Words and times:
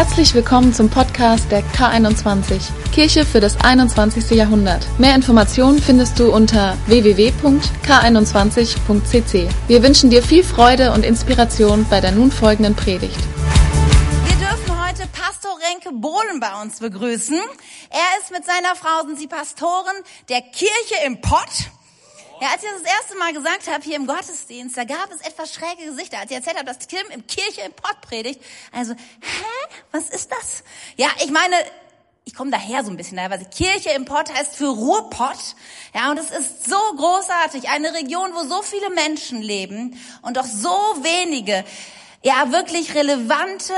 Herzlich 0.00 0.32
willkommen 0.32 0.72
zum 0.72 0.88
Podcast 0.88 1.52
der 1.52 1.62
K21, 1.62 2.70
Kirche 2.90 3.26
für 3.26 3.38
das 3.38 3.60
21. 3.60 4.30
Jahrhundert. 4.30 4.86
Mehr 4.98 5.14
Informationen 5.14 5.78
findest 5.78 6.18
du 6.18 6.32
unter 6.32 6.78
www.k21.cc. 6.86 9.48
Wir 9.68 9.82
wünschen 9.82 10.08
dir 10.08 10.22
viel 10.22 10.42
Freude 10.42 10.92
und 10.92 11.04
Inspiration 11.04 11.84
bei 11.90 12.00
der 12.00 12.12
nun 12.12 12.32
folgenden 12.32 12.74
Predigt. 12.74 13.20
Wir 14.24 14.36
dürfen 14.38 14.88
heute 14.88 15.06
Pastor 15.12 15.58
Renke 15.68 15.90
Bohlen 15.92 16.40
bei 16.40 16.62
uns 16.62 16.78
begrüßen. 16.78 17.38
Er 17.90 18.20
ist 18.22 18.30
mit 18.30 18.46
seiner 18.46 18.74
Frau, 18.76 19.06
sind 19.06 19.18
sie 19.18 19.26
Pastoren 19.26 19.96
der 20.30 20.40
Kirche 20.40 20.94
im 21.04 21.20
Pott. 21.20 21.68
Ja, 22.40 22.48
als 22.52 22.62
ich 22.62 22.70
das, 22.70 22.82
das 22.82 22.92
erste 22.92 23.18
Mal 23.18 23.34
gesagt 23.34 23.70
habe 23.70 23.84
hier 23.84 23.96
im 23.96 24.06
Gottesdienst, 24.06 24.74
da 24.74 24.84
gab 24.84 25.10
es 25.12 25.20
etwas 25.20 25.52
schräge 25.52 25.84
Gesichter, 25.84 26.18
als 26.18 26.30
ich 26.30 26.36
erzählt 26.36 26.56
habe, 26.56 26.64
dass 26.64 26.78
Tim 26.78 27.06
im 27.10 27.26
Kirche 27.26 27.60
im 27.60 27.72
Pott 27.72 28.00
predigt. 28.00 28.40
Also, 28.72 28.94
hä? 28.94 29.74
Was 29.92 30.08
ist 30.08 30.32
das? 30.32 30.64
Ja, 30.96 31.08
ich 31.22 31.30
meine, 31.30 31.54
ich 32.24 32.34
komme 32.34 32.50
daher 32.50 32.82
so 32.82 32.90
ein 32.90 32.96
bisschen 32.96 33.18
weil 33.18 33.44
Kirche 33.46 33.90
im 33.90 34.06
Pott 34.06 34.32
heißt 34.32 34.56
für 34.56 34.68
Ruhrpott. 34.68 35.54
Ja, 35.94 36.10
und 36.10 36.18
es 36.18 36.30
ist 36.30 36.64
so 36.70 36.78
großartig, 36.96 37.68
eine 37.68 37.92
Region, 37.92 38.30
wo 38.34 38.44
so 38.44 38.62
viele 38.62 38.88
Menschen 38.90 39.42
leben 39.42 40.00
und 40.22 40.38
doch 40.38 40.46
so 40.46 40.70
wenige 41.02 41.64
ja 42.22 42.52
wirklich 42.52 42.94
relevante 42.94 43.72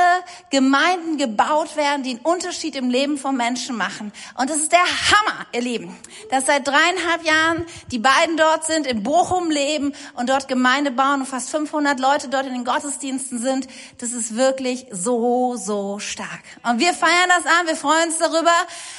Gemeinden 0.51 1.17
gebaut 1.17 1.77
werden, 1.77 2.03
die 2.03 2.11
einen 2.11 2.21
Unterschied 2.21 2.75
im 2.75 2.91
Leben 2.91 3.17
von 3.17 3.37
Menschen 3.37 3.77
machen. 3.77 4.13
Und 4.37 4.51
das 4.51 4.57
ist 4.57 4.73
der 4.73 4.81
Hammer, 4.81 5.47
ihr 5.53 5.61
Lieben, 5.61 5.97
dass 6.31 6.47
seit 6.47 6.67
dreieinhalb 6.67 7.25
Jahren 7.25 7.65
die 7.93 8.01
beiden 8.01 8.37
dort 8.37 8.65
sind, 8.65 8.89
in 8.89 9.05
Bochum 9.05 9.49
leben 9.49 9.95
und 10.15 10.29
dort 10.29 10.49
Gemeinde 10.49 10.91
bauen 10.91 11.21
und 11.21 11.27
fast 11.27 11.51
500 11.51 12.01
Leute 12.01 12.29
dort 12.29 12.47
in 12.47 12.53
den 12.53 12.65
Gottesdiensten 12.65 13.39
sind. 13.39 13.69
Das 13.99 14.11
ist 14.11 14.35
wirklich 14.35 14.87
so, 14.91 15.55
so 15.57 16.01
stark. 16.01 16.43
Und 16.65 16.81
wir 16.81 16.95
feiern 16.95 17.29
das 17.29 17.47
an, 17.47 17.67
wir 17.67 17.77
freuen 17.77 18.09
uns 18.09 18.19
darüber. 18.19 18.51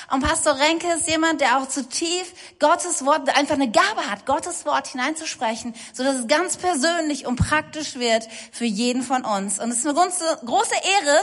Und 0.09 0.23
Pastor 0.23 0.57
Renke 0.57 0.88
ist 0.94 1.09
jemand, 1.09 1.41
der 1.41 1.57
auch 1.57 1.67
zu 1.67 1.88
tief 1.89 2.33
Gottes 2.59 3.05
Wort, 3.05 3.28
einfach 3.35 3.55
eine 3.55 3.69
Gabe 3.69 4.09
hat, 4.09 4.25
Gottes 4.25 4.66
Wort 4.66 4.88
hineinzusprechen, 4.88 5.73
so 5.91 6.03
dass 6.03 6.16
es 6.16 6.28
ganz 6.28 6.55
persönlich 6.55 7.25
und 7.25 7.35
praktisch 7.35 7.95
wird 7.95 8.28
für 8.53 8.66
jeden 8.66 9.03
von 9.03 9.25
uns 9.25 9.32
uns. 9.37 9.59
Und 9.59 9.71
es 9.71 9.79
ist 9.79 9.85
eine 9.85 9.95
große, 9.95 10.39
große 10.45 10.75
Ehre, 10.75 11.17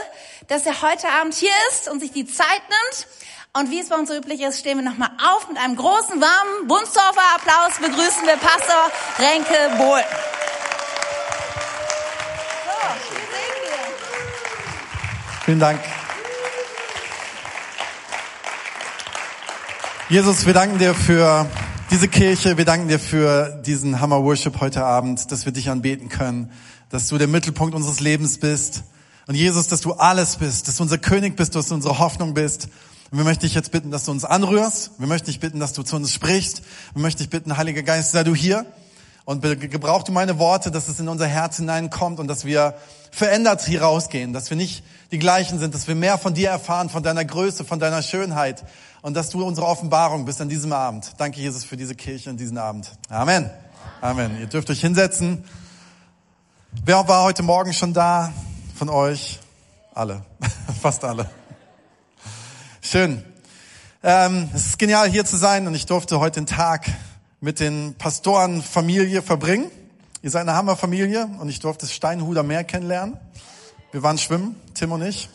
dass 0.47 0.65
er 0.65 0.81
heute 0.81 1.07
Abend 1.09 1.33
hier 1.33 1.51
ist 1.71 1.89
und 1.89 1.99
sich 1.99 2.11
die 2.11 2.25
Zeit 2.25 2.61
nimmt. 2.69 3.07
Und 3.53 3.69
wie 3.69 3.79
es 3.79 3.89
bei 3.89 3.95
uns 3.95 4.09
so 4.09 4.15
üblich 4.15 4.41
ist, 4.41 4.59
stehen 4.59 4.77
wir 4.77 4.89
nochmal 4.89 5.11
auf 5.35 5.49
mit 5.49 5.57
einem 5.57 5.75
großen, 5.75 6.21
warmen 6.21 6.67
Bunsdorfer 6.67 7.21
Applaus 7.35 7.79
begrüßen 7.79 8.25
wir 8.25 8.37
Pastor 8.37 8.91
Renke 9.19 9.77
Bohl. 9.77 10.01
Vielen 15.43 15.59
Dank. 15.59 15.81
Jesus, 20.07 20.45
wir 20.45 20.53
danken 20.53 20.77
dir 20.77 20.93
für 20.93 21.45
diese 21.89 22.07
Kirche, 22.07 22.57
wir 22.57 22.63
danken 22.63 22.87
dir 22.87 22.99
für 22.99 23.61
diesen 23.65 23.99
Hammer 23.99 24.23
Worship 24.23 24.61
heute 24.61 24.83
Abend, 24.85 25.29
dass 25.31 25.45
wir 25.45 25.51
dich 25.51 25.69
anbeten 25.69 26.07
können 26.07 26.51
dass 26.91 27.07
du 27.07 27.17
der 27.17 27.27
Mittelpunkt 27.27 27.73
unseres 27.73 27.99
Lebens 27.99 28.37
bist. 28.37 28.83
Und 29.27 29.35
Jesus, 29.35 29.67
dass 29.67 29.81
du 29.81 29.93
alles 29.93 30.35
bist, 30.35 30.67
dass 30.67 30.77
du 30.77 30.83
unser 30.83 30.97
König 30.97 31.35
bist, 31.35 31.55
dass 31.55 31.67
du 31.67 31.75
unsere 31.75 31.99
Hoffnung 31.99 32.33
bist. 32.33 32.67
Und 33.11 33.17
wir 33.17 33.25
möchten 33.25 33.45
dich 33.45 33.53
jetzt 33.53 33.71
bitten, 33.71 33.91
dass 33.91 34.05
du 34.05 34.11
uns 34.11 34.25
anrührst. 34.25 34.91
Wir 34.97 35.07
möchten 35.07 35.27
dich 35.27 35.39
bitten, 35.39 35.59
dass 35.59 35.73
du 35.73 35.83
zu 35.83 35.95
uns 35.95 36.13
sprichst. 36.13 36.61
Wir 36.93 37.01
möchten 37.01 37.19
dich 37.19 37.29
bitten, 37.29 37.57
Heiliger 37.57 37.83
Geist, 37.83 38.11
sei 38.11 38.23
du 38.23 38.35
hier. 38.35 38.65
Und 39.23 39.41
gebrauch 39.41 40.03
du 40.03 40.11
meine 40.11 40.39
Worte, 40.39 40.71
dass 40.71 40.87
es 40.87 40.99
in 40.99 41.07
unser 41.07 41.27
Herz 41.27 41.57
hineinkommt 41.57 42.19
und 42.19 42.27
dass 42.27 42.43
wir 42.43 42.73
verändert 43.11 43.63
hier 43.63 43.83
rausgehen, 43.83 44.33
dass 44.33 44.49
wir 44.49 44.57
nicht 44.57 44.83
die 45.11 45.19
gleichen 45.19 45.59
sind, 45.59 45.75
dass 45.75 45.87
wir 45.87 45.95
mehr 45.95 46.17
von 46.17 46.33
dir 46.33 46.49
erfahren, 46.49 46.89
von 46.89 47.03
deiner 47.03 47.23
Größe, 47.23 47.63
von 47.63 47.79
deiner 47.79 48.01
Schönheit 48.01 48.63
und 49.01 49.13
dass 49.13 49.29
du 49.29 49.45
unsere 49.45 49.67
Offenbarung 49.67 50.25
bist 50.25 50.41
an 50.41 50.49
diesem 50.49 50.73
Abend. 50.73 51.11
Danke, 51.17 51.39
Jesus, 51.39 51.63
für 51.63 51.77
diese 51.77 51.95
Kirche 51.95 52.29
und 52.29 52.39
diesen 52.39 52.57
Abend. 52.57 52.91
Amen. 53.09 53.49
Amen. 54.01 54.39
Ihr 54.39 54.47
dürft 54.47 54.69
euch 54.69 54.81
hinsetzen. 54.81 55.43
Wer 56.73 57.05
war 57.07 57.23
heute 57.23 57.43
Morgen 57.43 57.73
schon 57.73 57.93
da 57.93 58.31
von 58.75 58.87
euch? 58.87 59.39
Alle, 59.93 60.23
fast 60.81 61.03
alle. 61.03 61.29
Schön. 62.81 63.23
Ähm, 64.01 64.49
es 64.55 64.67
ist 64.67 64.79
genial 64.79 65.09
hier 65.09 65.25
zu 65.25 65.35
sein 65.35 65.67
und 65.67 65.75
ich 65.75 65.85
durfte 65.85 66.21
heute 66.21 66.39
den 66.39 66.47
Tag 66.47 66.85
mit 67.41 67.59
den 67.59 67.95
Pastorenfamilie 67.95 69.21
verbringen. 69.21 69.69
Ihr 70.21 70.31
seid 70.31 70.43
eine 70.43 70.55
Hammerfamilie 70.55 71.29
und 71.39 71.49
ich 71.49 71.59
durfte 71.59 71.85
das 71.85 71.93
Steinhuder 71.93 72.41
Meer 72.41 72.63
kennenlernen. 72.63 73.17
Wir 73.91 74.01
waren 74.01 74.17
schwimmen, 74.17 74.55
Tim 74.73 74.93
und 74.93 75.01
ich. 75.01 75.29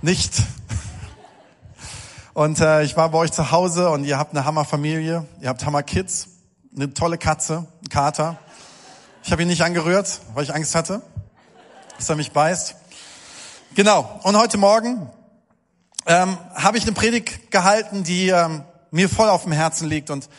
Nicht. 0.00 0.44
Und 2.34 2.60
äh, 2.60 2.84
ich 2.84 2.96
war 2.96 3.10
bei 3.10 3.18
euch 3.18 3.32
zu 3.32 3.50
Hause 3.50 3.90
und 3.90 4.04
ihr 4.04 4.16
habt 4.16 4.34
eine 4.34 4.44
Hammerfamilie, 4.44 5.26
ihr 5.40 5.48
habt 5.48 5.66
Hammerkids, 5.66 6.28
eine 6.74 6.94
tolle 6.94 7.18
Katze, 7.18 7.66
einen 7.80 7.88
Kater. 7.90 8.38
Ich 9.22 9.32
habe 9.32 9.42
ihn 9.42 9.48
nicht 9.48 9.62
angerührt, 9.62 10.20
weil 10.34 10.44
ich 10.44 10.54
Angst 10.54 10.74
hatte, 10.74 11.02
dass 11.96 12.08
er 12.08 12.16
mich 12.16 12.32
beißt. 12.32 12.74
Genau. 13.74 14.18
Und 14.22 14.36
heute 14.36 14.56
Morgen 14.56 15.10
ähm, 16.06 16.38
habe 16.54 16.78
ich 16.78 16.84
eine 16.84 16.92
Predigt 16.92 17.50
gehalten, 17.50 18.02
die 18.02 18.28
ähm, 18.28 18.64
mir 18.90 19.10
voll 19.10 19.28
auf 19.28 19.42
dem 19.42 19.52
Herzen 19.52 19.88
liegt 19.88 20.08
und 20.08 20.30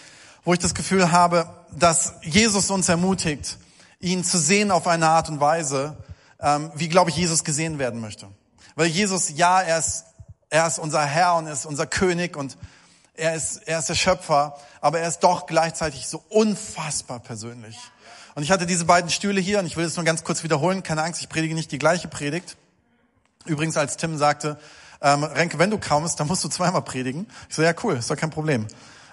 wo 0.43 0.53
ich 0.53 0.59
das 0.59 0.73
Gefühl 0.73 1.11
habe, 1.11 1.47
dass 1.71 2.15
Jesus 2.23 2.71
uns 2.71 2.89
ermutigt, 2.89 3.59
ihn 3.99 4.23
zu 4.23 4.39
sehen 4.39 4.71
auf 4.71 4.87
eine 4.87 5.07
Art 5.07 5.29
und 5.29 5.39
Weise, 5.39 5.95
ähm, 6.39 6.71
wie, 6.73 6.89
glaube 6.89 7.11
ich, 7.11 7.15
Jesus 7.15 7.43
gesehen 7.43 7.77
werden 7.77 8.01
möchte. 8.01 8.27
Weil 8.75 8.87
Jesus, 8.87 9.29
ja, 9.35 9.61
er 9.61 9.77
ist, 9.77 10.05
er 10.49 10.65
ist 10.65 10.79
unser 10.79 11.05
Herr 11.05 11.35
und 11.35 11.45
er 11.45 11.53
ist 11.53 11.67
unser 11.67 11.85
König 11.85 12.35
und 12.35 12.57
er 13.13 13.35
ist, 13.35 13.57
er 13.67 13.77
ist 13.77 13.89
der 13.89 13.95
Schöpfer, 13.95 14.57
aber 14.81 14.99
er 14.99 15.07
ist 15.07 15.19
doch 15.19 15.45
gleichzeitig 15.45 16.07
so 16.07 16.23
unfassbar 16.29 17.19
persönlich. 17.19 17.77
Und 18.35 18.43
ich 18.43 18.51
hatte 18.51 18.65
diese 18.65 18.85
beiden 18.85 19.09
Stühle 19.09 19.41
hier 19.41 19.59
und 19.59 19.65
ich 19.65 19.75
will 19.77 19.85
es 19.85 19.95
nur 19.95 20.05
ganz 20.05 20.23
kurz 20.23 20.43
wiederholen. 20.43 20.83
Keine 20.83 21.03
Angst, 21.03 21.21
ich 21.21 21.29
predige 21.29 21.53
nicht 21.53 21.71
die 21.71 21.79
gleiche 21.79 22.07
Predigt. 22.07 22.55
Übrigens, 23.45 23.75
als 23.75 23.97
Tim 23.97 24.17
sagte, 24.17 24.57
ähm, 25.01 25.23
Renke, 25.23 25.59
wenn 25.59 25.71
du 25.71 25.79
kommst, 25.79 26.19
dann 26.19 26.27
musst 26.27 26.43
du 26.43 26.47
zweimal 26.47 26.83
predigen. 26.83 27.27
Ich 27.49 27.55
so, 27.55 27.61
ja 27.61 27.73
cool, 27.83 27.97
ist 27.97 28.09
doch 28.09 28.15
kein 28.15 28.29
Problem. 28.29 28.67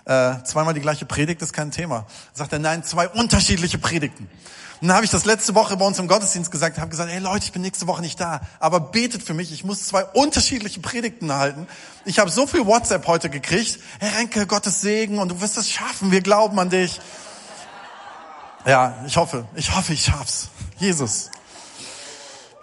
Äh, 0.05 0.43
zweimal 0.45 0.75
die 0.75 0.81
gleiche 0.81 1.07
Predigt 1.07 1.43
ist 1.43 1.53
kein 1.53 1.71
Thema. 1.71 2.07
Sagt 2.33 2.53
er, 2.53 2.59
nein, 2.59 2.85
zwei 2.85 3.09
unterschiedliche 3.09 3.79
Predigten. 3.79 4.29
Und 4.81 4.87
dann 4.87 4.95
habe 4.95 5.05
ich 5.05 5.11
das 5.11 5.25
letzte 5.25 5.57
Woche 5.57 5.77
bei 5.77 5.85
uns 5.85 5.99
im 5.99 6.07
Gottesdienst 6.07 6.53
gesagt, 6.53 6.79
habe 6.79 6.91
gesagt, 6.91 7.11
hey 7.11 7.19
Leute, 7.19 7.45
ich 7.45 7.53
bin 7.53 7.63
nächste 7.63 7.89
Woche 7.89 8.01
nicht 8.01 8.21
da, 8.21 8.41
aber 8.61 8.79
betet 8.79 9.25
für 9.25 9.35
mich, 9.35 9.51
ich 9.53 9.65
muss 9.65 9.89
zwei 9.89 10.05
unterschiedliche 10.05 10.79
Predigten 10.79 11.33
halten. 11.33 11.67
Ich 12.05 12.21
habe 12.21 12.31
so 12.31 12.47
viel 12.47 12.65
WhatsApp 12.65 13.07
heute 13.09 13.29
gekriegt. 13.29 13.81
Hey 13.99 14.11
Renke, 14.17 14.47
Gottes 14.47 14.81
Segen 14.81 15.19
und 15.19 15.31
du 15.31 15.41
wirst 15.41 15.59
es 15.59 15.69
schaffen, 15.69 16.13
wir 16.13 16.21
glauben 16.21 16.59
an 16.61 16.71
dich. 16.71 17.01
Ja, 18.69 19.03
ich 19.07 19.17
hoffe, 19.17 19.47
ich 19.55 19.75
hoffe, 19.75 19.95
ich 19.95 20.05
schaff's. 20.05 20.49
Jesus. 20.77 21.31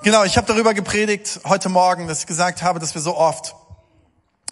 Genau, 0.04 0.24
ich 0.24 0.38
habe 0.38 0.46
darüber 0.46 0.76
gepredigt 0.76 1.40
heute 1.46 1.68
Morgen, 1.68 2.08
dass 2.08 2.20
ich 2.20 2.28
gesagt 2.28 2.62
habe, 2.62 2.80
dass 2.80 2.94
wir 2.94 3.02
so 3.02 3.18
oft 3.18 3.56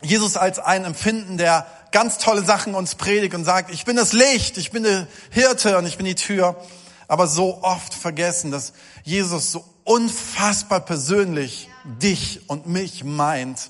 Jesus 0.02 0.36
als 0.36 0.58
einen 0.58 0.84
empfinden, 0.84 1.38
der 1.38 1.68
ganz 1.92 2.18
tolle 2.18 2.44
Sachen 2.44 2.74
uns 2.74 2.96
predigt 2.96 3.36
und 3.36 3.46
sagt, 3.46 3.70
ich 3.70 3.86
bin 3.86 3.96
das 3.96 4.14
Licht, 4.14 4.58
ich 4.58 4.72
bin 4.72 4.82
der 4.82 5.06
Hirte 5.30 5.78
und 5.78 5.86
ich 5.86 5.96
bin 5.96 6.08
die 6.08 6.16
Tür, 6.16 6.60
aber 7.08 7.28
so 7.28 7.62
oft 7.62 7.94
vergessen, 7.94 8.50
dass 8.50 8.74
Jesus 9.04 9.52
so 9.52 9.64
unfassbar 9.84 10.80
persönlich 10.80 11.70
dich 12.02 12.50
und 12.50 12.66
mich 12.66 13.04
meint 13.04 13.70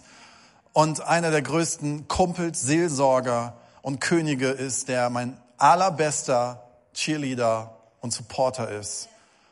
und 0.71 1.01
einer 1.01 1.31
der 1.31 1.41
größten 1.41 2.07
Kumpels, 2.07 2.61
Seelsorger 2.61 3.57
und 3.81 3.99
Könige 3.99 4.47
ist, 4.47 4.87
der 4.87 5.09
mein 5.09 5.37
allerbester 5.57 6.63
Cheerleader 6.93 7.72
und 8.03 8.11
Supporter 8.11 8.69
ist. 8.69 9.07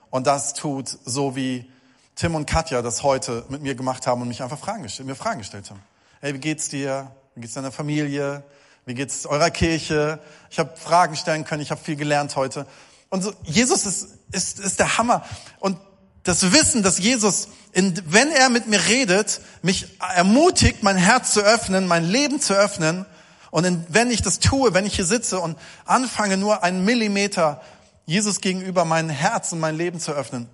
Und 0.10 0.28
das 0.28 0.54
tut 0.54 0.90
so 1.06 1.38
wie 1.38 1.72
Tim 2.16 2.36
und 2.36 2.46
Katja 2.46 2.82
das 2.82 3.02
heute 3.02 3.46
mit 3.48 3.62
mir 3.62 3.76
gemacht 3.76 4.06
haben 4.06 4.22
und 4.22 4.28
mich 4.28 4.44
einfach 4.44 4.60
Fragen 4.60 4.84
gestellt, 4.84 5.08
mir 5.08 5.16
Fragen 5.16 5.40
gestellt 5.40 5.70
haben. 5.70 5.82
Hey, 6.20 6.34
wie 6.34 6.40
geht's 6.40 6.68
dir? 6.68 7.10
Wie 7.34 7.42
geht's 7.42 7.54
deiner 7.54 7.72
Familie? 7.72 8.44
Wie 8.86 8.94
geht's 8.94 9.26
eurer 9.26 9.52
Kirche? 9.52 10.20
Ich 10.50 10.60
habe 10.60 10.76
Fragen 10.76 11.16
stellen 11.16 11.46
können, 11.46 11.62
ich 11.62 11.72
habe 11.72 11.82
viel 11.82 11.96
gelernt 11.96 12.36
heute. 12.36 12.68
Und 13.10 13.22
so, 13.24 13.34
Jesus 13.44 13.86
ist, 13.86 14.18
ist, 14.34 14.60
ist 14.60 14.80
der 14.80 14.98
Hammer. 14.98 15.24
Und 15.62 15.78
das 16.24 16.52
Wissen, 16.52 16.84
dass 16.84 17.00
Jesus, 17.00 17.48
in, 17.72 17.98
wenn 18.06 18.32
er 18.32 18.50
mit 18.50 18.68
mir 18.68 18.86
redet, 18.86 19.40
mich 19.62 19.98
ermutigt, 20.14 20.84
mein 20.84 20.98
Herz 20.98 21.34
zu 21.34 21.40
öffnen, 21.40 21.88
mein 21.88 22.04
Leben 22.04 22.42
zu 22.42 22.54
öffnen 22.54 23.06
und 23.50 23.64
in, 23.64 23.86
wenn 23.88 24.12
ich 24.12 24.22
das 24.22 24.40
tue, 24.40 24.74
wenn 24.74 24.86
ich 24.86 24.98
hier 24.98 25.06
sitze 25.06 25.40
und 25.40 25.58
anfange, 25.86 26.36
nur 26.36 26.64
einen 26.64 26.84
Millimeter 26.84 27.62
Jesus 28.06 28.42
gegenüber 28.42 28.86
mein 28.86 29.10
Herz 29.10 29.52
und 29.52 29.60
mein 29.60 29.76
Leben 29.76 30.00
zu 30.00 30.12
öffnen, 30.12 30.50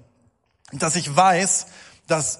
dass 0.72 0.96
ich 0.96 1.16
weiß, 1.16 1.68
dass 2.08 2.40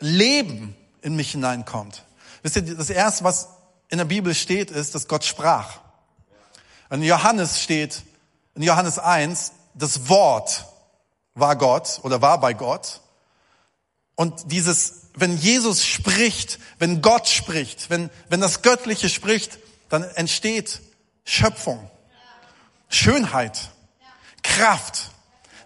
Leben 0.00 0.76
in 1.02 1.16
mich 1.16 1.32
hineinkommt. 1.32 2.04
Wisst 2.42 2.56
ihr, 2.56 2.76
das 2.76 2.90
erste, 2.90 3.24
was 3.24 3.48
in 3.88 3.98
der 3.98 4.04
Bibel 4.04 4.34
steht, 4.34 4.70
ist, 4.70 4.94
dass 4.94 5.08
Gott 5.08 5.24
sprach. 5.24 5.80
In 6.90 7.02
Johannes 7.02 7.60
steht, 7.60 8.02
in 8.54 8.62
Johannes 8.62 8.98
1, 8.98 9.52
das 9.74 10.08
Wort 10.08 10.66
war 11.34 11.56
Gott 11.56 12.00
oder 12.02 12.22
war 12.22 12.38
bei 12.38 12.54
Gott. 12.54 13.00
Und 14.14 14.52
dieses, 14.52 15.08
wenn 15.14 15.36
Jesus 15.36 15.84
spricht, 15.84 16.58
wenn 16.78 17.02
Gott 17.02 17.28
spricht, 17.28 17.90
wenn, 17.90 18.10
wenn 18.28 18.40
das 18.40 18.62
Göttliche 18.62 19.08
spricht, 19.08 19.58
dann 19.88 20.04
entsteht 20.04 20.80
Schöpfung, 21.24 21.90
Schönheit, 22.88 23.70
Kraft, 24.44 25.10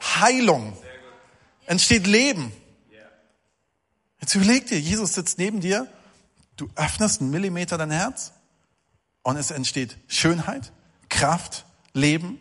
Heilung, 0.03 0.73
entsteht 1.67 2.07
Leben. 2.07 2.51
Jetzt 4.21 4.35
überleg 4.35 4.67
dir, 4.67 4.81
Jesus 4.81 5.15
sitzt 5.15 5.39
neben 5.39 5.61
dir, 5.61 5.87
du 6.57 6.71
öffnest 6.75 7.21
einen 7.21 7.31
Millimeter 7.31 7.77
dein 7.77 7.91
Herz 7.91 8.33
und 9.23 9.37
es 9.37 9.51
entsteht 9.51 9.99
Schönheit, 10.09 10.73
Kraft, 11.11 11.67
Leben, 11.93 12.39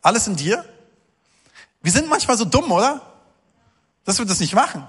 alles 0.00 0.26
in 0.26 0.36
dir. 0.36 0.64
Wir 1.82 1.92
sind 1.92 2.08
manchmal 2.08 2.36
so 2.36 2.44
dumm, 2.44 2.72
oder? 2.72 3.00
Dass 4.04 4.18
wir 4.18 4.26
das 4.26 4.40
nicht 4.40 4.54
machen. 4.54 4.86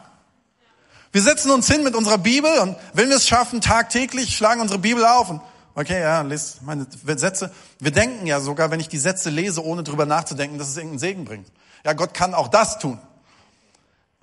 Wir 1.12 1.21
setzen 1.21 1.51
uns 1.51 1.68
hin 1.68 1.83
mit 1.83 1.95
unserer 1.95 2.18
Bibel 2.18 2.60
und 2.60 2.75
wenn 2.94 3.10
wir 3.10 3.18
es 3.18 3.27
schaffen, 3.27 3.62
tagtäglich 3.62 4.36
schlagen 4.36 4.62
unsere 4.62 4.80
Bibel 4.80 5.06
auf 5.06 5.30
und 5.30 5.42
okay, 5.75 6.01
ja, 6.01 6.21
lese 6.21 6.57
meine 6.61 6.87
Sätze. 7.17 7.51
Wir 7.79 7.91
denken 7.91 8.27
ja 8.27 8.39
sogar, 8.39 8.71
wenn 8.71 8.79
ich 8.79 8.89
die 8.89 8.97
Sätze 8.97 9.29
lese, 9.29 9.63
ohne 9.63 9.83
drüber 9.83 10.05
nachzudenken, 10.05 10.57
dass 10.57 10.69
es 10.69 10.77
irgendeinen 10.77 10.99
Segen 10.99 11.25
bringt. 11.25 11.47
Ja, 11.85 11.93
Gott 11.93 12.13
kann 12.13 12.33
auch 12.33 12.47
das 12.47 12.79
tun. 12.79 12.99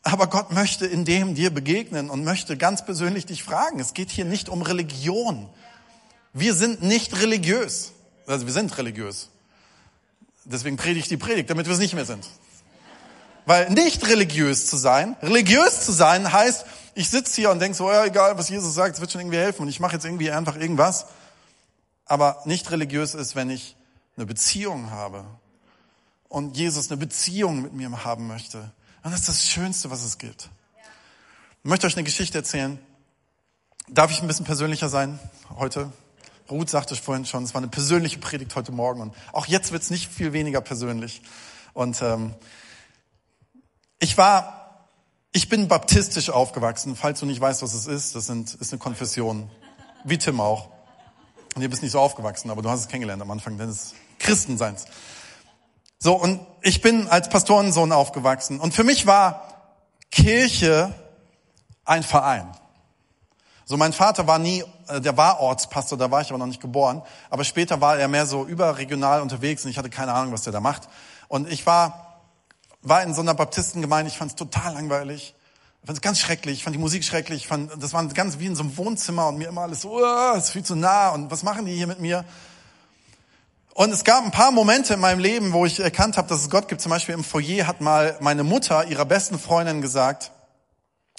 Aber 0.03 0.29
Gott 0.29 0.53
möchte 0.53 0.87
in 0.87 1.05
dem 1.05 1.35
dir 1.35 1.51
begegnen 1.51 2.09
und 2.09 2.25
möchte 2.25 2.57
ganz 2.57 2.85
persönlich 2.85 3.27
dich 3.27 3.43
fragen. 3.43 3.81
Es 3.81 3.93
geht 3.93 4.11
hier 4.11 4.25
nicht 4.25 4.49
um 4.49 4.63
Religion. 4.63 5.49
Wir 6.33 6.55
sind 6.55 6.83
nicht 6.83 7.21
religiös. 7.21 7.93
Also 8.27 8.47
wir 8.47 8.53
sind 8.53 8.77
religiös. 8.79 9.29
Deswegen 10.45 10.77
predige 10.77 11.01
ich 11.01 11.09
die 11.09 11.17
Predigt, 11.17 11.51
damit 11.51 11.67
wir 11.67 11.75
es 11.75 11.81
nicht 11.81 11.95
mehr 11.95 12.07
sind. 12.07 12.27
Weil 13.45 13.71
nicht 13.71 14.07
religiös 14.09 14.67
zu 14.67 14.77
sein, 14.77 15.17
religiös 15.23 15.85
zu 15.85 15.93
sein 15.93 16.33
heißt, 16.33 16.65
ich 16.95 17.09
sitze 17.11 17.41
hier 17.41 17.51
und 17.51 17.61
denke 17.61 17.77
so, 17.77 17.91
ja, 17.91 18.05
egal, 18.05 18.37
was 18.39 18.49
Jesus 18.49 18.75
sagt, 18.75 18.95
es 18.95 19.01
wird 19.01 19.13
schon 19.13 19.21
irgendwie 19.21 19.39
helfen 19.39 19.63
und 19.63 19.69
ich 19.69 19.81
mache 19.81 19.95
jetzt 19.95 20.05
irgendwie 20.05 20.31
einfach 20.31 20.57
irgendwas. 20.57 21.07
Aber 22.11 22.43
nicht 22.45 22.73
religiös 22.73 23.15
ist, 23.15 23.37
wenn 23.37 23.51
ich 23.51 23.77
eine 24.17 24.27
Beziehung 24.27 24.91
habe 24.91 25.25
und 26.29 26.57
Jesus 26.57 26.91
eine 26.91 26.97
Beziehung 26.97 27.63
mit 27.63 27.73
mir 27.73 28.05
haben 28.05 28.27
möchte 28.27 28.73
das 29.05 29.21
ist 29.21 29.29
das 29.29 29.49
Schönste, 29.49 29.93
was 29.93 30.03
es 30.03 30.19
gibt. 30.19 30.51
Ich 31.63 31.71
möchte 31.71 31.87
euch 31.87 31.95
eine 31.95 32.03
Geschichte 32.03 32.37
erzählen. 32.37 32.81
Darf 33.89 34.11
ich 34.11 34.23
ein 34.23 34.27
bisschen 34.27 34.45
persönlicher 34.45 34.89
sein 34.89 35.21
heute? 35.57 35.93
Ruth 36.51 36.69
sagte 36.69 36.97
vorhin 36.97 37.27
schon, 37.27 37.45
es 37.45 37.55
war 37.55 37.61
eine 37.61 37.71
persönliche 37.71 38.19
Predigt 38.19 38.57
heute 38.57 38.73
Morgen 38.73 39.01
und 39.01 39.15
auch 39.33 39.47
jetzt 39.47 39.71
wird 39.71 39.83
es 39.83 39.91
nicht 39.91 40.11
viel 40.11 40.33
weniger 40.33 40.61
persönlich. 40.61 41.23
Und 41.75 42.03
ähm, 42.03 42.35
ich 44.01 44.19
war, 44.19 44.89
ich 45.31 45.49
bin 45.49 45.69
baptistisch 45.69 46.29
aufgewachsen. 46.29 46.97
Falls 46.97 47.21
du 47.21 47.27
nicht 47.27 47.41
weißt, 47.41 47.63
was 47.63 47.73
es 47.73 47.87
ist, 47.87 48.17
das 48.17 48.27
sind, 48.27 48.53
ist 48.55 48.73
eine 48.73 48.81
Konfession, 48.81 49.49
wie 50.03 50.19
Tim 50.19 50.41
auch. 50.41 50.71
Und 51.55 51.63
ihr 51.63 51.69
bist 51.69 51.83
nicht 51.83 51.93
so 51.93 52.01
aufgewachsen, 52.01 52.51
aber 52.51 52.63
du 52.63 52.71
hast 52.71 52.81
es 52.81 52.89
kennengelernt 52.89 53.23
am 53.23 53.31
Anfang 53.31 53.59
deines 53.59 53.95
Christenseins. 54.19 54.87
So, 55.99 56.15
und 56.15 56.41
ich 56.63 56.81
bin 56.81 57.09
als 57.09 57.29
Pastorensohn 57.29 57.93
aufgewachsen. 57.93 58.61
Und 58.61 58.73
für 58.73 58.85
mich 58.85 59.07
war 59.07 59.75
Kirche 60.11 60.95
ein 61.85 62.03
Verein. 62.03 62.49
So, 63.65 63.77
mein 63.77 63.93
Vater 63.93 64.27
war 64.27 64.39
nie, 64.39 64.65
äh, 64.89 65.01
der 65.01 65.17
war 65.17 65.41
Ortspastor, 65.41 65.99
da 65.99 66.11
war 66.11 66.23
ich 66.23 66.31
aber 66.31 66.39
noch 66.39 66.47
nicht 66.47 66.61
geboren. 66.61 67.03
Aber 67.31 67.45
später 67.45 67.81
war 67.81 67.99
er 67.99 68.09
mehr 68.09 68.27
so 68.27 68.45
überregional 68.45 69.21
unterwegs 69.21 69.65
und 69.65 69.71
ich 69.71 69.79
hatte 69.79 69.91
keine 69.91 70.13
Ahnung, 70.13 70.33
was 70.33 70.43
der 70.43 70.53
da 70.53 70.61
macht. 70.61 70.89
Und 71.29 71.49
ich 71.49 71.67
war, 71.67 72.25
war 72.83 73.03
in 73.03 73.15
so 73.15 73.21
einer 73.21 73.35
Baptistengemeinde, 73.35 74.11
ich 74.11 74.19
fand 74.19 74.33
es 74.33 74.37
total 74.37 74.75
langweilig. 74.75 75.35
Ich 75.83 75.87
fand 75.87 75.97
es 75.97 76.03
ganz 76.03 76.19
schrecklich, 76.21 76.59
ich 76.59 76.65
fand 76.65 76.77
die 76.77 76.81
Musik 76.81 77.05
schrecklich, 77.05 77.43
ich 77.43 77.49
fand, 77.49 77.83
das 77.83 77.95
war 77.95 78.05
ganz 78.09 78.39
wie 78.39 78.47
in 78.47 78.55
so 78.55 78.63
einem 78.63 78.77
Wohnzimmer 78.77 79.29
und 79.29 79.39
mir 79.39 79.49
immer 79.49 79.63
alles 79.63 79.81
so, 79.81 79.99
oh, 79.99 80.37
ist 80.37 80.51
viel 80.51 80.63
zu 80.63 80.77
nah 80.77 81.09
und 81.11 81.31
was 81.31 81.43
machen 81.43 81.65
die 81.65 81.75
hier 81.75 81.87
mit 81.87 82.01
mir? 82.01 82.25
Und 83.73 83.91
es 83.91 84.05
gab 84.05 84.23
ein 84.23 84.31
paar 84.31 84.51
Momente 84.51 84.95
in 84.95 85.01
meinem 85.01 85.21
Leben, 85.21 85.53
wo 85.53 85.65
ich 85.65 85.81
erkannt 85.81 86.19
habe, 86.19 86.29
dass 86.29 86.43
es 86.43 86.51
Gott 86.51 86.69
gibt. 86.69 86.83
Zum 86.83 86.91
Beispiel 86.91 87.15
im 87.15 87.25
Foyer 87.25 87.67
hat 87.67 87.81
mal 87.81 88.19
meine 88.21 88.45
Mutter 88.45 88.85
ihrer 88.89 89.07
besten 89.07 89.39
Freundin 89.39 89.81
gesagt, 89.81 90.33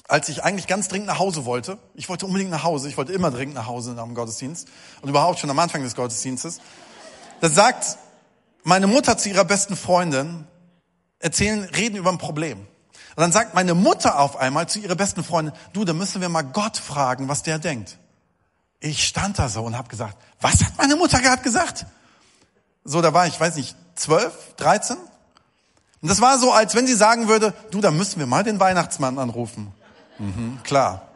als 0.08 0.30
ich 0.30 0.44
eigentlich 0.44 0.68
ganz 0.68 0.88
dringend 0.90 1.08
nach 1.08 1.18
Hause 1.18 1.46
wollte, 1.46 1.80
ich 1.96 2.08
wollte 2.08 2.28
unbedingt 2.28 2.52
nach 2.52 2.64
Hause, 2.64 2.88
ich 2.88 2.98
wollte 2.98 3.14
immer 3.14 3.32
dringend 3.32 3.56
nach 3.56 3.66
Hause 3.66 3.94
nach 3.94 4.04
dem 4.04 4.14
Gottesdienst 4.14 4.68
und 5.02 5.10
überhaupt 5.10 5.40
schon 5.40 5.50
am 5.50 5.58
Anfang 5.58 5.82
des 5.82 5.96
Gottesdienstes, 5.96 6.60
da 7.40 7.50
sagt 7.50 7.98
meine 8.64 8.86
Mutter 8.86 9.18
zu 9.18 9.30
ihrer 9.30 9.46
besten 9.46 9.76
Freundin, 9.76 10.46
erzählen, 11.18 11.64
reden 11.64 11.96
über 11.96 12.12
ein 12.12 12.20
Problem. 12.20 12.68
Und 13.16 13.22
dann 13.22 13.32
sagt 13.32 13.54
meine 13.54 13.74
Mutter 13.74 14.20
auf 14.20 14.38
einmal 14.38 14.70
zu 14.70 14.80
ihrer 14.80 14.96
besten 14.96 15.24
Freundin, 15.24 15.54
du, 15.74 15.84
da 15.84 15.94
müssen 15.94 16.22
wir 16.22 16.30
mal 16.30 16.44
Gott 16.44 16.78
fragen, 16.78 17.28
was 17.28 17.44
der 17.44 17.60
denkt. 17.60 17.98
Ich 18.80 19.06
stand 19.06 19.38
da 19.38 19.50
so 19.50 19.64
und 19.64 19.78
habe 19.78 19.90
gesagt, 19.90 20.18
was 20.40 20.64
hat 20.64 20.78
meine 20.78 20.96
Mutter 20.96 21.20
gerade 21.20 21.42
gesagt? 21.42 21.86
So, 22.84 23.02
da 23.02 23.14
war 23.14 23.28
ich, 23.28 23.40
weiß 23.40 23.58
nicht, 23.58 23.76
zwölf, 23.96 24.56
dreizehn. 24.56 24.98
Und 26.02 26.10
das 26.10 26.22
war 26.22 26.40
so, 26.40 26.52
als 26.52 26.74
wenn 26.74 26.88
sie 26.88 26.96
sagen 26.96 27.28
würde, 27.28 27.54
du, 27.70 27.82
da 27.82 27.92
müssen 27.92 28.20
wir 28.20 28.26
mal 28.26 28.44
den 28.44 28.60
Weihnachtsmann 28.60 29.20
anrufen. 29.20 29.72
Mhm, 30.18 30.60
klar. 30.64 31.10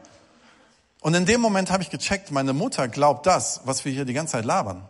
Und 1.02 1.14
in 1.14 1.26
dem 1.26 1.40
Moment 1.40 1.72
habe 1.72 1.82
ich 1.82 1.90
gecheckt, 1.90 2.32
meine 2.32 2.54
Mutter 2.54 2.88
glaubt 2.88 3.26
das, 3.26 3.62
was 3.64 3.86
wir 3.86 3.92
hier 3.92 4.06
die 4.06 4.14
ganze 4.14 4.34
Zeit 4.34 4.46
labern. 4.46 4.88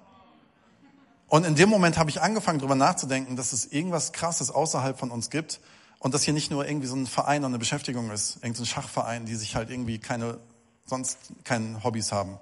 Und 1.28 1.46
in 1.46 1.56
dem 1.56 1.70
Moment 1.70 1.98
habe 1.98 2.10
ich 2.10 2.22
angefangen, 2.22 2.60
darüber 2.60 2.76
nachzudenken, 2.76 3.36
dass 3.36 3.54
es 3.54 3.66
irgendwas 3.66 4.12
Krasses 4.12 4.52
außerhalb 4.52 4.98
von 4.98 5.12
uns 5.12 5.30
gibt 5.30 5.60
und 6.06 6.14
dass 6.14 6.22
hier 6.22 6.36
nicht 6.36 6.52
nur 6.52 6.68
irgendwie 6.68 6.86
so 6.86 6.96
ein 6.96 7.08
Verein 7.08 7.44
und 7.44 7.50
eine 7.50 7.58
Beschäftigung 7.58 8.12
ist, 8.12 8.36
irgendein 8.44 8.68
Schachverein, 8.68 9.26
die 9.26 9.34
sich 9.34 9.56
halt 9.56 9.72
irgendwie 9.72 9.98
keine, 9.98 10.38
sonst 10.86 11.18
keine 11.44 11.84
Hobbys 11.84 12.12
haben. 12.12 12.38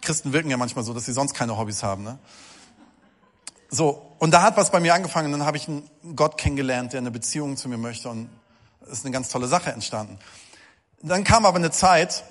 Christen 0.00 0.32
wirken 0.32 0.48
ja 0.48 0.56
manchmal 0.56 0.82
so, 0.82 0.94
dass 0.94 1.04
sie 1.04 1.12
sonst 1.12 1.34
keine 1.34 1.58
Hobbys 1.58 1.82
haben. 1.82 2.04
Ne? 2.04 2.18
So, 3.68 4.14
und 4.18 4.30
da 4.30 4.40
hat 4.40 4.56
was 4.56 4.70
bei 4.70 4.80
mir 4.80 4.94
angefangen. 4.94 5.30
Dann 5.30 5.44
habe 5.44 5.58
ich 5.58 5.68
einen 5.68 5.90
Gott 6.16 6.38
kennengelernt, 6.38 6.94
der 6.94 7.00
eine 7.00 7.10
Beziehung 7.10 7.58
zu 7.58 7.68
mir 7.68 7.76
möchte 7.76 8.08
und 8.08 8.30
es 8.84 8.92
ist 8.92 9.04
eine 9.04 9.12
ganz 9.12 9.28
tolle 9.28 9.46
Sache 9.46 9.72
entstanden. 9.72 10.18
Dann 11.02 11.22
kam 11.22 11.44
aber 11.44 11.58
eine 11.58 11.70
Zeit 11.70 12.24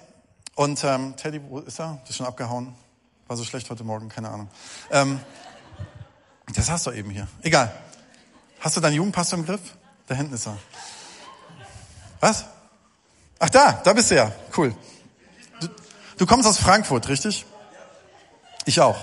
und 0.56 0.84
ähm, 0.84 1.16
Teddy, 1.16 1.42
wo 1.48 1.60
ist 1.60 1.80
er? 1.80 2.02
Ist 2.10 2.16
schon 2.16 2.26
abgehauen? 2.26 2.74
War 3.28 3.38
so 3.38 3.44
schlecht 3.44 3.70
heute 3.70 3.84
Morgen, 3.84 4.10
keine 4.10 4.30
Ahnung. 4.32 4.50
Ähm, 4.90 5.20
das 6.56 6.72
hast 6.72 6.88
du 6.88 6.92
eben 6.92 7.12
hier. 7.12 7.28
Egal. 7.44 7.72
Hast 8.60 8.76
du 8.76 8.82
deinen 8.82 8.96
Jugendpastor 8.96 9.38
im 9.38 9.46
Griff? 9.46 9.62
Da 10.10 10.16
hinten 10.16 10.34
ist 10.34 10.46
er. 10.46 10.58
Was? 12.20 12.44
Ach 13.40 13.50
da, 13.50 13.72
da 13.72 13.94
bist 13.94 14.12
du 14.12 14.16
ja. 14.16 14.34
Cool. 14.58 14.76
Du, 15.62 15.70
du 16.18 16.26
kommst 16.26 16.46
aus 16.46 16.58
Frankfurt, 16.58 17.08
richtig? 17.08 17.46
Ich 18.66 18.82
auch 18.82 18.98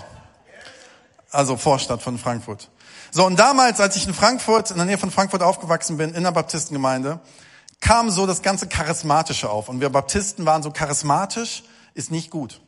also 1.36 1.56
Vorstadt 1.56 2.02
von 2.02 2.18
Frankfurt. 2.18 2.70
So, 3.10 3.24
und 3.24 3.38
damals, 3.38 3.80
als 3.80 3.96
ich 3.96 4.06
in 4.06 4.14
Frankfurt, 4.14 4.70
in 4.70 4.76
der 4.76 4.86
Nähe 4.86 4.98
von 4.98 5.10
Frankfurt 5.10 5.42
aufgewachsen 5.42 5.96
bin, 5.96 6.14
in 6.14 6.24
der 6.24 6.32
Baptistengemeinde, 6.32 7.20
kam 7.80 8.10
so 8.10 8.26
das 8.26 8.42
ganze 8.42 8.68
Charismatische 8.68 9.50
auf. 9.50 9.68
Und 9.68 9.80
wir 9.80 9.90
Baptisten 9.90 10.46
waren 10.46 10.62
so 10.62 10.70
charismatisch, 10.70 11.62
ist 11.94 12.10
nicht 12.10 12.30
gut. 12.30 12.60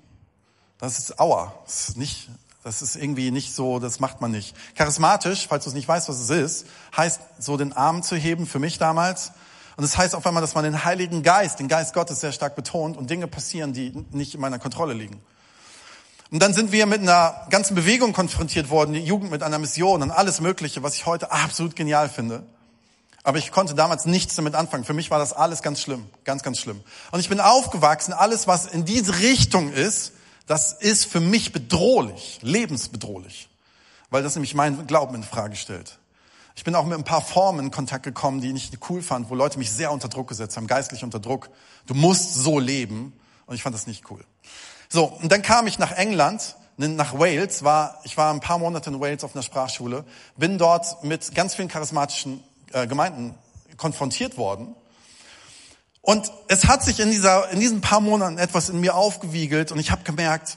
Das 0.79 0.99
ist 0.99 1.19
Aua. 1.19 1.55
Das 1.65 1.89
ist 1.89 1.97
nicht, 1.97 2.29
das 2.69 2.83
ist 2.83 2.97
irgendwie 2.97 3.31
nicht 3.31 3.55
so, 3.55 3.79
das 3.79 3.99
macht 3.99 4.21
man 4.21 4.31
nicht. 4.31 4.55
Charismatisch, 4.77 5.47
falls 5.49 5.65
du 5.65 5.71
es 5.71 5.75
nicht 5.75 5.89
weißt, 5.89 6.07
was 6.11 6.19
es 6.19 6.29
ist, 6.29 6.67
heißt 6.95 7.19
so 7.39 7.57
den 7.57 7.73
Arm 7.73 8.03
zu 8.03 8.15
heben, 8.15 8.47
für 8.47 8.59
mich 8.59 8.77
damals. 8.77 9.33
Und 9.79 9.85
es 9.85 9.93
das 9.93 9.99
heißt 9.99 10.15
auf 10.15 10.27
einmal, 10.27 10.43
dass 10.43 10.55
man 10.55 10.65
den 10.65 10.85
Heiligen 10.85 11.23
Geist, 11.23 11.61
den 11.61 11.69
Geist 11.69 11.95
Gottes 11.95 12.21
sehr 12.21 12.31
stark 12.31 12.57
betont 12.57 12.99
und 12.99 13.09
Dinge 13.09 13.27
passieren, 13.27 13.73
die 13.73 14.05
nicht 14.11 14.35
in 14.35 14.43
meiner 14.43 14.59
Kontrolle 14.59 14.93
liegen. 14.93 15.19
Und 16.31 16.43
dann 16.43 16.53
sind 16.53 16.71
wir 16.71 16.85
mit 16.85 17.01
einer 17.01 17.47
ganzen 17.49 17.75
Bewegung 17.75 18.13
konfrontiert 18.13 18.69
worden, 18.69 18.93
die 18.93 19.01
Jugend 19.01 19.31
mit 19.31 19.43
einer 19.43 19.59
Mission 19.59 20.03
und 20.03 20.11
alles 20.11 20.43
Mögliche, 20.43 20.83
was 20.83 20.95
ich 20.95 21.07
heute 21.07 21.33
absolut 21.33 21.75
genial 21.75 22.11
finde. 22.11 22.43
Aber 23.23 23.39
ich 23.39 23.51
konnte 23.51 23.75
damals 23.75 24.05
nichts 24.05 24.37
damit 24.37 24.55
anfangen. 24.55 24.85
Für 24.85 24.93
mich 24.93 25.11
war 25.11 25.19
das 25.19 25.33
alles 25.33 25.63
ganz 25.63 25.81
schlimm, 25.81 26.05
ganz, 26.25 26.43
ganz 26.43 26.59
schlimm. 26.59 26.83
Und 27.13 27.21
ich 27.21 27.31
bin 27.31 27.41
aufgewachsen, 27.41 28.13
alles, 28.13 28.47
was 28.47 28.67
in 28.67 28.85
diese 28.85 29.21
Richtung 29.21 29.73
ist, 29.73 30.13
das 30.49 30.73
ist 30.73 31.05
für 31.05 31.21
mich 31.21 31.53
bedrohlich, 31.53 32.41
lebensbedrohlich. 32.43 33.49
Weil 34.11 34.23
das 34.23 34.35
nämlich 34.35 34.55
meinen 34.55 34.87
Glauben 34.87 35.15
in 35.15 35.23
Frage 35.23 35.55
stellt. 35.55 35.99
Ich 36.57 36.65
bin 36.65 36.75
auch 36.75 36.87
mit 36.87 36.99
ein 36.99 37.05
paar 37.05 37.21
Formen 37.21 37.67
in 37.67 37.71
Kontakt 37.71 38.03
gekommen, 38.03 38.41
die 38.41 38.49
ich 38.49 38.73
nicht 38.73 38.91
cool 38.91 39.03
fand, 39.03 39.31
wo 39.31 39.35
Leute 39.35 39.59
mich 39.59 39.71
sehr 39.71 39.93
unter 39.93 40.09
Druck 40.09 40.29
gesetzt 40.29 40.57
haben, 40.57 40.67
geistlich 40.67 41.05
unter 41.05 41.21
Druck. 41.21 41.51
Du 41.87 41.95
musst 41.95 42.35
so 42.35 42.59
leben. 42.59 43.13
Und 43.47 43.55
ich 43.55 43.63
fand 43.63 43.75
das 43.75 43.87
nicht 43.87 44.11
cool. 44.11 44.25
So, 44.89 45.05
und 45.05 45.31
dann 45.31 45.43
kam 45.43 45.67
ich 45.67 45.79
nach 45.79 45.93
England, 45.93 46.57
nach 46.77 47.19
Wales, 47.19 47.63
war, 47.63 48.01
ich 48.05 48.17
war 48.17 48.33
ein 48.33 48.41
paar 48.41 48.59
Monate 48.59 48.91
in 48.91 49.01
Wales 49.01 49.25
auf 49.25 49.35
einer 49.35 49.43
Sprachschule, 49.43 50.05
bin 50.37 50.59
dort 50.59 51.05
mit 51.05 51.35
ganz 51.35 51.55
vielen 51.55 51.69
charismatischen 51.69 52.43
äh, 52.73 52.87
Gemeinden 52.87 53.35
konfrontiert 53.77 54.37
worden. 54.37 54.75
Und 56.09 56.33
es 56.47 56.65
hat 56.65 56.83
sich 56.83 57.01
in, 57.01 57.11
dieser, 57.11 57.51
in 57.51 57.61
diesen 57.61 57.83
paar 57.83 58.01
Monaten 58.01 58.39
etwas 58.39 58.71
in 58.71 58.81
mir 58.81 58.95
aufgewiegelt 58.95 59.73
und 59.73 59.79
ich 59.79 59.91
habe 59.91 60.05
gemerkt, 60.05 60.57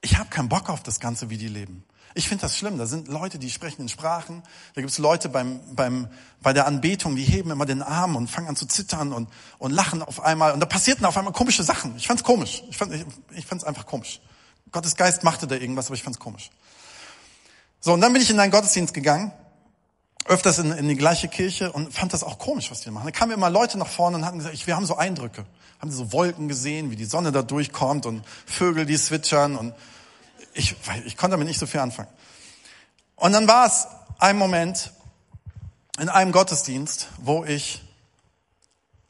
ich 0.00 0.16
habe 0.16 0.30
keinen 0.30 0.48
Bock 0.48 0.70
auf 0.70 0.80
das 0.80 1.00
Ganze, 1.00 1.28
wie 1.28 1.38
die 1.38 1.48
leben. 1.48 1.82
Ich 2.14 2.28
finde 2.28 2.42
das 2.42 2.56
schlimm. 2.56 2.78
Da 2.78 2.86
sind 2.86 3.08
Leute, 3.08 3.40
die 3.40 3.50
sprechen 3.50 3.82
in 3.82 3.88
Sprachen. 3.88 4.44
Da 4.76 4.80
gibt 4.80 4.92
es 4.92 4.98
Leute 4.98 5.28
beim, 5.28 5.58
beim, 5.74 6.06
bei 6.40 6.52
der 6.52 6.68
Anbetung, 6.68 7.16
die 7.16 7.24
heben 7.24 7.50
immer 7.50 7.66
den 7.66 7.82
Arm 7.82 8.14
und 8.14 8.30
fangen 8.30 8.46
an 8.46 8.54
zu 8.54 8.66
zittern 8.66 9.12
und, 9.12 9.28
und 9.58 9.72
lachen 9.72 10.02
auf 10.02 10.22
einmal. 10.22 10.52
Und 10.52 10.60
da 10.60 10.66
passierten 10.66 11.04
auf 11.04 11.16
einmal 11.16 11.32
komische 11.32 11.64
Sachen. 11.64 11.96
Ich 11.96 12.06
fand's 12.06 12.22
komisch. 12.22 12.62
Ich 12.70 12.76
fand, 12.76 12.94
ich, 12.94 13.04
ich 13.32 13.44
fand's 13.44 13.64
einfach 13.64 13.86
komisch. 13.86 14.20
Gottes 14.70 14.94
Geist 14.94 15.24
machte 15.24 15.48
da 15.48 15.56
irgendwas, 15.56 15.86
aber 15.86 15.96
ich 15.96 16.04
fand's 16.04 16.20
komisch. 16.20 16.50
So, 17.80 17.92
und 17.92 18.00
dann 18.00 18.12
bin 18.12 18.22
ich 18.22 18.30
in 18.30 18.38
einen 18.38 18.52
Gottesdienst 18.52 18.94
gegangen, 18.94 19.32
öfters 20.28 20.58
in, 20.58 20.72
in 20.72 20.88
die 20.88 20.96
gleiche 20.96 21.28
Kirche 21.28 21.72
und 21.72 21.92
fand 21.92 22.12
das 22.12 22.22
auch 22.22 22.38
komisch, 22.38 22.70
was 22.70 22.82
die 22.82 22.90
machen. 22.90 23.06
Da 23.06 23.10
kamen 23.10 23.32
immer 23.32 23.50
Leute 23.50 23.78
nach 23.78 23.88
vorne 23.88 24.18
und 24.18 24.24
hatten 24.24 24.38
gesagt, 24.38 24.54
ich, 24.54 24.66
wir 24.66 24.76
haben 24.76 24.86
so 24.86 24.96
Eindrücke. 24.96 25.44
Haben 25.80 25.90
so 25.90 26.12
Wolken 26.12 26.48
gesehen, 26.48 26.90
wie 26.90 26.96
die 26.96 27.04
Sonne 27.04 27.32
da 27.32 27.42
durchkommt 27.42 28.06
und 28.06 28.24
Vögel, 28.46 28.86
die 28.86 28.98
zwitschern 28.98 29.56
und 29.56 29.74
ich, 30.54 30.74
ich 31.06 31.16
konnte 31.16 31.32
damit 31.32 31.48
nicht 31.48 31.58
so 31.58 31.66
viel 31.66 31.80
anfangen. 31.80 32.10
Und 33.16 33.32
dann 33.32 33.48
war 33.48 33.66
es 33.66 33.86
ein 34.18 34.36
Moment 34.36 34.92
in 36.00 36.08
einem 36.08 36.32
Gottesdienst, 36.32 37.08
wo 37.18 37.44
ich 37.44 37.82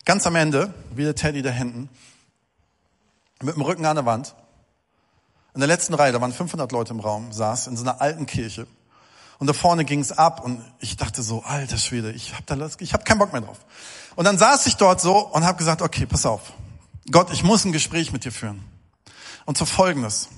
ganz 0.04 0.26
am 0.26 0.36
Ende, 0.36 0.72
wie 0.94 1.04
der 1.04 1.14
Teddy 1.14 1.42
da 1.42 1.50
hinten, 1.50 1.88
mit 3.42 3.54
dem 3.54 3.62
Rücken 3.62 3.84
an 3.86 3.96
der 3.96 4.06
Wand, 4.06 4.34
in 5.54 5.60
der 5.60 5.68
letzten 5.68 5.94
Reihe, 5.94 6.12
da 6.12 6.20
waren 6.20 6.32
500 6.32 6.70
Leute 6.72 6.92
im 6.92 7.00
Raum, 7.00 7.32
saß 7.32 7.66
in 7.66 7.76
so 7.76 7.82
einer 7.82 8.00
alten 8.00 8.26
Kirche. 8.26 8.66
Und 9.38 9.46
da 9.46 9.52
vorne 9.52 9.84
ging 9.84 10.00
es 10.00 10.10
ab 10.10 10.44
und 10.44 10.64
ich 10.80 10.96
dachte 10.96 11.22
so, 11.22 11.42
alter 11.44 11.78
Schwede, 11.78 12.10
ich 12.12 12.34
habe 12.34 12.42
da, 12.46 12.68
ich 12.80 12.92
hab 12.92 13.04
keinen 13.04 13.18
Bock 13.18 13.32
mehr 13.32 13.40
drauf. 13.40 13.58
Und 14.16 14.24
dann 14.24 14.36
saß 14.36 14.66
ich 14.66 14.76
dort 14.76 15.00
so 15.00 15.16
und 15.16 15.44
habe 15.44 15.58
gesagt, 15.58 15.80
okay, 15.80 16.06
pass 16.06 16.26
auf, 16.26 16.52
Gott, 17.10 17.32
ich 17.32 17.44
muss 17.44 17.64
ein 17.64 17.72
Gespräch 17.72 18.12
mit 18.12 18.24
dir 18.24 18.32
führen. 18.32 18.64
Und 19.46 19.56
so 19.56 19.64
folgendes. 19.64 20.28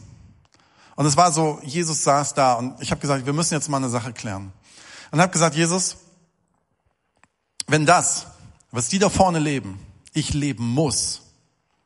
Und 0.97 1.07
es 1.07 1.17
war 1.17 1.33
so, 1.33 1.61
Jesus 1.65 2.05
saß 2.05 2.35
da 2.35 2.55
und 2.55 2.81
ich 2.83 2.91
habe 2.91 3.01
gesagt, 3.01 3.25
wir 3.25 3.33
müssen 3.33 3.55
jetzt 3.55 3.69
mal 3.71 3.79
eine 3.79 3.89
Sache 3.89 4.13
klären. 4.13 4.53
Und 5.11 5.21
habe 5.21 5.33
gesagt, 5.33 5.57
Jesus, 5.57 5.97
wenn 7.67 7.87
das, 7.87 8.27
was 8.71 8.89
die 8.89 8.99
da 8.99 9.09
vorne 9.09 9.39
leben, 9.39 9.81
ich 10.13 10.35
leben 10.35 10.69
muss, 10.69 11.23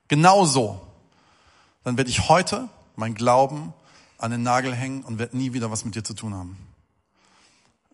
genauso, 0.09 0.81
dann 1.85 1.97
werde 1.97 2.11
ich 2.11 2.29
heute 2.29 2.69
mein 2.97 3.15
Glauben 3.15 3.73
an 4.19 4.33
den 4.33 4.43
Nagel 4.43 4.75
hängen 4.75 5.05
und 5.05 5.19
werde 5.19 5.37
nie 5.37 5.53
wieder 5.53 5.71
was 5.71 5.85
mit 5.85 5.95
dir 5.95 6.03
zu 6.03 6.15
tun 6.15 6.35
haben. 6.35 6.59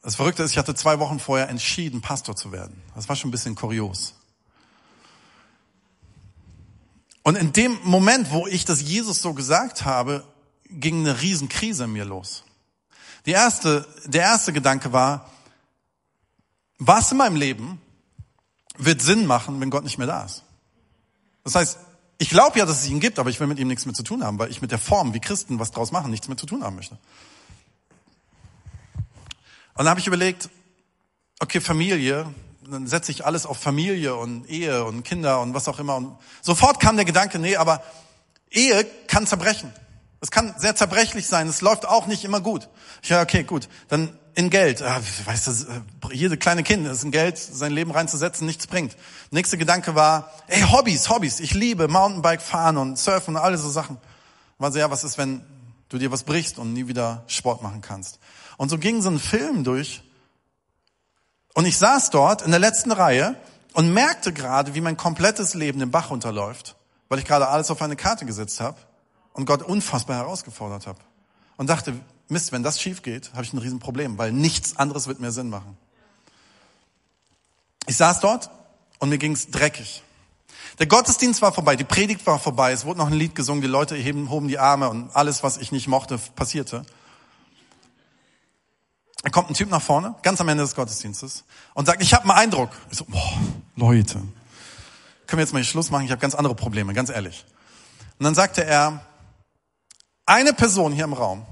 Das 0.02 0.16
Verrückte 0.16 0.42
ist, 0.42 0.52
ich 0.52 0.58
hatte 0.58 0.74
zwei 0.74 0.98
Wochen 0.98 1.20
vorher 1.20 1.48
entschieden, 1.48 2.00
Pastor 2.00 2.34
zu 2.34 2.52
werden. 2.52 2.80
Das 2.94 3.08
war 3.08 3.16
schon 3.16 3.28
ein 3.28 3.32
bisschen 3.32 3.54
kurios. 3.54 4.14
Und 7.22 7.36
in 7.36 7.52
dem 7.52 7.78
Moment, 7.84 8.30
wo 8.30 8.46
ich 8.46 8.64
das 8.64 8.80
Jesus 8.80 9.20
so 9.20 9.34
gesagt 9.34 9.84
habe, 9.84 10.24
ging 10.70 11.00
eine 11.00 11.20
Riesenkrise 11.20 11.84
in 11.84 11.92
mir 11.92 12.04
los. 12.04 12.44
Die 13.26 13.32
erste, 13.32 13.86
der 14.06 14.22
erste 14.22 14.52
Gedanke 14.52 14.92
war, 14.92 15.30
was 16.78 17.12
in 17.12 17.18
meinem 17.18 17.36
Leben 17.36 17.80
wird 18.78 19.02
Sinn 19.02 19.26
machen, 19.26 19.60
wenn 19.60 19.68
Gott 19.68 19.84
nicht 19.84 19.98
mehr 19.98 20.06
da 20.06 20.24
ist? 20.24 20.44
Das 21.44 21.54
heißt, 21.54 21.78
ich 22.16 22.30
glaube 22.30 22.58
ja, 22.58 22.64
dass 22.64 22.82
es 22.82 22.88
ihn 22.88 23.00
gibt, 23.00 23.18
aber 23.18 23.28
ich 23.28 23.38
will 23.38 23.46
mit 23.46 23.58
ihm 23.58 23.68
nichts 23.68 23.84
mehr 23.84 23.94
zu 23.94 24.02
tun 24.02 24.24
haben, 24.24 24.38
weil 24.38 24.50
ich 24.50 24.62
mit 24.62 24.70
der 24.70 24.78
Form, 24.78 25.12
wie 25.12 25.20
Christen 25.20 25.58
was 25.58 25.70
draus 25.72 25.92
machen, 25.92 26.10
nichts 26.10 26.28
mehr 26.28 26.36
zu 26.38 26.46
tun 26.46 26.64
haben 26.64 26.76
möchte. 26.76 26.98
Und 29.80 29.86
dann 29.86 29.92
habe 29.92 30.00
ich 30.00 30.06
überlegt, 30.06 30.50
okay, 31.38 31.58
Familie, 31.58 32.26
dann 32.68 32.86
setze 32.86 33.12
ich 33.12 33.24
alles 33.24 33.46
auf 33.46 33.56
Familie 33.56 34.14
und 34.14 34.44
Ehe 34.50 34.84
und 34.84 35.04
Kinder 35.04 35.40
und 35.40 35.54
was 35.54 35.68
auch 35.68 35.78
immer. 35.78 35.96
Und 35.96 36.18
sofort 36.42 36.80
kam 36.80 36.96
der 36.96 37.06
Gedanke, 37.06 37.38
nee, 37.38 37.56
aber 37.56 37.82
Ehe 38.50 38.84
kann 39.06 39.26
zerbrechen. 39.26 39.72
Es 40.20 40.30
kann 40.30 40.54
sehr 40.58 40.76
zerbrechlich 40.76 41.26
sein. 41.26 41.48
Es 41.48 41.62
läuft 41.62 41.86
auch 41.86 42.06
nicht 42.08 42.26
immer 42.26 42.42
gut. 42.42 42.68
Ich 43.00 43.08
ja, 43.08 43.22
okay, 43.22 43.42
gut. 43.42 43.70
Dann 43.88 44.18
in 44.34 44.50
Geld. 44.50 44.82
Ah, 44.82 45.00
weißt 45.24 45.46
du, 45.46 45.50
äh, 45.50 46.14
jede 46.14 46.36
kleine 46.36 46.62
Kind 46.62 46.86
ist 46.86 47.02
in 47.02 47.10
Geld, 47.10 47.38
sein 47.38 47.72
Leben 47.72 47.90
reinzusetzen, 47.90 48.46
nichts 48.46 48.66
bringt. 48.66 48.98
Nächster 49.30 49.56
Gedanke 49.56 49.94
war, 49.94 50.30
ey, 50.48 50.60
Hobbys, 50.60 51.08
Hobbys. 51.08 51.40
Ich 51.40 51.54
liebe 51.54 51.88
Mountainbike 51.88 52.42
fahren 52.42 52.76
und 52.76 52.98
Surfen 52.98 53.34
und 53.36 53.40
alle 53.40 53.56
so 53.56 53.70
Sachen. 53.70 53.96
War 54.58 54.72
so, 54.72 54.78
ja, 54.78 54.90
was 54.90 55.04
ist, 55.04 55.16
wenn 55.16 55.40
du 55.88 55.96
dir 55.96 56.12
was 56.12 56.24
brichst 56.24 56.58
und 56.58 56.74
nie 56.74 56.86
wieder 56.86 57.24
Sport 57.28 57.62
machen 57.62 57.80
kannst? 57.80 58.18
Und 58.60 58.68
so 58.68 58.76
ging 58.76 59.00
so 59.00 59.08
ein 59.08 59.18
Film 59.18 59.64
durch. 59.64 60.02
Und 61.54 61.64
ich 61.64 61.78
saß 61.78 62.10
dort 62.10 62.42
in 62.42 62.50
der 62.50 62.60
letzten 62.60 62.92
Reihe 62.92 63.34
und 63.72 63.94
merkte 63.94 64.34
gerade, 64.34 64.74
wie 64.74 64.82
mein 64.82 64.98
komplettes 64.98 65.54
Leben 65.54 65.78
den 65.78 65.90
Bach 65.90 66.10
runterläuft, 66.10 66.76
weil 67.08 67.18
ich 67.18 67.24
gerade 67.24 67.48
alles 67.48 67.70
auf 67.70 67.80
eine 67.80 67.96
Karte 67.96 68.26
gesetzt 68.26 68.60
habe 68.60 68.76
und 69.32 69.46
Gott 69.46 69.62
unfassbar 69.62 70.18
herausgefordert 70.18 70.86
habe. 70.86 70.98
Und 71.56 71.70
dachte, 71.70 71.94
Mist, 72.28 72.52
wenn 72.52 72.62
das 72.62 72.78
schief 72.78 73.00
geht, 73.00 73.32
habe 73.32 73.44
ich 73.44 73.54
ein 73.54 73.58
Riesenproblem, 73.58 74.18
weil 74.18 74.30
nichts 74.30 74.76
anderes 74.76 75.06
wird 75.06 75.20
mehr 75.20 75.32
Sinn 75.32 75.48
machen. 75.48 75.78
Ich 77.86 77.96
saß 77.96 78.20
dort 78.20 78.50
und 78.98 79.08
mir 79.08 79.16
ging's 79.16 79.50
dreckig. 79.50 80.02
Der 80.78 80.86
Gottesdienst 80.86 81.40
war 81.40 81.52
vorbei, 81.52 81.76
die 81.76 81.84
Predigt 81.84 82.26
war 82.26 82.38
vorbei, 82.38 82.72
es 82.72 82.84
wurde 82.84 82.98
noch 82.98 83.06
ein 83.06 83.14
Lied 83.14 83.34
gesungen, 83.34 83.62
die 83.62 83.68
Leute 83.68 83.96
heben, 83.96 84.28
hoben 84.28 84.48
die 84.48 84.58
Arme 84.58 84.90
und 84.90 85.16
alles, 85.16 85.42
was 85.42 85.56
ich 85.56 85.72
nicht 85.72 85.88
mochte, 85.88 86.18
passierte. 86.36 86.84
Da 89.22 89.30
kommt 89.30 89.50
ein 89.50 89.54
Typ 89.54 89.70
nach 89.70 89.82
vorne, 89.82 90.14
ganz 90.22 90.40
am 90.40 90.48
Ende 90.48 90.62
des 90.62 90.74
Gottesdienstes, 90.74 91.44
und 91.74 91.86
sagt, 91.86 92.02
ich 92.02 92.14
habe 92.14 92.24
einen 92.24 92.32
Eindruck. 92.32 92.70
Ich 92.90 92.98
so, 92.98 93.04
boah, 93.04 93.38
Leute, 93.76 94.14
können 94.14 95.38
wir 95.38 95.40
jetzt 95.40 95.52
mal 95.52 95.58
hier 95.58 95.66
Schluss 95.66 95.90
machen? 95.90 96.04
Ich 96.04 96.10
habe 96.10 96.20
ganz 96.20 96.34
andere 96.34 96.54
Probleme, 96.54 96.94
ganz 96.94 97.10
ehrlich. 97.10 97.44
Und 98.18 98.24
dann 98.24 98.34
sagte 98.34 98.64
er, 98.64 99.04
eine 100.26 100.52
Person 100.52 100.92
hier 100.92 101.04
im 101.04 101.12
Raum, 101.12 101.44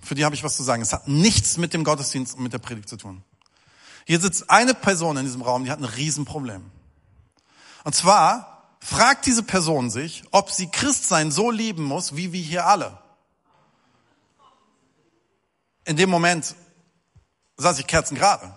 für 0.00 0.14
die 0.14 0.24
habe 0.24 0.34
ich 0.34 0.44
was 0.44 0.56
zu 0.56 0.62
sagen. 0.62 0.82
Es 0.82 0.92
hat 0.92 1.08
nichts 1.08 1.56
mit 1.56 1.72
dem 1.72 1.82
Gottesdienst 1.82 2.36
und 2.36 2.42
mit 2.42 2.52
der 2.52 2.58
Predigt 2.58 2.88
zu 2.88 2.96
tun. 2.96 3.22
Hier 4.06 4.20
sitzt 4.20 4.50
eine 4.50 4.74
Person 4.74 5.16
in 5.16 5.24
diesem 5.24 5.40
Raum, 5.40 5.64
die 5.64 5.70
hat 5.70 5.78
ein 5.78 5.84
Riesenproblem. 5.84 6.70
Und 7.84 7.94
zwar 7.94 8.68
fragt 8.80 9.24
diese 9.24 9.42
Person 9.42 9.88
sich, 9.88 10.24
ob 10.30 10.50
sie 10.50 10.70
Christsein 10.70 11.30
so 11.30 11.50
lieben 11.50 11.84
muss, 11.84 12.16
wie 12.16 12.32
wir 12.32 12.42
hier 12.42 12.66
alle. 12.66 12.98
In 15.86 15.96
dem 15.96 16.10
Moment 16.10 16.54
saß 17.56 17.78
ich 17.78 17.86
kerzengerade. 17.86 18.52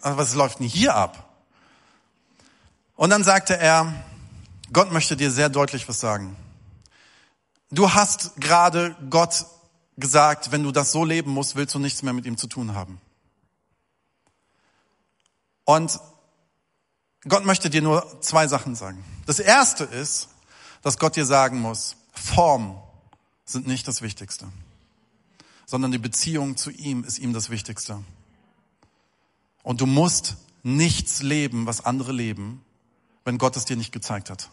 Also 0.00 0.18
was 0.18 0.34
läuft 0.34 0.60
denn 0.60 0.66
hier 0.66 0.94
ab? 0.94 1.28
Und 2.96 3.10
dann 3.10 3.24
sagte 3.24 3.56
er, 3.56 3.92
Gott 4.72 4.92
möchte 4.92 5.16
dir 5.16 5.30
sehr 5.30 5.48
deutlich 5.48 5.88
was 5.88 6.00
sagen. 6.00 6.36
Du 7.70 7.92
hast 7.92 8.32
gerade 8.36 8.96
Gott 9.10 9.46
gesagt, 9.96 10.52
wenn 10.52 10.62
du 10.62 10.72
das 10.72 10.92
so 10.92 11.04
leben 11.04 11.30
musst, 11.30 11.56
willst 11.56 11.74
du 11.74 11.78
nichts 11.78 12.02
mehr 12.02 12.12
mit 12.12 12.26
ihm 12.26 12.36
zu 12.36 12.46
tun 12.46 12.74
haben. 12.74 13.00
Und 15.64 16.00
Gott 17.26 17.44
möchte 17.44 17.68
dir 17.68 17.82
nur 17.82 18.20
zwei 18.22 18.48
Sachen 18.48 18.74
sagen. 18.74 19.04
Das 19.26 19.38
erste 19.38 19.84
ist, 19.84 20.28
dass 20.82 20.98
Gott 20.98 21.16
dir 21.16 21.26
sagen 21.26 21.60
muss, 21.60 21.96
Form 22.12 22.80
sind 23.44 23.66
nicht 23.66 23.86
das 23.88 24.00
Wichtigste, 24.02 24.48
sondern 25.68 25.92
die 25.92 25.98
Beziehung 25.98 26.56
zu 26.56 26.70
ihm 26.70 27.04
ist 27.04 27.18
ihm 27.18 27.34
das 27.34 27.50
Wichtigste. 27.50 28.02
Und 29.62 29.82
du 29.82 29.86
musst 29.86 30.38
nichts 30.62 31.22
leben, 31.22 31.66
was 31.66 31.84
andere 31.84 32.10
leben, 32.10 32.64
wenn 33.24 33.36
Gott 33.36 33.54
es 33.54 33.66
dir 33.66 33.76
nicht 33.76 33.92
gezeigt 33.92 34.30
hat. 34.30 34.48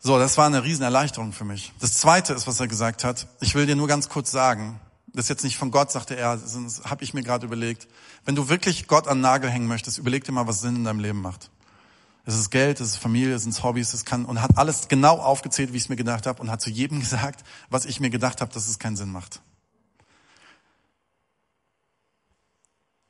So, 0.00 0.18
das 0.18 0.36
war 0.36 0.46
eine 0.46 0.64
Riesenerleichterung 0.64 1.32
für 1.32 1.44
mich. 1.44 1.72
Das 1.78 1.94
zweite 1.94 2.32
ist, 2.32 2.48
was 2.48 2.58
er 2.58 2.66
gesagt 2.66 3.04
hat. 3.04 3.28
Ich 3.40 3.54
will 3.54 3.66
dir 3.66 3.76
nur 3.76 3.86
ganz 3.86 4.08
kurz 4.08 4.32
sagen, 4.32 4.80
das 5.12 5.26
ist 5.26 5.28
jetzt 5.28 5.44
nicht 5.44 5.56
von 5.56 5.70
Gott, 5.70 5.92
sagte 5.92 6.16
er, 6.16 6.36
sonst 6.36 6.84
habe 6.90 7.04
ich 7.04 7.14
mir 7.14 7.22
gerade 7.22 7.46
überlegt. 7.46 7.86
Wenn 8.24 8.34
du 8.34 8.48
wirklich 8.48 8.88
Gott 8.88 9.06
an 9.06 9.20
Nagel 9.20 9.48
hängen 9.48 9.68
möchtest, 9.68 9.98
überleg 9.98 10.24
dir 10.24 10.32
mal, 10.32 10.48
was 10.48 10.60
Sinn 10.60 10.74
in 10.74 10.84
deinem 10.84 11.00
Leben 11.00 11.20
macht. 11.20 11.50
Es 12.30 12.36
ist 12.36 12.50
Geld, 12.50 12.78
es 12.78 12.90
ist 12.90 12.96
Familie, 12.98 13.34
es 13.34 13.42
sind 13.42 13.60
Hobbys, 13.60 13.92
es 13.92 14.04
kann 14.04 14.24
und 14.24 14.40
hat 14.40 14.56
alles 14.56 14.86
genau 14.86 15.18
aufgezählt, 15.18 15.72
wie 15.72 15.78
ich 15.78 15.82
es 15.82 15.88
mir 15.88 15.96
gedacht 15.96 16.28
habe 16.28 16.40
und 16.40 16.48
hat 16.48 16.62
zu 16.62 16.70
jedem 16.70 17.00
gesagt, 17.04 17.44
was 17.70 17.86
ich 17.86 17.98
mir 17.98 18.08
gedacht 18.08 18.40
habe, 18.40 18.52
dass 18.52 18.68
es 18.68 18.78
keinen 18.78 18.96
Sinn 18.96 19.10
macht. 19.10 19.40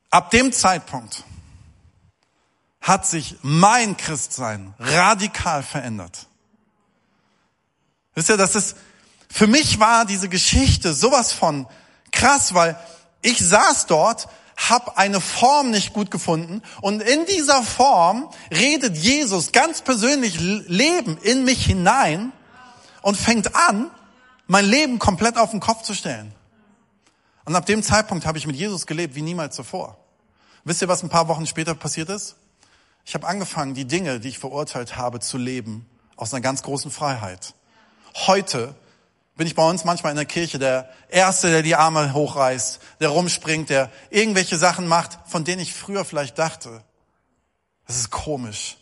Ab 0.09 0.31
dem 0.31 0.51
Zeitpunkt 0.51 1.23
hat 2.81 3.05
sich 3.05 3.37
mein 3.43 3.95
Christsein 3.95 4.73
radikal 4.79 5.61
verändert. 5.61 6.25
Wisst 8.15 8.29
ihr, 8.29 8.37
das 8.37 8.55
ist, 8.55 8.75
für 9.29 9.45
mich 9.45 9.79
war 9.79 10.05
diese 10.05 10.29
Geschichte 10.29 10.95
sowas 10.95 11.31
von 11.31 11.67
krass, 12.11 12.55
weil 12.55 12.75
ich 13.21 13.37
saß 13.37 13.85
dort, 13.85 14.27
hab 14.69 14.97
eine 14.97 15.21
Form 15.21 15.71
nicht 15.71 15.93
gut 15.93 16.11
gefunden 16.11 16.61
und 16.81 17.01
in 17.01 17.25
dieser 17.25 17.63
Form 17.63 18.29
redet 18.51 18.97
Jesus 18.97 19.51
ganz 19.51 19.81
persönlich 19.81 20.39
Leben 20.39 21.17
in 21.17 21.43
mich 21.43 21.65
hinein 21.65 22.31
und 23.01 23.17
fängt 23.17 23.55
an, 23.55 23.89
mein 24.47 24.65
Leben 24.65 24.99
komplett 24.99 25.37
auf 25.37 25.51
den 25.51 25.59
Kopf 25.59 25.83
zu 25.83 25.93
stellen. 25.93 26.33
Und 27.45 27.55
ab 27.55 27.65
dem 27.65 27.81
Zeitpunkt 27.81 28.25
habe 28.25 28.37
ich 28.37 28.45
mit 28.45 28.55
Jesus 28.55 28.85
gelebt 28.85 29.15
wie 29.15 29.21
niemals 29.21 29.55
zuvor. 29.55 29.97
Wisst 30.63 30.81
ihr, 30.81 30.87
was 30.87 31.01
ein 31.01 31.09
paar 31.09 31.27
Wochen 31.27 31.47
später 31.47 31.73
passiert 31.73 32.09
ist? 32.09 32.35
Ich 33.05 33.15
habe 33.15 33.27
angefangen, 33.27 33.73
die 33.73 33.85
Dinge, 33.85 34.19
die 34.19 34.29
ich 34.29 34.39
verurteilt 34.39 34.95
habe, 34.95 35.19
zu 35.19 35.37
leben 35.37 35.87
aus 36.15 36.33
einer 36.33 36.41
ganz 36.41 36.61
großen 36.61 36.91
Freiheit. 36.91 37.55
Heute 38.27 38.75
bin 39.41 39.47
ich 39.47 39.55
bei 39.55 39.67
uns 39.67 39.85
manchmal 39.85 40.11
in 40.11 40.17
der 40.17 40.27
Kirche 40.27 40.59
der 40.59 40.87
Erste, 41.09 41.49
der 41.49 41.63
die 41.63 41.73
Arme 41.73 42.13
hochreißt, 42.13 42.79
der 42.99 43.09
rumspringt, 43.09 43.71
der 43.71 43.89
irgendwelche 44.11 44.55
Sachen 44.55 44.87
macht, 44.87 45.17
von 45.25 45.43
denen 45.43 45.63
ich 45.63 45.73
früher 45.73 46.05
vielleicht 46.05 46.37
dachte. 46.37 46.83
Das 47.87 47.95
ist 47.95 48.11
komisch. 48.11 48.77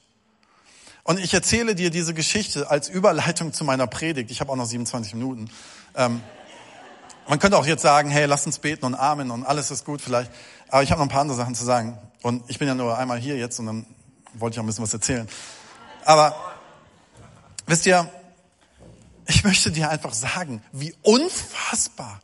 Und 1.04 1.18
ich 1.18 1.34
erzähle 1.34 1.76
dir 1.76 1.92
diese 1.92 2.14
Geschichte 2.14 2.70
als 2.70 2.90
Überleitung 2.90 3.54
zu 3.54 3.64
meiner 3.64 3.88
Predigt. 3.88 4.32
Ich 4.32 4.42
habe 4.42 4.52
auch 4.52 4.58
noch 4.58 4.66
27 4.66 5.14
Minuten. 5.14 5.50
Ähm, 5.96 6.22
man 7.26 7.40
könnte 7.40 7.58
auch 7.58 7.66
jetzt 7.66 7.84
sagen, 7.84 8.10
hey, 8.10 8.26
lass 8.26 8.46
uns 8.46 8.60
beten 8.60 8.84
und 8.84 8.96
Amen 8.96 9.32
und 9.32 9.46
alles 9.46 9.72
ist 9.72 9.86
gut 9.86 10.02
vielleicht. 10.02 10.30
Aber 10.68 10.84
ich 10.84 10.92
habe 10.92 11.00
noch 11.00 11.06
ein 11.06 11.10
paar 11.10 11.22
andere 11.22 11.38
Sachen 11.38 11.56
zu 11.56 11.64
sagen. 11.64 11.98
Und 12.22 12.44
ich 12.50 12.60
bin 12.60 12.68
ja 12.68 12.76
nur 12.76 12.98
einmal 12.98 13.18
hier 13.18 13.38
jetzt 13.38 13.62
und 13.62 13.66
dann 13.66 13.86
wollte 14.34 14.56
ich 14.56 14.60
auch 14.60 14.64
ein 14.64 14.68
bisschen 14.68 14.84
was 14.84 14.94
erzählen. 14.94 15.26
Aber 16.04 16.36
wisst 17.66 17.86
ihr, 17.86 18.12
ich 19.30 19.44
möchte 19.44 19.72
dir 19.72 19.90
einfach 19.90 20.14
sagen, 20.14 20.64
wie 20.72 20.96
unfassbar 21.04 22.20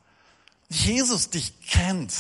Jesus 0.69 1.29
dich 1.29 1.53
kennt. 1.69 2.11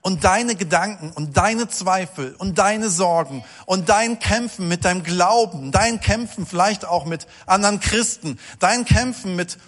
Und 0.00 0.24
deine 0.24 0.54
Gedanken 0.54 1.12
und 1.12 1.36
deine 1.36 1.68
Zweifel 1.68 2.34
und 2.36 2.58
deine 2.58 2.90
Sorgen 2.90 3.44
und 3.64 3.88
dein 3.88 4.18
Kämpfen 4.18 4.68
mit 4.68 4.84
deinem 4.84 5.02
Glauben, 5.02 5.72
dein 5.72 6.00
Kämpfen 6.00 6.46
vielleicht 6.46 6.84
auch 6.84 7.06
mit 7.06 7.26
anderen 7.46 7.80
Christen, 7.80 8.38
dein 8.58 8.84
Kämpfen 8.84 9.34
mit, 9.36 9.58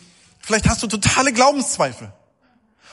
vielleicht 0.41 0.69
hast 0.69 0.83
du 0.83 0.89
totale 0.89 1.33
Glaubenszweifel. 1.33 2.13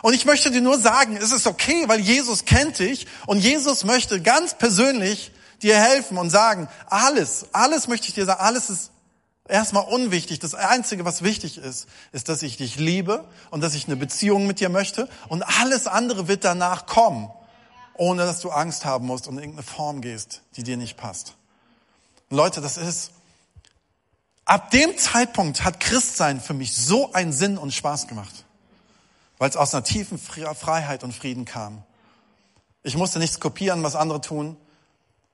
Und 0.01 0.13
ich 0.13 0.25
möchte 0.25 0.51
dir 0.51 0.61
nur 0.61 0.79
sagen, 0.79 1.17
es 1.17 1.31
ist 1.31 1.47
okay, 1.47 1.83
weil 1.87 1.99
Jesus 1.99 2.45
kennt 2.45 2.79
dich 2.79 3.07
und 3.25 3.39
Jesus 3.39 3.83
möchte 3.83 4.21
ganz 4.21 4.57
persönlich 4.57 5.31
dir 5.61 5.77
helfen 5.77 6.17
und 6.17 6.29
sagen, 6.29 6.69
alles, 6.87 7.47
alles 7.51 7.87
möchte 7.89 8.07
ich 8.07 8.13
dir 8.13 8.25
sagen, 8.25 8.41
alles 8.41 8.69
ist 8.69 8.92
erstmal 9.47 9.85
unwichtig. 9.85 10.39
Das 10.39 10.55
Einzige, 10.55 11.05
was 11.05 11.21
wichtig 11.21 11.57
ist, 11.57 11.87
ist, 12.11 12.29
dass 12.29 12.43
ich 12.43 12.57
dich 12.57 12.77
liebe 12.77 13.25
und 13.51 13.61
dass 13.61 13.73
ich 13.73 13.87
eine 13.87 13.95
Beziehung 13.95 14.47
mit 14.47 14.59
dir 14.59 14.69
möchte. 14.69 15.09
Und 15.27 15.43
alles 15.43 15.87
andere 15.87 16.27
wird 16.27 16.43
danach 16.43 16.85
kommen, 16.85 17.29
ohne 17.95 18.23
dass 18.23 18.39
du 18.39 18.51
Angst 18.51 18.85
haben 18.85 19.05
musst 19.05 19.27
und 19.27 19.35
in 19.35 19.43
irgendeine 19.43 19.67
Form 19.67 20.01
gehst, 20.01 20.41
die 20.55 20.63
dir 20.63 20.77
nicht 20.77 20.97
passt. 20.97 21.35
Und 22.29 22.37
Leute, 22.37 22.61
das 22.61 22.77
ist, 22.77 23.11
ab 24.45 24.71
dem 24.71 24.97
Zeitpunkt 24.97 25.63
hat 25.63 25.79
Christsein 25.79 26.39
für 26.39 26.53
mich 26.53 26.75
so 26.75 27.13
einen 27.13 27.33
Sinn 27.33 27.57
und 27.57 27.73
Spaß 27.73 28.07
gemacht, 28.07 28.45
weil 29.37 29.49
es 29.49 29.57
aus 29.57 29.73
einer 29.73 29.83
tiefen 29.83 30.17
Freiheit 30.17 31.03
und 31.03 31.13
Frieden 31.13 31.45
kam. 31.45 31.83
Ich 32.81 32.97
musste 32.97 33.19
nichts 33.19 33.39
kopieren, 33.39 33.83
was 33.83 33.95
andere 33.95 34.21
tun 34.21 34.57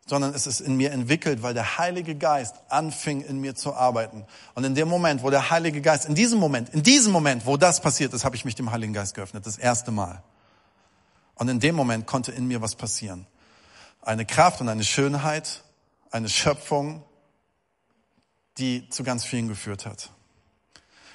sondern 0.09 0.33
es 0.33 0.47
ist 0.47 0.59
in 0.59 0.75
mir 0.75 0.91
entwickelt, 0.91 1.43
weil 1.43 1.53
der 1.53 1.77
Heilige 1.77 2.15
Geist 2.15 2.55
anfing 2.69 3.21
in 3.21 3.39
mir 3.39 3.53
zu 3.53 3.75
arbeiten. 3.75 4.25
Und 4.55 4.63
in 4.63 4.73
dem 4.73 4.87
Moment, 4.87 5.21
wo 5.21 5.29
der 5.29 5.51
Heilige 5.51 5.81
Geist, 5.81 6.05
in 6.05 6.15
diesem 6.15 6.39
Moment, 6.39 6.69
in 6.69 6.81
diesem 6.81 7.13
Moment, 7.13 7.45
wo 7.45 7.57
das 7.57 7.79
passiert 7.79 8.13
ist, 8.13 8.25
habe 8.25 8.35
ich 8.35 8.43
mich 8.43 8.55
dem 8.55 8.71
Heiligen 8.71 8.93
Geist 8.93 9.13
geöffnet, 9.13 9.45
das 9.45 9.59
erste 9.59 9.91
Mal. 9.91 10.23
Und 11.35 11.47
in 11.47 11.59
dem 11.59 11.75
Moment 11.75 12.07
konnte 12.07 12.31
in 12.31 12.47
mir 12.47 12.59
was 12.59 12.75
passieren. 12.75 13.27
Eine 14.01 14.25
Kraft 14.25 14.61
und 14.61 14.69
eine 14.69 14.83
Schönheit, 14.83 15.63
eine 16.09 16.27
Schöpfung, 16.27 17.03
die 18.57 18.89
zu 18.89 19.03
ganz 19.03 19.23
vielen 19.23 19.47
geführt 19.47 19.85
hat. 19.85 20.09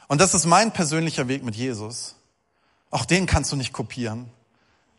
Und 0.06 0.20
das 0.20 0.34
ist 0.34 0.46
mein 0.46 0.72
persönlicher 0.72 1.26
Weg 1.26 1.42
mit 1.42 1.56
Jesus. 1.56 2.14
Auch 2.90 3.04
den 3.04 3.26
kannst 3.26 3.50
du 3.50 3.56
nicht 3.56 3.72
kopieren. 3.72 4.30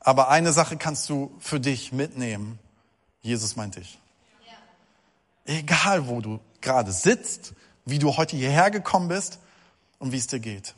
Aber 0.01 0.29
eine 0.29 0.51
Sache 0.51 0.75
kannst 0.75 1.09
du 1.09 1.33
für 1.39 1.61
dich 1.61 1.93
mitnehmen. 1.93 2.59
Jesus 3.25 3.55
meint 3.55 3.75
dich. 3.75 3.97
Egal, 5.45 6.07
wo 6.07 6.21
du 6.21 6.39
gerade 6.61 6.91
sitzt, 6.91 7.53
wie 7.83 7.97
du 7.97 8.17
heute 8.17 8.35
hierher 8.35 8.69
gekommen 8.69 9.07
bist 9.07 9.39
und 9.97 10.11
wie 10.11 10.17
es 10.17 10.27
dir 10.27 10.39
geht. 10.39 10.75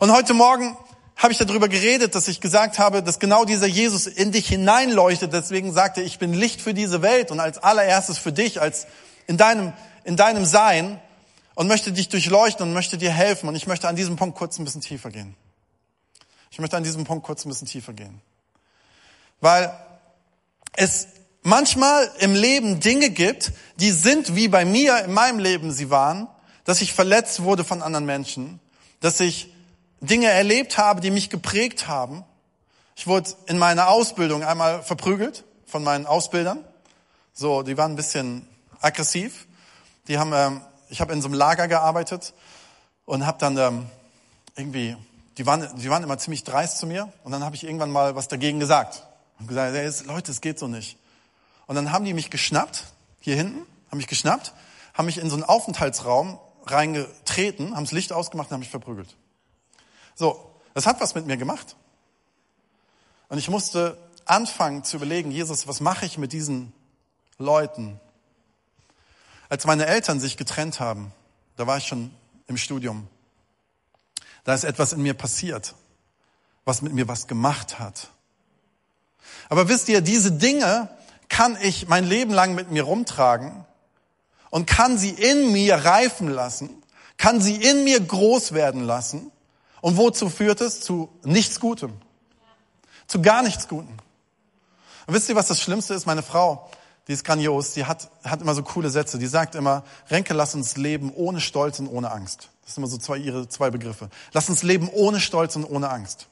Und 0.00 0.12
heute 0.12 0.34
Morgen 0.34 0.76
habe 1.16 1.32
ich 1.32 1.38
darüber 1.38 1.68
geredet, 1.68 2.14
dass 2.14 2.28
ich 2.28 2.42
gesagt 2.42 2.78
habe, 2.78 3.02
dass 3.02 3.18
genau 3.18 3.46
dieser 3.46 3.66
Jesus 3.66 4.06
in 4.06 4.32
dich 4.32 4.48
hineinleuchtet. 4.48 5.32
Deswegen 5.32 5.72
sagte 5.72 6.02
ich 6.02 6.18
bin 6.18 6.34
Licht 6.34 6.60
für 6.60 6.74
diese 6.74 7.00
Welt 7.00 7.30
und 7.30 7.40
als 7.40 7.56
allererstes 7.56 8.18
für 8.18 8.32
dich, 8.32 8.60
als 8.60 8.86
in 9.26 9.38
deinem, 9.38 9.72
in 10.04 10.16
deinem 10.16 10.44
Sein 10.44 11.00
und 11.54 11.68
möchte 11.68 11.90
dich 11.90 12.10
durchleuchten 12.10 12.66
und 12.66 12.74
möchte 12.74 12.98
dir 12.98 13.12
helfen. 13.12 13.48
Und 13.48 13.54
ich 13.54 13.66
möchte 13.66 13.88
an 13.88 13.96
diesem 13.96 14.16
Punkt 14.16 14.36
kurz 14.36 14.58
ein 14.58 14.66
bisschen 14.66 14.82
tiefer 14.82 15.10
gehen. 15.10 15.34
Ich 16.50 16.58
möchte 16.58 16.76
an 16.76 16.84
diesem 16.84 17.04
Punkt 17.04 17.24
kurz 17.24 17.46
ein 17.46 17.48
bisschen 17.48 17.66
tiefer 17.66 17.94
gehen. 17.94 18.20
Weil 19.40 19.74
es 20.74 21.06
manchmal 21.42 22.10
im 22.18 22.34
Leben 22.34 22.80
Dinge 22.80 23.10
gibt, 23.10 23.52
die 23.76 23.90
sind 23.90 24.36
wie 24.36 24.48
bei 24.48 24.64
mir 24.64 25.04
in 25.04 25.12
meinem 25.12 25.38
Leben 25.38 25.72
sie 25.72 25.90
waren, 25.90 26.28
dass 26.64 26.80
ich 26.82 26.92
verletzt 26.92 27.42
wurde 27.42 27.64
von 27.64 27.82
anderen 27.82 28.06
Menschen, 28.06 28.60
dass 29.00 29.20
ich 29.20 29.52
Dinge 30.00 30.28
erlebt 30.28 30.78
habe, 30.78 31.00
die 31.00 31.10
mich 31.10 31.30
geprägt 31.30 31.88
haben. 31.88 32.24
Ich 32.96 33.06
wurde 33.06 33.30
in 33.46 33.58
meiner 33.58 33.88
Ausbildung 33.88 34.44
einmal 34.44 34.82
verprügelt 34.82 35.44
von 35.66 35.82
meinen 35.82 36.06
Ausbildern. 36.06 36.64
So, 37.32 37.62
die 37.62 37.76
waren 37.76 37.92
ein 37.92 37.96
bisschen 37.96 38.46
aggressiv. 38.80 39.46
Die 40.08 40.18
haben, 40.18 40.32
ähm, 40.34 40.60
ich 40.88 41.00
habe 41.00 41.12
in 41.12 41.22
so 41.22 41.28
einem 41.28 41.34
Lager 41.34 41.68
gearbeitet 41.68 42.34
und 43.04 43.26
habe 43.26 43.38
dann 43.38 43.56
ähm, 43.56 43.86
irgendwie, 44.56 44.96
die 45.38 45.46
waren, 45.46 45.68
die 45.76 45.88
waren 45.90 46.02
immer 46.02 46.18
ziemlich 46.18 46.44
dreist 46.44 46.78
zu 46.78 46.86
mir 46.86 47.12
und 47.24 47.32
dann 47.32 47.44
habe 47.44 47.56
ich 47.56 47.64
irgendwann 47.64 47.90
mal 47.90 48.14
was 48.16 48.28
dagegen 48.28 48.60
gesagt 48.60 49.06
und 49.38 49.48
gesagt, 49.48 49.74
hey, 49.74 49.90
Leute, 50.06 50.32
es 50.32 50.40
geht 50.40 50.58
so 50.58 50.68
nicht. 50.68 50.99
Und 51.70 51.76
dann 51.76 51.92
haben 51.92 52.04
die 52.04 52.14
mich 52.14 52.30
geschnappt, 52.30 52.86
hier 53.20 53.36
hinten, 53.36 53.64
haben 53.92 53.98
mich 53.98 54.08
geschnappt, 54.08 54.54
haben 54.92 55.06
mich 55.06 55.18
in 55.18 55.30
so 55.30 55.36
einen 55.36 55.44
Aufenthaltsraum 55.44 56.40
reingetreten, 56.66 57.76
haben 57.76 57.84
das 57.84 57.92
Licht 57.92 58.12
ausgemacht 58.12 58.48
und 58.48 58.54
haben 58.54 58.58
mich 58.58 58.70
verprügelt. 58.70 59.14
So, 60.16 60.52
das 60.74 60.86
hat 60.86 61.00
was 61.00 61.14
mit 61.14 61.26
mir 61.26 61.36
gemacht. 61.36 61.76
Und 63.28 63.38
ich 63.38 63.48
musste 63.48 63.96
anfangen 64.24 64.82
zu 64.82 64.96
überlegen, 64.96 65.30
Jesus, 65.30 65.68
was 65.68 65.78
mache 65.78 66.06
ich 66.06 66.18
mit 66.18 66.32
diesen 66.32 66.72
Leuten? 67.38 68.00
Als 69.48 69.64
meine 69.64 69.86
Eltern 69.86 70.18
sich 70.18 70.36
getrennt 70.36 70.80
haben, 70.80 71.12
da 71.54 71.68
war 71.68 71.76
ich 71.76 71.86
schon 71.86 72.12
im 72.48 72.56
Studium, 72.56 73.06
da 74.42 74.54
ist 74.54 74.64
etwas 74.64 74.92
in 74.92 75.02
mir 75.02 75.14
passiert, 75.14 75.76
was 76.64 76.82
mit 76.82 76.94
mir 76.94 77.06
was 77.06 77.28
gemacht 77.28 77.78
hat. 77.78 78.10
Aber 79.48 79.68
wisst 79.68 79.88
ihr, 79.88 80.00
diese 80.00 80.32
Dinge, 80.32 80.88
kann 81.30 81.56
ich 81.62 81.88
mein 81.88 82.04
Leben 82.04 82.34
lang 82.34 82.54
mit 82.54 82.70
mir 82.70 82.82
rumtragen 82.82 83.64
und 84.50 84.66
kann 84.66 84.98
sie 84.98 85.10
in 85.10 85.52
mir 85.52 85.76
reifen 85.76 86.28
lassen, 86.28 86.82
kann 87.16 87.40
sie 87.40 87.56
in 87.56 87.84
mir 87.84 88.00
groß 88.00 88.52
werden 88.52 88.82
lassen. 88.84 89.32
Und 89.80 89.96
wozu 89.96 90.28
führt 90.28 90.60
es? 90.60 90.82
Zu 90.82 91.08
nichts 91.24 91.60
Gutem. 91.60 91.94
Zu 93.06 93.22
gar 93.22 93.42
nichts 93.42 93.68
Gutem. 93.68 93.96
Und 95.06 95.14
wisst 95.14 95.28
ihr, 95.30 95.36
was 95.36 95.48
das 95.48 95.60
Schlimmste 95.60 95.94
ist? 95.94 96.04
Meine 96.04 96.22
Frau, 96.22 96.68
die 97.08 97.12
ist 97.12 97.24
grandios, 97.24 97.72
die 97.72 97.86
hat, 97.86 98.10
hat 98.24 98.42
immer 98.42 98.54
so 98.54 98.62
coole 98.62 98.90
Sätze. 98.90 99.18
Die 99.18 99.26
sagt 99.26 99.54
immer, 99.54 99.84
Renke, 100.10 100.34
lass 100.34 100.54
uns 100.54 100.76
leben 100.76 101.12
ohne 101.14 101.40
Stolz 101.40 101.78
und 101.78 101.88
ohne 101.88 102.10
Angst. 102.10 102.50
Das 102.64 102.74
sind 102.74 102.82
immer 102.82 102.90
so 102.90 102.98
zwei, 102.98 103.16
ihre 103.16 103.48
zwei 103.48 103.70
Begriffe. 103.70 104.10
Lass 104.32 104.50
uns 104.50 104.62
leben 104.62 104.90
ohne 104.92 105.20
Stolz 105.20 105.56
und 105.56 105.64
ohne 105.64 105.90
Angst. 105.90 106.26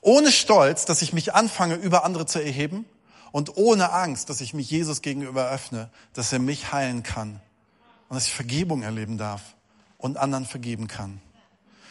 Ohne 0.00 0.32
Stolz, 0.32 0.86
dass 0.86 1.02
ich 1.02 1.12
mich 1.12 1.34
anfange, 1.34 1.76
über 1.76 2.04
andere 2.04 2.26
zu 2.26 2.42
erheben 2.42 2.84
und 3.34 3.56
ohne 3.56 3.90
Angst, 3.90 4.30
dass 4.30 4.40
ich 4.40 4.54
mich 4.54 4.70
Jesus 4.70 5.02
gegenüber 5.02 5.50
öffne, 5.50 5.90
dass 6.12 6.32
er 6.32 6.38
mich 6.38 6.70
heilen 6.70 7.02
kann 7.02 7.40
und 8.08 8.14
dass 8.14 8.28
ich 8.28 8.32
Vergebung 8.32 8.82
erleben 8.82 9.18
darf 9.18 9.56
und 9.98 10.18
anderen 10.18 10.46
vergeben 10.46 10.86
kann. 10.86 11.20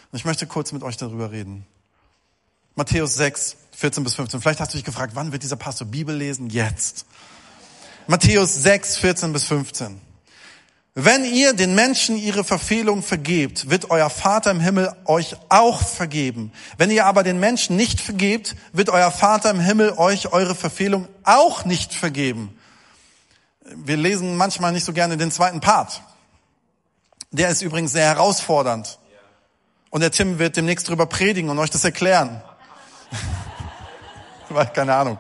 Und 0.10 0.18
ich 0.18 0.24
möchte 0.24 0.48
kurz 0.48 0.72
mit 0.72 0.84
euch 0.84 0.96
darüber 0.96 1.32
reden. 1.32 1.66
Matthäus 2.76 3.16
6, 3.16 3.58
14 3.74 4.06
bis 4.06 4.14
15. 4.14 4.40
Vielleicht 4.40 4.62
hast 4.62 4.74
du 4.74 4.78
dich 4.78 4.86
gefragt, 4.86 5.16
wann 5.18 5.34
wird 5.34 5.44
dieser 5.44 5.58
Pastor 5.58 5.86
Bibel 5.86 6.16
lesen? 6.16 6.50
Jetzt. 6.50 7.06
Matthäus 8.08 8.64
6, 8.64 8.96
14 9.00 9.34
bis 9.34 9.44
15. 9.44 10.00
Wenn 10.96 11.26
ihr 11.26 11.54
den 11.54 11.74
Menschen 11.74 12.18
ihre 12.18 12.44
Verfehlung 12.44 13.02
vergebt, 13.02 13.72
wird 13.72 13.90
euer 13.90 14.12
Vater 14.12 14.52
im 14.52 14.60
Himmel 14.60 14.94
euch 15.06 15.36
auch 15.50 15.82
vergeben. 15.82 16.52
Wenn 16.78 16.92
ihr 16.92 17.08
aber 17.08 17.24
den 17.24 17.40
Menschen 17.40 17.76
nicht 17.76 18.00
vergebt, 18.00 18.56
wird 18.74 18.90
euer 18.90 19.10
Vater 19.10 19.50
im 19.50 19.60
Himmel 19.60 19.94
euch 19.98 20.32
eure 20.34 20.54
Verfehlung 20.54 21.08
auch 21.24 21.66
nicht 21.66 21.96
vergeben. 21.96 22.56
Wir 23.66 23.98
lesen 23.98 24.38
manchmal 24.38 24.72
nicht 24.72 24.86
so 24.86 24.94
gerne 24.94 25.18
den 25.18 25.32
zweiten 25.32 25.62
Part. 25.62 26.04
Der 27.32 27.50
ist 27.50 27.64
übrigens 27.64 27.92
sehr 27.92 28.06
herausfordernd. 28.06 29.00
Und 29.90 30.02
der 30.02 30.12
Tim 30.12 30.38
wird 30.38 30.58
demnächst 30.58 30.88
drüber 30.88 31.08
predigen 31.08 31.50
und 31.50 31.58
euch 31.58 31.72
das 31.72 31.84
erklären. 31.84 32.44
Keine 34.74 34.94
Ahnung. 34.94 35.18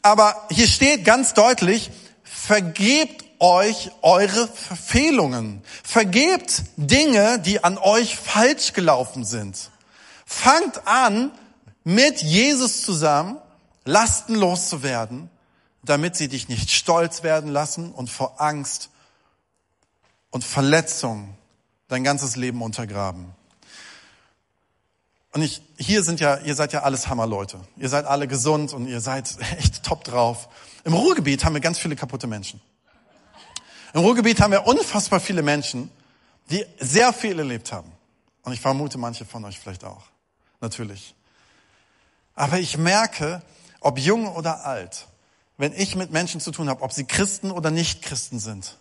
Aber 0.00 0.46
hier 0.50 0.68
steht 0.68 1.04
ganz 1.04 1.34
deutlich, 1.34 1.90
vergebt 2.46 3.24
euch 3.40 3.90
eure 4.02 4.46
Verfehlungen. 4.46 5.62
Vergebt 5.82 6.62
Dinge, 6.76 7.40
die 7.40 7.64
an 7.64 7.76
euch 7.76 8.16
falsch 8.16 8.72
gelaufen 8.72 9.24
sind. 9.24 9.70
Fangt 10.24 10.86
an, 10.86 11.32
mit 11.82 12.22
Jesus 12.22 12.82
zusammen 12.82 13.38
Lasten 13.84 14.34
loszuwerden, 14.34 15.30
damit 15.82 16.16
sie 16.16 16.28
dich 16.28 16.48
nicht 16.48 16.70
stolz 16.70 17.22
werden 17.22 17.50
lassen 17.50 17.92
und 17.92 18.10
vor 18.10 18.40
Angst 18.40 18.90
und 20.30 20.44
Verletzung 20.44 21.36
dein 21.88 22.04
ganzes 22.04 22.36
Leben 22.36 22.62
untergraben. 22.62 23.32
Und 25.32 25.42
ich, 25.42 25.62
hier 25.78 26.02
sind 26.02 26.18
ja, 26.20 26.38
ihr 26.38 26.54
seid 26.54 26.72
ja 26.72 26.82
alles 26.82 27.08
Hammerleute. 27.08 27.60
Ihr 27.76 27.88
seid 27.88 28.06
alle 28.06 28.26
gesund 28.26 28.72
und 28.72 28.86
ihr 28.86 29.00
seid 29.00 29.36
echt 29.58 29.82
top 29.82 30.04
drauf. 30.04 30.48
Im 30.86 30.94
Ruhrgebiet 30.94 31.44
haben 31.44 31.54
wir 31.54 31.60
ganz 31.60 31.80
viele 31.80 31.96
kaputte 31.96 32.28
Menschen. 32.28 32.60
Im 33.92 34.02
Ruhrgebiet 34.02 34.40
haben 34.40 34.52
wir 34.52 34.68
unfassbar 34.68 35.18
viele 35.18 35.42
Menschen, 35.42 35.90
die 36.48 36.64
sehr 36.78 37.12
viel 37.12 37.36
erlebt 37.40 37.72
haben. 37.72 37.90
Und 38.44 38.52
ich 38.52 38.60
vermute 38.60 38.96
manche 38.96 39.24
von 39.24 39.44
euch 39.44 39.58
vielleicht 39.58 39.82
auch. 39.82 40.04
Natürlich. 40.60 41.16
Aber 42.36 42.60
ich 42.60 42.78
merke, 42.78 43.42
ob 43.80 43.98
jung 43.98 44.28
oder 44.28 44.64
alt, 44.64 45.08
wenn 45.58 45.72
ich 45.72 45.96
mit 45.96 46.12
Menschen 46.12 46.40
zu 46.40 46.52
tun 46.52 46.68
habe, 46.68 46.82
ob 46.82 46.92
sie 46.92 47.04
Christen 47.04 47.50
oder 47.50 47.72
nicht 47.72 48.02
Christen 48.02 48.38
sind, 48.38 48.78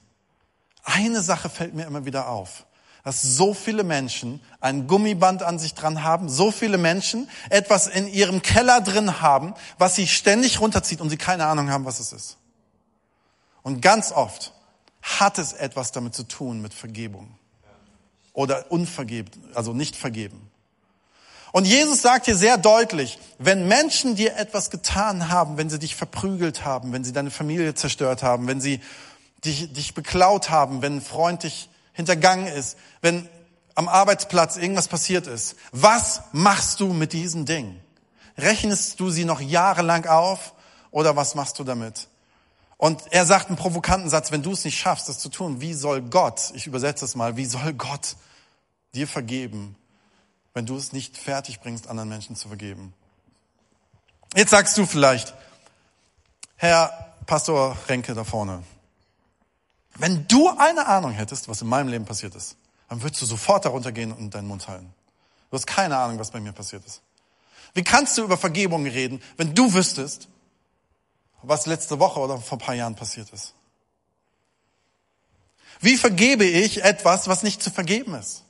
eine 0.83 1.23
Sache 1.23 1.49
fällt 1.49 1.73
mir 1.73 1.87
immer 1.87 2.05
wieder 2.05 2.29
auf 2.29 2.67
dass 3.05 3.21
so 3.21 3.53
viele 3.53 3.83
Menschen 3.83 4.41
ein 4.59 4.87
Gummiband 4.87 5.43
an 5.43 5.59
sich 5.59 5.75
dran 5.75 6.03
haben, 6.03 6.27
so 6.27 6.49
viele 6.49 6.79
Menschen 6.79 7.29
etwas 7.51 7.85
in 7.85 8.07
ihrem 8.07 8.41
Keller 8.41 8.81
drin 8.81 9.21
haben, 9.21 9.53
was 9.77 9.93
sie 9.93 10.07
ständig 10.07 10.59
runterzieht 10.59 11.01
und 11.01 11.11
sie 11.11 11.17
keine 11.17 11.45
Ahnung 11.45 11.69
haben, 11.69 11.85
was 11.85 11.99
es 11.99 12.11
ist. 12.11 12.37
Und 13.61 13.81
ganz 13.81 14.11
oft 14.11 14.53
hat 15.03 15.37
es 15.37 15.53
etwas 15.53 15.91
damit 15.91 16.15
zu 16.15 16.23
tun 16.23 16.63
mit 16.63 16.73
Vergebung 16.73 17.29
oder 18.33 18.71
unvergeben, 18.71 19.31
also 19.53 19.71
nicht 19.71 19.95
vergeben. 19.95 20.49
Und 21.51 21.65
Jesus 21.65 22.01
sagt 22.01 22.25
hier 22.25 22.35
sehr 22.35 22.57
deutlich, 22.57 23.19
wenn 23.37 23.67
Menschen 23.67 24.15
dir 24.15 24.35
etwas 24.35 24.71
getan 24.71 25.29
haben, 25.29 25.57
wenn 25.57 25.69
sie 25.69 25.77
dich 25.77 25.95
verprügelt 25.95 26.65
haben, 26.65 26.91
wenn 26.91 27.03
sie 27.03 27.13
deine 27.13 27.29
Familie 27.29 27.75
zerstört 27.75 28.23
haben, 28.23 28.47
wenn 28.47 28.61
sie 28.61 28.81
dich, 29.45 29.71
dich 29.71 29.93
beklaut 29.93 30.49
haben, 30.49 30.81
wenn 30.81 30.97
ein 30.97 31.01
Freund 31.01 31.43
dich 31.43 31.69
hintergangen 31.95 32.47
ist, 32.47 32.77
wenn 33.01 33.27
am 33.73 33.87
Arbeitsplatz 33.87 34.57
irgendwas 34.57 34.87
passiert 34.87 35.27
ist. 35.27 35.55
Was 35.71 36.21
machst 36.31 36.79
du 36.79 36.93
mit 36.93 37.13
diesen 37.13 37.45
Dingen? 37.45 37.81
Rechnest 38.37 38.99
du 38.99 39.09
sie 39.09 39.25
noch 39.25 39.41
jahrelang 39.41 40.05
auf 40.05 40.53
oder 40.91 41.15
was 41.15 41.35
machst 41.35 41.57
du 41.59 41.63
damit? 41.63 42.07
Und 42.77 43.01
er 43.11 43.25
sagt 43.25 43.47
einen 43.47 43.57
provokanten 43.57 44.09
Satz, 44.09 44.31
wenn 44.31 44.43
du 44.43 44.51
es 44.51 44.65
nicht 44.65 44.77
schaffst, 44.77 45.07
das 45.07 45.19
zu 45.19 45.29
tun, 45.29 45.61
wie 45.61 45.73
soll 45.73 46.01
Gott, 46.01 46.51
ich 46.53 46.67
übersetze 46.67 47.05
es 47.05 47.15
mal, 47.15 47.37
wie 47.37 47.45
soll 47.45 47.73
Gott 47.73 48.17
dir 48.93 49.07
vergeben, 49.07 49.75
wenn 50.53 50.65
du 50.65 50.75
es 50.75 50.91
nicht 50.91 51.17
fertig 51.17 51.61
bringst, 51.61 51.87
anderen 51.87 52.09
Menschen 52.09 52.35
zu 52.35 52.49
vergeben? 52.49 52.93
Jetzt 54.35 54.51
sagst 54.51 54.77
du 54.77 54.85
vielleicht, 54.85 55.33
Herr 56.57 57.13
Pastor 57.25 57.77
Renke 57.87 58.13
da 58.13 58.25
vorne, 58.25 58.63
wenn 59.97 60.27
du 60.27 60.49
eine 60.49 60.87
Ahnung 60.87 61.11
hättest, 61.11 61.47
was 61.47 61.61
in 61.61 61.67
meinem 61.67 61.87
Leben 61.89 62.05
passiert 62.05 62.35
ist, 62.35 62.57
dann 62.89 63.01
würdest 63.01 63.21
du 63.21 63.25
sofort 63.25 63.65
darunter 63.65 63.91
gehen 63.91 64.11
und 64.11 64.33
deinen 64.33 64.47
Mund 64.47 64.67
halten. 64.67 64.93
Du 65.49 65.57
hast 65.57 65.67
keine 65.67 65.97
Ahnung, 65.97 66.19
was 66.19 66.31
bei 66.31 66.39
mir 66.39 66.51
passiert 66.51 66.85
ist. 66.85 67.01
Wie 67.73 67.83
kannst 67.83 68.17
du 68.17 68.23
über 68.23 68.37
Vergebung 68.37 68.85
reden, 68.85 69.21
wenn 69.37 69.53
du 69.53 69.73
wüsstest, 69.73 70.27
was 71.41 71.65
letzte 71.65 71.99
Woche 71.99 72.19
oder 72.19 72.39
vor 72.39 72.57
ein 72.57 72.61
paar 72.61 72.75
Jahren 72.75 72.95
passiert 72.95 73.31
ist? 73.31 73.53
Wie 75.81 75.97
vergebe 75.97 76.45
ich 76.45 76.83
etwas, 76.83 77.27
was 77.27 77.43
nicht 77.43 77.61
zu 77.61 77.69
vergeben 77.69 78.15
ist? 78.15 78.43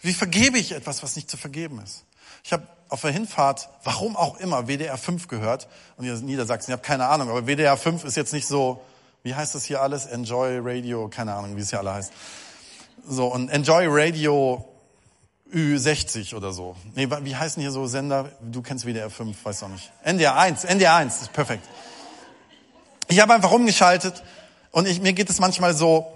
Wie 0.00 0.14
vergebe 0.14 0.58
ich 0.58 0.72
etwas, 0.72 1.02
was 1.02 1.16
nicht 1.16 1.30
zu 1.30 1.36
vergeben 1.36 1.80
ist? 1.82 2.04
Ich 2.44 2.52
habe 2.52 2.66
auf 2.88 3.02
der 3.02 3.10
Hinfahrt, 3.10 3.68
warum 3.84 4.16
auch 4.16 4.38
immer, 4.38 4.66
WDR 4.66 4.96
5 4.96 5.28
gehört. 5.28 5.68
Und 5.96 6.04
ihr 6.04 6.14
Niedersachsen, 6.16 6.70
ihr 6.70 6.74
habt 6.74 6.86
keine 6.86 7.06
Ahnung, 7.06 7.28
aber 7.30 7.46
WDR 7.46 7.76
5 7.76 8.04
ist 8.04 8.16
jetzt 8.16 8.32
nicht 8.32 8.46
so 8.46 8.82
wie 9.22 9.34
heißt 9.34 9.54
das 9.54 9.64
hier 9.64 9.82
alles? 9.82 10.06
Enjoy 10.06 10.58
Radio, 10.62 11.08
keine 11.08 11.34
Ahnung, 11.34 11.56
wie 11.56 11.60
es 11.60 11.70
hier 11.70 11.78
alle 11.78 11.94
heißt. 11.94 12.12
So, 13.06 13.26
und 13.32 13.48
Enjoy 13.48 13.86
Radio 13.88 14.64
Ü60 15.52 16.34
oder 16.34 16.52
so. 16.52 16.76
Nee, 16.94 17.08
wie 17.22 17.36
heißen 17.36 17.60
hier 17.60 17.70
so 17.70 17.86
Sender? 17.86 18.30
Du 18.40 18.60
kennst 18.62 18.84
WDR 18.84 19.10
5, 19.10 19.44
weiß 19.44 19.62
auch 19.62 19.68
nicht. 19.68 19.90
NDR 20.04 20.36
1, 20.36 20.64
NDR 20.64 20.96
1, 20.96 21.22
ist 21.22 21.32
perfekt. 21.32 21.66
Ich 23.08 23.20
habe 23.20 23.32
einfach 23.32 23.50
umgeschaltet 23.50 24.22
und 24.70 24.86
ich, 24.86 25.00
mir 25.00 25.14
geht 25.14 25.30
es 25.30 25.40
manchmal 25.40 25.74
so, 25.74 26.06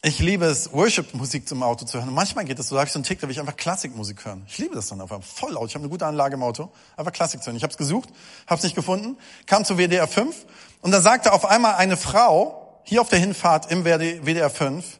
ich 0.00 0.20
liebe 0.20 0.46
es, 0.46 0.72
Worship-Musik 0.72 1.48
zum 1.48 1.62
Auto 1.62 1.84
zu 1.84 1.98
hören. 1.98 2.08
Und 2.08 2.14
manchmal 2.14 2.44
geht 2.44 2.58
es 2.58 2.68
so, 2.68 2.76
da 2.76 2.80
habe 2.80 2.86
ich 2.86 2.92
so 2.92 2.98
einen 2.98 3.04
Tick, 3.04 3.20
da 3.20 3.26
will 3.26 3.32
ich 3.32 3.40
einfach 3.40 3.56
Klassikmusik 3.56 4.24
hören. 4.24 4.44
Ich 4.46 4.56
liebe 4.56 4.74
das 4.74 4.88
dann 4.88 5.00
einfach 5.00 5.22
voll 5.22 5.52
laut. 5.52 5.68
Ich 5.68 5.74
habe 5.74 5.82
eine 5.82 5.90
gute 5.90 6.06
Anlage 6.06 6.34
im 6.34 6.42
Auto, 6.42 6.70
einfach 6.96 7.12
Klassik 7.12 7.42
zu 7.42 7.48
hören. 7.48 7.56
Ich 7.56 7.64
habe 7.64 7.72
es 7.72 7.76
gesucht, 7.76 8.08
habe 8.46 8.58
es 8.58 8.62
nicht 8.62 8.76
gefunden, 8.76 9.18
kam 9.46 9.64
zu 9.64 9.76
WDR 9.76 10.06
5 10.06 10.46
und 10.80 10.92
da 10.92 11.00
sagte 11.00 11.32
auf 11.32 11.44
einmal 11.44 11.74
eine 11.74 11.96
Frau, 11.96 12.80
hier 12.84 13.00
auf 13.00 13.08
der 13.08 13.18
Hinfahrt 13.18 13.70
im 13.70 13.84
WDR 13.84 14.50
5, 14.50 14.98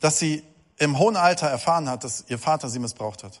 dass 0.00 0.18
sie 0.18 0.42
im 0.78 0.98
hohen 0.98 1.16
Alter 1.16 1.46
erfahren 1.46 1.88
hat, 1.88 2.04
dass 2.04 2.24
ihr 2.28 2.38
Vater 2.38 2.68
sie 2.68 2.78
missbraucht 2.78 3.22
hat. 3.22 3.40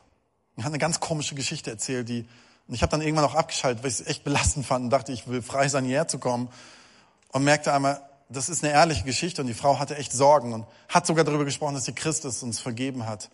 Und 0.56 0.64
hat 0.64 0.70
eine 0.70 0.78
ganz 0.78 1.00
komische 1.00 1.34
Geschichte 1.34 1.70
erzählt, 1.70 2.08
die, 2.08 2.28
und 2.68 2.74
ich 2.74 2.82
habe 2.82 2.90
dann 2.90 3.00
irgendwann 3.00 3.24
auch 3.24 3.34
abgeschaltet, 3.34 3.82
weil 3.82 3.90
ich 3.90 4.00
es 4.00 4.06
echt 4.06 4.24
belastend 4.24 4.66
fand 4.66 4.84
und 4.84 4.90
dachte, 4.90 5.12
ich 5.12 5.26
will 5.26 5.42
frei 5.42 5.68
sein, 5.68 5.84
hierher 5.84 6.06
zu 6.06 6.18
kommen. 6.18 6.48
Und 7.32 7.44
merkte 7.44 7.72
einmal, 7.72 8.00
das 8.28 8.48
ist 8.48 8.62
eine 8.62 8.72
ehrliche 8.72 9.04
Geschichte 9.04 9.42
und 9.42 9.48
die 9.48 9.54
Frau 9.54 9.78
hatte 9.78 9.96
echt 9.96 10.12
Sorgen 10.12 10.52
und 10.52 10.66
hat 10.88 11.06
sogar 11.06 11.24
darüber 11.24 11.44
gesprochen, 11.44 11.74
dass 11.74 11.84
sie 11.84 11.94
Christus 11.94 12.42
uns 12.42 12.60
vergeben 12.60 13.06
hat. 13.06 13.30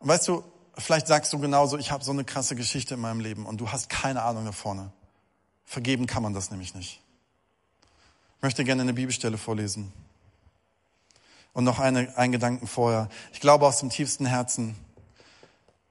Und 0.00 0.08
weißt 0.08 0.28
du, 0.28 0.44
vielleicht 0.76 1.06
sagst 1.06 1.32
du 1.32 1.38
genauso, 1.38 1.78
ich 1.78 1.90
habe 1.90 2.04
so 2.04 2.12
eine 2.12 2.24
krasse 2.24 2.56
Geschichte 2.56 2.94
in 2.94 3.00
meinem 3.00 3.20
Leben 3.20 3.46
und 3.46 3.60
du 3.60 3.70
hast 3.70 3.88
keine 3.88 4.22
Ahnung 4.22 4.44
da 4.44 4.52
vorne. 4.52 4.92
Vergeben 5.64 6.06
kann 6.06 6.22
man 6.22 6.34
das 6.34 6.50
nämlich 6.50 6.74
nicht. 6.74 7.00
Ich 8.42 8.44
möchte 8.44 8.64
gerne 8.64 8.82
eine 8.82 8.92
Bibelstelle 8.92 9.38
vorlesen. 9.38 9.92
Und 11.52 11.62
noch 11.62 11.78
eine, 11.78 12.18
einen 12.18 12.32
Gedanken 12.32 12.66
vorher. 12.66 13.08
Ich 13.32 13.38
glaube 13.38 13.64
aus 13.64 13.78
dem 13.78 13.88
tiefsten 13.88 14.26
Herzen, 14.26 14.74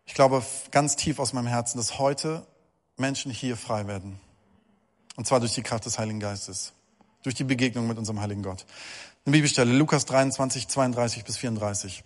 ich 0.06 0.16
glaube 0.16 0.44
ganz 0.70 0.98
tief 0.98 1.20
aus 1.20 1.32
meinem 1.32 1.48
Herzen, 1.48 1.78
dass 1.78 1.98
heute 1.98 2.46
Menschen 2.98 3.32
hier 3.32 3.56
frei 3.56 3.88
werden. 3.88 4.20
Und 5.16 5.26
zwar 5.28 5.40
durch 5.40 5.54
die 5.54 5.64
Kraft 5.64 5.86
des 5.86 5.98
Heiligen 5.98 6.20
Geistes. 6.20 6.74
Durch 7.24 7.36
die 7.36 7.46
Begegnung 7.46 7.88
mit 7.88 7.98
unserem 7.98 8.20
heiligen 8.20 8.44
Gott. 8.44 8.66
Eine 9.26 9.32
Bibelstelle, 9.32 9.72
Lukas 9.72 10.04
23, 10.04 10.68
32 10.68 11.24
bis 11.24 11.38
34. 11.38 12.04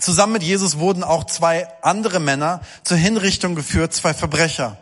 Zusammen 0.00 0.32
mit 0.32 0.42
Jesus 0.42 0.80
wurden 0.80 1.04
auch 1.04 1.22
zwei 1.22 1.68
andere 1.84 2.18
Männer 2.18 2.60
zur 2.82 2.96
Hinrichtung 2.96 3.54
geführt, 3.54 3.92
zwei 3.92 4.14
Verbrecher. 4.14 4.78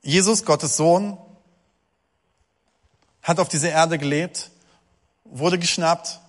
Jesus, 0.00 0.46
Gottes 0.46 0.78
Sohn, 0.78 1.18
hat 3.22 3.38
auf 3.38 3.48
dieser 3.48 3.70
Erde 3.70 3.98
gelebt, 3.98 4.50
wurde 5.24 5.58
geschnappt, 5.58 6.20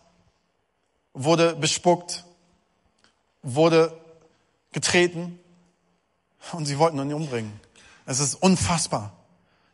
wurde 1.13 1.55
bespuckt, 1.55 2.25
wurde 3.41 3.97
getreten 4.71 5.39
und 6.51 6.65
sie 6.65 6.77
wollten 6.77 6.99
ihn 6.99 7.13
umbringen. 7.13 7.59
Es 8.05 8.19
ist 8.19 8.35
unfassbar. 8.35 9.13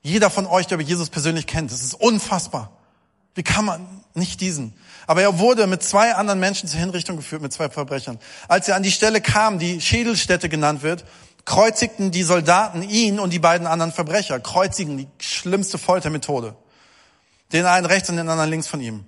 Jeder 0.02 0.30
von 0.30 0.46
euch, 0.46 0.68
der 0.68 0.80
Jesus 0.80 1.10
persönlich 1.10 1.48
kennt, 1.48 1.72
es 1.72 1.84
ist 1.84 1.94
unfassbar. 1.94 2.72
Wie 3.36 3.44
kann 3.44 3.66
man 3.66 4.04
nicht 4.14 4.42
diesen? 4.42 4.74
Aber 5.06 5.22
er 5.22 5.38
wurde 5.38 5.68
mit 5.68 5.84
zwei 5.84 6.16
anderen 6.16 6.40
Menschen 6.40 6.68
zur 6.68 6.80
Hinrichtung 6.80 7.18
geführt, 7.18 7.42
mit 7.42 7.54
zwei 7.54 7.70
Verbrechern. 7.70 8.20
Als 8.48 8.68
er 8.68 8.76
an 8.76 8.84
die 8.84 8.92
Stelle 8.92 9.22
kam, 9.22 9.60
die 9.60 9.80
Schädelstätte 9.80 10.50
genannt 10.50 10.82
wird, 10.82 11.06
kreuzigten 11.46 12.12
die 12.12 12.24
Soldaten 12.24 12.82
ihn 12.82 13.20
und 13.20 13.32
die 13.32 13.40
beiden 13.40 13.68
anderen 13.68 13.92
Verbrecher. 13.92 14.40
Kreuzigen, 14.40 14.98
die 14.98 15.08
schlimmste 15.20 15.78
Foltermethode. 15.78 16.56
Den 17.52 17.66
einen 17.66 17.86
rechts 17.86 18.10
und 18.10 18.18
den 18.18 18.30
anderen 18.30 18.50
links 18.50 18.68
von 18.68 18.82
ihm. 18.82 19.06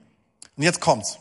Und 0.56 0.64
jetzt 0.64 0.82
kommt's. 0.82 1.20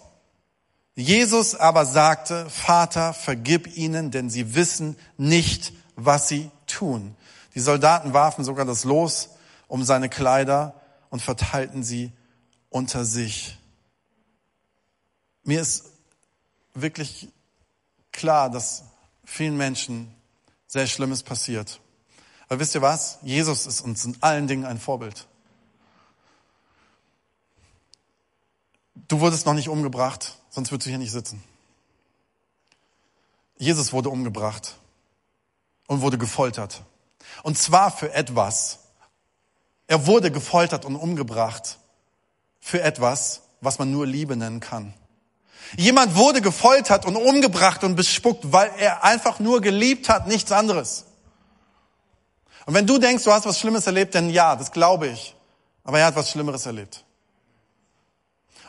Jesus 0.95 1.55
aber 1.55 1.87
sagte, 1.87 2.51
Vater, 2.51 3.15
vergib 3.15 3.77
ihnen, 3.77 4.11
denn 4.11 4.31
sie 4.31 4.57
wissen 4.57 4.97
nicht, 5.17 5.73
was 5.95 6.27
sie 6.27 6.51
tun. 6.67 7.17
Die 7.55 7.61
Soldaten 7.61 8.13
warfen 8.15 8.45
sogar 8.45 8.65
das 8.65 8.83
Los 8.83 9.31
um 9.69 9.85
seine 9.85 10.09
Kleider 10.09 10.81
und 11.11 11.23
verteilten 11.23 11.85
sie 11.85 12.13
unter 12.69 13.05
sich. 13.05 13.59
Mir 15.45 15.61
ist 15.61 15.85
wirklich 16.75 17.29
klar, 18.11 18.51
dass 18.51 18.83
vielen 19.25 19.57
Menschen 19.57 20.13
sehr 20.67 20.89
Schlimmes 20.89 21.23
passiert. 21.23 21.81
Aber 22.49 22.59
wisst 22.59 22.75
ihr 22.75 22.83
was? 22.83 23.19
Jesus 23.23 23.67
ist 23.67 23.83
uns 23.83 24.05
in 24.05 24.17
allen 24.21 24.49
Dingen 24.49 24.65
ein 24.65 24.81
Vorbild. 24.81 25.28
Du 29.09 29.21
wurdest 29.21 29.47
noch 29.47 29.55
nicht 29.55 29.69
umgebracht, 29.69 30.37
sonst 30.51 30.71
würdest 30.71 30.87
du 30.87 30.91
hier 30.91 30.99
nicht 30.99 31.13
sitzen. 31.13 31.43
Jesus 33.57 33.93
wurde 33.93 34.11
umgebracht 34.11 34.77
und 35.87 36.03
wurde 36.03 36.19
gefoltert. 36.19 36.83
Und 37.43 37.59
zwar 37.59 37.91
für 37.91 38.13
etwas. 38.13 38.81
Er 39.87 40.07
wurde 40.07 40.31
gefoltert 40.31 40.85
und 40.85 40.95
umgebracht 40.95 41.79
für 42.61 42.83
etwas, 42.83 43.43
was 43.61 43.79
man 43.79 43.91
nur 43.91 44.07
Liebe 44.07 44.37
nennen 44.37 44.61
kann. 44.61 44.93
Jemand 45.77 46.15
wurde 46.15 46.41
gefoltert 46.41 47.05
und 47.05 47.17
umgebracht 47.17 47.85
und 47.85 47.97
bespuckt, 47.97 48.53
weil 48.53 48.71
er 48.79 49.05
einfach 49.05 49.39
nur 49.39 49.61
geliebt 49.61 50.09
hat, 50.09 50.27
nichts 50.27 50.53
anderes. 50.53 51.07
Und 52.67 52.75
wenn 52.75 52.87
du 52.87 52.99
denkst, 52.99 53.25
du 53.25 53.33
hast 53.33 53.47
was 53.47 53.59
Schlimmes 53.59 53.87
erlebt, 53.87 54.15
dann 54.15 54.31
ja, 54.31 54.55
das 54.55 54.71
glaube 54.71 55.09
ich. 55.09 55.35
Aber 55.85 55.99
er 55.99 56.07
hat 56.07 56.17
was 56.17 56.31
Schlimmeres 56.31 56.67
erlebt. 56.67 57.05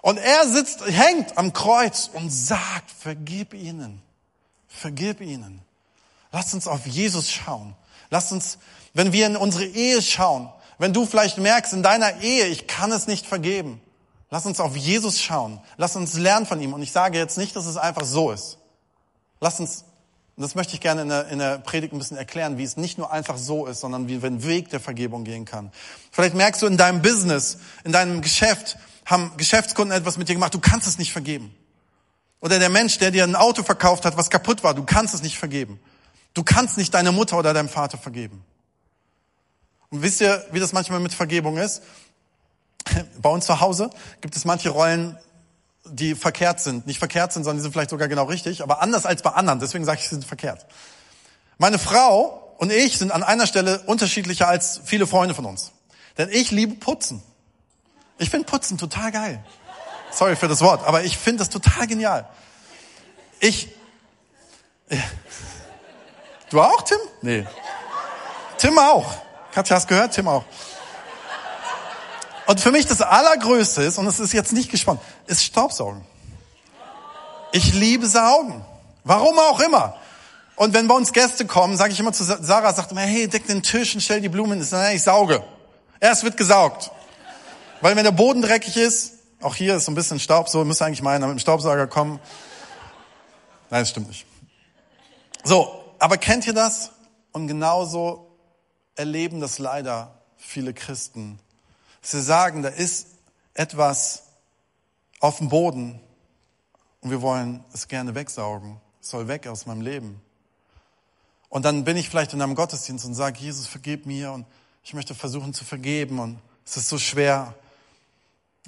Und 0.02 0.18
er 0.18 0.48
sitzt, 0.48 0.86
hängt 0.86 1.38
am 1.38 1.54
Kreuz 1.54 2.10
und 2.14 2.30
sagt, 2.30 2.92
vergib 2.92 3.54
ihnen, 3.54 4.02
vergib 4.68 5.22
ihnen. 5.22 5.62
Lass 6.32 6.54
uns 6.54 6.68
auf 6.68 6.86
Jesus 6.86 7.30
schauen. 7.32 7.76
Lass 8.10 8.32
uns, 8.32 8.60
wenn 8.94 9.14
wir 9.14 9.26
in 9.28 9.36
unsere 9.36 9.66
Ehe 9.66 10.02
schauen, 10.02 10.50
wenn 10.78 10.94
du 10.94 11.06
vielleicht 11.06 11.38
merkst 11.38 11.74
in 11.74 11.84
deiner 11.84 12.22
Ehe, 12.22 12.46
ich 12.48 12.68
kann 12.68 12.92
es 12.92 13.08
nicht 13.08 13.26
vergeben, 13.26 13.82
lass 14.30 14.46
uns 14.46 14.60
auf 14.60 14.76
Jesus 14.78 15.20
schauen. 15.20 15.60
Lass 15.78 15.96
uns 15.96 16.14
lernen 16.14 16.46
von 16.46 16.62
ihm. 16.62 16.74
Und 16.74 16.82
ich 16.82 16.92
sage 16.92 17.18
jetzt 17.18 17.38
nicht, 17.38 17.56
dass 17.56 17.66
es 17.66 17.78
einfach 17.78 18.06
so 18.06 18.32
ist. 18.32 18.58
Lass 19.42 19.60
uns, 19.60 19.84
und 20.38 20.44
das 20.44 20.56
möchte 20.56 20.74
ich 20.76 20.82
gerne 20.82 21.02
in 21.02 21.10
der, 21.10 21.28
in 21.28 21.40
der 21.40 21.58
Predigt 21.58 21.94
ein 21.94 22.00
bisschen 22.00 22.16
erklären, 22.16 22.58
wie 22.58 22.64
es 22.64 22.78
nicht 22.78 22.98
nur 22.98 23.12
einfach 23.12 23.38
so 23.38 23.66
ist, 23.66 23.82
sondern 23.82 24.08
wie 24.08 24.22
wir 24.22 24.30
den 24.30 24.44
Weg 24.46 24.70
der 24.70 24.80
Vergebung 24.80 25.26
gehen 25.26 25.44
kann. 25.44 25.72
Vielleicht 26.12 26.36
merkst 26.36 26.62
du 26.62 26.68
in 26.68 26.78
deinem 26.78 27.02
Business, 27.02 27.58
in 27.84 27.92
deinem 27.92 28.22
Geschäft, 28.22 28.78
haben 29.10 29.32
Geschäftskunden 29.38 29.98
etwas 29.98 30.18
mit 30.18 30.30
dir 30.30 30.34
gemacht, 30.34 30.54
du 30.54 30.60
kannst 30.60 30.88
es 30.88 30.98
nicht 30.98 31.12
vergeben. 31.12 31.54
Oder 32.42 32.60
der 32.60 32.70
Mensch, 32.70 33.00
der 33.00 33.12
dir 33.12 33.24
ein 33.24 33.36
Auto 33.36 33.64
verkauft 33.64 34.06
hat, 34.06 34.16
was 34.18 34.30
kaputt 34.30 34.64
war, 34.64 34.74
du 34.74 34.84
kannst 34.84 35.14
es 35.14 35.24
nicht 35.24 35.38
vergeben. 35.38 35.80
Du 36.34 36.44
kannst 36.44 36.78
nicht 36.78 36.94
deine 36.94 37.12
Mutter 37.12 37.38
oder 37.38 37.54
deinem 37.54 37.70
Vater 37.70 37.98
vergeben. 37.98 38.44
Und 39.90 40.04
wisst 40.04 40.22
ihr, 40.22 40.46
wie 40.52 40.60
das 40.60 40.72
manchmal 40.72 41.00
mit 41.00 41.14
Vergebung 41.14 41.58
ist? 41.58 41.82
Bei 43.22 43.30
uns 43.30 43.46
zu 43.46 43.60
Hause 43.60 43.90
gibt 44.22 44.36
es 44.36 44.46
manche 44.46 44.70
Rollen, 44.70 45.18
die 45.86 46.14
verkehrt 46.14 46.60
sind. 46.60 46.86
Nicht 46.86 47.00
verkehrt 47.00 47.34
sind, 47.34 47.44
sondern 47.44 47.58
die 47.58 47.64
sind 47.64 47.72
vielleicht 47.72 47.90
sogar 47.90 48.08
genau 48.08 48.26
richtig, 48.26 48.62
aber 48.62 48.82
anders 48.82 49.08
als 49.08 49.24
bei 49.24 49.32
anderen. 49.32 49.60
Deswegen 49.60 49.86
sage 49.86 50.00
ich, 50.00 50.08
sie 50.08 50.16
sind 50.16 50.26
verkehrt. 50.26 50.68
Meine 51.58 51.80
Frau 51.80 52.54
und 52.58 52.72
ich 52.72 52.98
sind 53.00 53.12
an 53.12 53.24
einer 53.24 53.48
Stelle 53.48 53.82
unterschiedlicher 53.88 54.48
als 54.48 54.82
viele 54.86 55.08
Freunde 55.08 55.34
von 55.34 55.46
uns. 55.46 55.72
Denn 56.18 56.30
ich 56.30 56.52
liebe 56.52 56.76
Putzen. 56.76 57.24
Ich 58.20 58.30
finde 58.30 58.46
Putzen 58.46 58.78
total 58.78 59.12
geil. 59.12 59.44
Sorry 60.12 60.36
für 60.36 60.48
das 60.48 60.62
Wort, 60.62 60.86
aber 60.86 61.04
ich 61.04 61.18
finde 61.18 61.40
das 61.40 61.50
total 61.50 61.88
genial. 61.88 62.28
Ich. 63.40 63.70
Du 66.50 66.62
auch, 66.62 66.82
Tim? 66.82 66.98
Nee. 67.22 67.48
Tim 68.58 68.78
auch. 68.78 69.14
Katja, 69.54 69.76
hast 69.76 69.88
gehört? 69.88 70.14
Tim 70.14 70.28
auch. 70.28 70.44
Und 72.48 72.60
für 72.60 72.72
mich 72.72 72.88
das 72.88 73.02
Allergrößte 73.02 73.84
ist, 73.84 73.98
und 73.98 74.08
es 74.08 74.20
ist 74.20 74.34
jetzt 74.34 74.54
nicht 74.54 74.72
gespannt, 74.72 75.00
ist 75.28 75.44
Staubsaugen. 75.44 76.04
Ich 77.52 77.74
liebe 77.74 78.08
Saugen. 78.08 78.66
Warum 79.04 79.38
auch 79.40 79.60
immer. 79.60 79.96
Und 80.56 80.74
wenn 80.74 80.88
bei 80.88 80.96
uns 80.96 81.14
Gäste 81.14 81.46
kommen, 81.46 81.78
sage 81.78 81.94
ich 81.94 82.00
immer 82.00 82.12
zu 82.12 82.24
Sarah, 82.24 82.74
sagt 82.74 82.92
immer, 82.92 83.02
hey, 83.02 83.28
deck 83.28 83.48
den 83.48 83.64
Tisch 83.64 83.96
und 83.96 84.02
stell 84.02 84.20
die 84.20 84.30
Blumen. 84.30 84.60
Ich 84.62 84.68
sage, 84.68 84.94
ich 84.94 85.04
sauge. 85.04 85.44
Erst 86.00 86.24
wird 86.24 86.36
gesaugt. 86.36 86.92
Weil 87.82 87.96
wenn 87.96 88.04
der 88.04 88.12
Boden 88.12 88.42
dreckig 88.42 88.78
ist, 88.78 89.14
auch 89.42 89.56
hier 89.56 89.76
ist 89.76 89.86
so 89.86 89.92
ein 89.92 89.96
bisschen 89.96 90.20
Staub, 90.20 90.50
so 90.50 90.66
müsste 90.66 90.86
eigentlich 90.86 91.02
meiner 91.02 91.28
mit 91.28 91.38
dem 91.38 91.40
Staubsauger 91.40 91.88
kommen. 91.88 92.20
Nein, 93.70 93.82
das 93.82 93.90
stimmt 93.90 94.10
nicht. 94.10 94.26
So, 95.44 95.84
aber 95.98 96.18
kennt 96.18 96.46
ihr 96.46 96.54
das? 96.54 96.92
Und 97.32 97.48
genauso 97.48 98.28
erleben 98.96 99.40
das 99.40 99.60
leider 99.60 100.20
viele 100.36 100.74
Christen. 100.74 101.40
Sie 102.02 102.22
sagen, 102.22 102.64
da 102.64 102.70
ist 102.70 103.08
etwas 103.54 104.24
auf 105.20 105.38
dem 105.38 105.50
Boden 105.50 106.00
und 107.02 107.12
wir 107.12 107.22
wollen 107.22 107.64
es 107.74 107.88
gerne 107.88 108.16
wegsaugen. 108.16 108.82
Es 109.02 109.10
soll 109.10 109.28
weg 109.28 109.48
aus 109.48 109.66
meinem 109.66 109.82
Leben. 109.82 110.22
Und 111.48 111.66
dann 111.66 111.84
bin 111.84 111.98
ich 111.98 112.10
vielleicht 112.10 112.34
in 112.34 112.42
einem 112.42 112.56
Gottesdienst 112.56 113.06
und 113.06 113.16
sage, 113.16 113.40
Jesus, 113.40 113.68
vergib 113.68 114.06
mir 114.06 114.32
und 114.32 114.46
ich 114.84 114.94
möchte 114.94 115.16
versuchen 115.16 115.54
zu 115.54 115.64
vergeben 115.66 116.20
und 116.20 116.40
es 116.66 116.78
ist 116.78 116.90
so 116.90 116.98
schwer. 116.98 117.54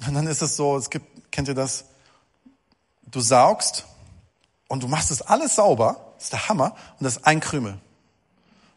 Und 0.06 0.14
dann 0.14 0.26
ist 0.26 0.42
es 0.42 0.56
so, 0.56 0.76
es 0.76 0.90
gibt, 0.90 1.30
kennt 1.30 1.48
ihr 1.48 1.54
das? 1.54 1.84
Du 3.10 3.20
saugst 3.20 3.84
und 4.68 4.82
du 4.82 4.88
machst 4.88 5.10
es 5.10 5.22
alles 5.22 5.56
sauber, 5.56 6.12
das 6.16 6.24
ist 6.24 6.32
der 6.32 6.48
Hammer, 6.48 6.74
und 6.98 7.04
das 7.04 7.16
ist 7.16 7.26
ein 7.26 7.40
Krümel. 7.40 7.78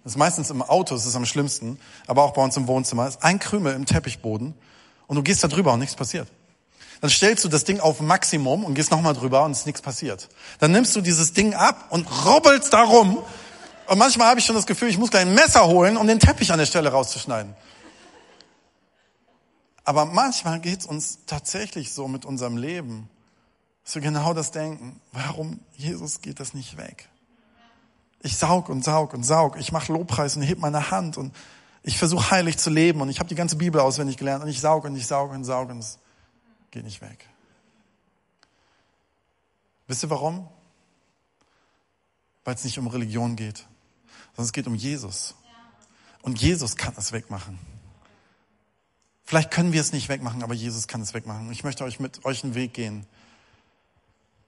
Das 0.03 0.13
ist 0.13 0.17
meistens 0.17 0.49
im 0.49 0.61
Auto, 0.61 0.93
das 0.93 1.05
ist 1.05 1.15
am 1.15 1.25
schlimmsten, 1.25 1.79
aber 2.05 2.23
auch 2.23 2.33
bei 2.33 2.43
uns 2.43 2.55
im 2.57 2.67
Wohnzimmer, 2.67 3.05
das 3.05 3.15
ist 3.15 3.23
ein 3.23 3.39
Krümel 3.39 3.73
im 3.73 3.85
Teppichboden 3.85 4.53
und 5.07 5.15
du 5.15 5.23
gehst 5.23 5.43
da 5.43 5.47
drüber 5.47 5.73
und 5.73 5.79
nichts 5.79 5.95
passiert. 5.95 6.27
Dann 7.01 7.09
stellst 7.09 7.43
du 7.43 7.49
das 7.49 7.63
Ding 7.63 7.79
auf 7.79 8.01
Maximum 8.01 8.63
und 8.63 8.73
gehst 8.73 8.91
nochmal 8.91 9.13
drüber 9.13 9.43
und 9.43 9.51
es 9.51 9.59
ist 9.59 9.65
nichts 9.65 9.81
passiert. 9.81 10.29
Dann 10.59 10.71
nimmst 10.71 10.95
du 10.95 11.01
dieses 11.01 11.33
Ding 11.33 11.53
ab 11.53 11.85
und 11.89 12.07
robbelst 12.25 12.71
darum. 12.73 13.17
Und 13.87 13.97
manchmal 13.97 14.29
habe 14.29 14.39
ich 14.39 14.45
schon 14.45 14.55
das 14.55 14.65
Gefühl, 14.65 14.89
ich 14.89 14.97
muss 14.97 15.11
gleich 15.11 15.23
ein 15.23 15.33
Messer 15.33 15.67
holen, 15.67 15.97
um 15.97 16.07
den 16.07 16.19
Teppich 16.19 16.51
an 16.51 16.59
der 16.59 16.65
Stelle 16.65 16.89
rauszuschneiden. 16.89 17.53
Aber 19.85 20.05
manchmal 20.05 20.59
geht 20.59 20.81
es 20.81 20.85
uns 20.87 21.19
tatsächlich 21.27 21.93
so 21.93 22.07
mit 22.07 22.25
unserem 22.25 22.57
Leben, 22.57 23.07
dass 23.83 23.93
wir 23.93 24.01
genau 24.01 24.33
das 24.33 24.51
denken. 24.51 24.99
Warum, 25.11 25.59
Jesus, 25.77 26.21
geht 26.21 26.39
das 26.39 26.55
nicht 26.55 26.77
weg? 26.77 27.07
Ich 28.21 28.37
saug 28.37 28.69
und 28.69 28.83
saug 28.83 29.13
und 29.13 29.23
saug. 29.23 29.57
Ich 29.57 29.71
mache 29.71 29.93
Lobpreis 29.93 30.35
und 30.35 30.41
heb 30.41 30.57
meine 30.57 30.89
Hand 30.89 31.17
und 31.17 31.35
ich 31.83 31.99
versuche 31.99 32.31
heilig 32.31 32.57
zu 32.57 32.71
leben 32.71 32.99
und 33.01 33.09
ich 33.09 33.19
habe 33.19 33.29
die 33.29 33.35
ganze 33.35 33.57
Bibel 33.57 33.79
auswendig 33.79 34.17
gelernt 34.17 34.43
und 34.43 34.49
ich 34.49 34.59
saug 34.59 34.85
und 34.85 34.95
ich 34.95 35.05
saug 35.05 35.31
und 35.31 35.43
saug 35.43 35.69
und 35.69 35.77
es 35.77 35.99
geht 36.71 36.83
nicht 36.83 36.99
weg. 37.01 37.29
Wisst 39.85 40.01
ihr 40.01 40.09
warum? 40.09 40.47
Weil 42.43 42.55
es 42.55 42.63
nicht 42.63 42.79
um 42.79 42.87
Religion 42.87 43.35
geht, 43.35 43.67
sondern 44.29 44.45
es 44.45 44.53
geht 44.53 44.65
um 44.65 44.73
Jesus. 44.73 45.35
Und 46.23 46.41
Jesus 46.41 46.75
kann 46.75 46.95
es 46.97 47.11
wegmachen. 47.11 47.59
Vielleicht 49.25 49.51
können 49.51 49.73
wir 49.73 49.81
es 49.81 49.91
nicht 49.91 50.07
wegmachen, 50.07 50.43
aber 50.43 50.53
Jesus 50.53 50.87
kann 50.87 51.01
es 51.01 51.13
wegmachen. 51.13 51.51
Ich 51.51 51.63
möchte 51.63 51.83
euch 51.83 51.99
mit 51.99 52.23
euch 52.25 52.43
einen 52.43 52.53
Weg 52.53 52.73
gehen. 52.73 53.07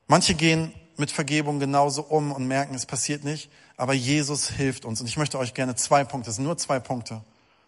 Manche 0.07 0.35
gehen 0.35 0.71
mit 0.97 1.11
Vergebung 1.11 1.59
genauso 1.59 2.03
um 2.03 2.31
und 2.31 2.47
merken, 2.47 2.75
es 2.75 2.85
passiert 2.85 3.23
nicht, 3.23 3.49
aber 3.75 3.93
Jesus 3.93 4.49
hilft 4.49 4.85
uns. 4.85 5.01
Und 5.01 5.07
ich 5.07 5.17
möchte 5.17 5.37
euch 5.39 5.53
gerne 5.53 5.75
zwei 5.75 6.03
Punkte, 6.03 6.29
es 6.29 6.37
sind 6.37 6.45
nur 6.45 6.57
zwei 6.57 6.79
Punkte, 6.79 7.21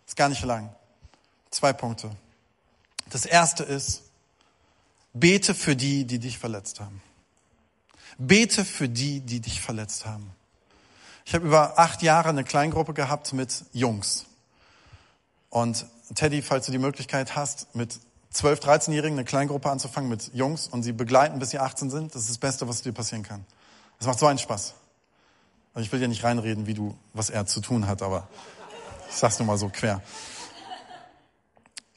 ist 0.08 0.16
gar 0.16 0.30
nicht 0.30 0.44
lang. 0.44 0.74
Zwei 1.52 1.74
Punkte. 1.74 2.12
Das 3.10 3.26
erste 3.26 3.64
ist, 3.64 4.04
bete 5.14 5.56
für 5.56 5.76
die, 5.76 6.06
die 6.06 6.20
dich 6.20 6.38
verletzt 6.38 6.80
haben. 6.80 7.02
Bete 8.18 8.66
für 8.66 8.88
die, 8.88 9.22
die 9.22 9.40
dich 9.40 9.62
verletzt 9.62 10.06
haben. 10.06 10.30
Ich 11.26 11.34
habe 11.34 11.46
über 11.46 11.80
acht 11.80 12.02
Jahre 12.02 12.30
eine 12.30 12.44
Kleingruppe 12.44 12.94
gehabt 12.94 13.34
mit 13.34 13.66
Jungs. 13.74 14.26
Und 15.50 15.86
Teddy, 16.16 16.42
falls 16.42 16.66
du 16.66 16.72
die 16.72 16.78
Möglichkeit 16.78 17.36
hast, 17.36 17.76
mit 17.76 18.00
12, 18.32 18.60
13-Jährigen 18.60 19.18
eine 19.18 19.26
Kleingruppe 19.26 19.70
anzufangen 19.70 20.10
mit 20.10 20.32
Jungs 20.34 20.68
und 20.68 20.84
sie 20.84 20.92
begleiten, 20.92 21.40
bis 21.40 21.50
sie 21.50 21.60
18 21.60 21.90
sind, 21.90 22.14
das 22.14 22.24
ist 22.24 22.30
das 22.30 22.38
Beste, 22.38 22.68
was 22.68 22.82
dir 22.82 22.92
passieren 22.92 23.24
kann. 23.24 23.46
Das 23.98 24.08
macht 24.08 24.20
so 24.20 24.28
einen 24.28 24.40
Spaß. 24.40 24.76
Also 25.74 25.86
ich 25.86 25.92
will 25.92 26.00
dir 26.00 26.08
nicht 26.08 26.24
reinreden, 26.24 26.68
wie 26.68 26.74
du, 26.74 26.96
was 27.14 27.30
er 27.30 27.46
zu 27.46 27.62
tun 27.62 27.88
hat, 27.88 28.02
aber 28.02 28.28
ich 29.10 29.16
sag's 29.16 29.40
nur 29.40 29.48
mal 29.48 29.58
so 29.58 29.70
quer. 29.70 30.02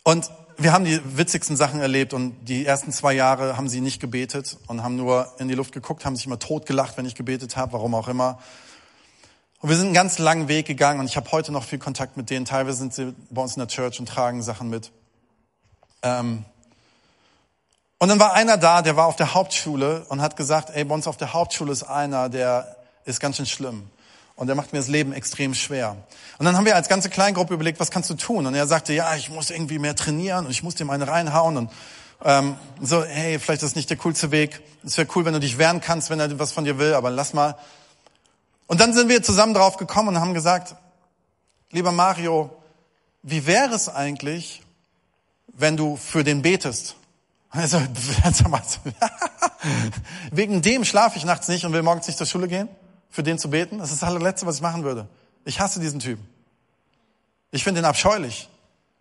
Und 0.04 0.30
wir 0.56 0.72
haben 0.72 0.84
die 0.84 1.00
witzigsten 1.16 1.56
Sachen 1.56 1.80
erlebt 1.80 2.14
und 2.14 2.44
die 2.44 2.66
ersten 2.66 2.92
zwei 2.92 3.12
Jahre 3.12 3.56
haben 3.56 3.68
sie 3.68 3.80
nicht 3.80 4.00
gebetet 4.00 4.58
und 4.66 4.82
haben 4.82 4.96
nur 4.96 5.32
in 5.38 5.48
die 5.48 5.54
Luft 5.54 5.72
geguckt, 5.72 6.04
haben 6.04 6.16
sich 6.16 6.26
immer 6.26 6.38
tot 6.38 6.66
gelacht, 6.66 6.96
wenn 6.96 7.06
ich 7.06 7.14
gebetet 7.14 7.56
habe, 7.56 7.72
warum 7.72 7.94
auch 7.94 8.08
immer. 8.08 8.38
Und 9.62 9.68
wir 9.68 9.76
sind 9.76 9.86
einen 9.86 9.94
ganz 9.94 10.18
langen 10.18 10.48
Weg 10.48 10.66
gegangen 10.66 10.98
und 10.98 11.06
ich 11.06 11.16
habe 11.16 11.30
heute 11.30 11.52
noch 11.52 11.62
viel 11.62 11.78
Kontakt 11.78 12.16
mit 12.16 12.30
denen. 12.30 12.44
Teilweise 12.44 12.78
sind 12.78 12.92
sie 12.92 13.14
bei 13.30 13.42
uns 13.42 13.54
in 13.54 13.60
der 13.60 13.68
Church 13.68 14.00
und 14.00 14.08
tragen 14.08 14.42
Sachen 14.42 14.68
mit. 14.68 14.90
Ähm 16.02 16.44
und 18.00 18.08
dann 18.08 18.18
war 18.18 18.32
einer 18.32 18.56
da, 18.56 18.82
der 18.82 18.96
war 18.96 19.06
auf 19.06 19.14
der 19.14 19.34
Hauptschule 19.34 20.04
und 20.08 20.20
hat 20.20 20.36
gesagt, 20.36 20.70
ey, 20.70 20.82
bei 20.82 20.92
uns 20.92 21.06
auf 21.06 21.16
der 21.16 21.32
Hauptschule 21.32 21.70
ist 21.70 21.84
einer, 21.84 22.28
der 22.28 22.74
ist 23.04 23.20
ganz 23.20 23.36
schön 23.36 23.46
schlimm. 23.46 23.88
Und 24.34 24.48
der 24.48 24.56
macht 24.56 24.72
mir 24.72 24.80
das 24.80 24.88
Leben 24.88 25.12
extrem 25.12 25.54
schwer. 25.54 25.94
Und 26.38 26.44
dann 26.44 26.56
haben 26.56 26.64
wir 26.64 26.74
als 26.74 26.88
ganze 26.88 27.08
Kleingruppe 27.08 27.54
überlegt, 27.54 27.78
was 27.78 27.92
kannst 27.92 28.10
du 28.10 28.14
tun? 28.14 28.46
Und 28.46 28.54
er 28.56 28.66
sagte, 28.66 28.92
ja, 28.92 29.14
ich 29.14 29.30
muss 29.30 29.50
irgendwie 29.50 29.78
mehr 29.78 29.94
trainieren 29.94 30.46
und 30.46 30.50
ich 30.50 30.64
muss 30.64 30.74
dir 30.74 30.86
meine 30.86 31.06
reinhauen. 31.06 31.56
Und 31.56 31.70
ähm, 32.24 32.56
so, 32.80 33.04
hey, 33.04 33.38
vielleicht 33.38 33.62
ist 33.62 33.70
das 33.70 33.76
nicht 33.76 33.90
der 33.90 33.96
coolste 33.98 34.32
Weg. 34.32 34.60
Es 34.84 34.98
wäre 34.98 35.06
cool, 35.14 35.24
wenn 35.24 35.34
du 35.34 35.40
dich 35.40 35.56
wehren 35.56 35.80
kannst, 35.80 36.10
wenn 36.10 36.18
er 36.18 36.36
was 36.40 36.50
von 36.50 36.64
dir 36.64 36.78
will, 36.78 36.94
aber 36.94 37.10
lass 37.10 37.32
mal. 37.32 37.54
Und 38.72 38.80
dann 38.80 38.94
sind 38.94 39.10
wir 39.10 39.22
zusammen 39.22 39.52
drauf 39.52 39.76
gekommen 39.76 40.08
und 40.08 40.18
haben 40.18 40.32
gesagt, 40.32 40.76
lieber 41.72 41.92
Mario, 41.92 42.48
wie 43.22 43.44
wäre 43.44 43.74
es 43.74 43.90
eigentlich, 43.90 44.62
wenn 45.48 45.76
du 45.76 45.98
für 45.98 46.24
den 46.24 46.40
betest? 46.40 46.96
Also, 47.50 47.78
wegen 50.30 50.62
dem 50.62 50.86
schlafe 50.86 51.18
ich 51.18 51.26
nachts 51.26 51.48
nicht 51.48 51.66
und 51.66 51.74
will 51.74 51.82
morgens 51.82 52.06
nicht 52.06 52.16
zur 52.16 52.26
Schule 52.26 52.48
gehen, 52.48 52.66
für 53.10 53.22
den 53.22 53.38
zu 53.38 53.50
beten. 53.50 53.76
Das 53.76 53.92
ist 53.92 54.00
das 54.00 54.08
allerletzte, 54.08 54.46
was 54.46 54.56
ich 54.56 54.62
machen 54.62 54.84
würde. 54.84 55.06
Ich 55.44 55.60
hasse 55.60 55.78
diesen 55.78 56.00
Typen. 56.00 56.26
Ich 57.50 57.64
finde 57.64 57.82
ihn 57.82 57.84
abscheulich. 57.84 58.48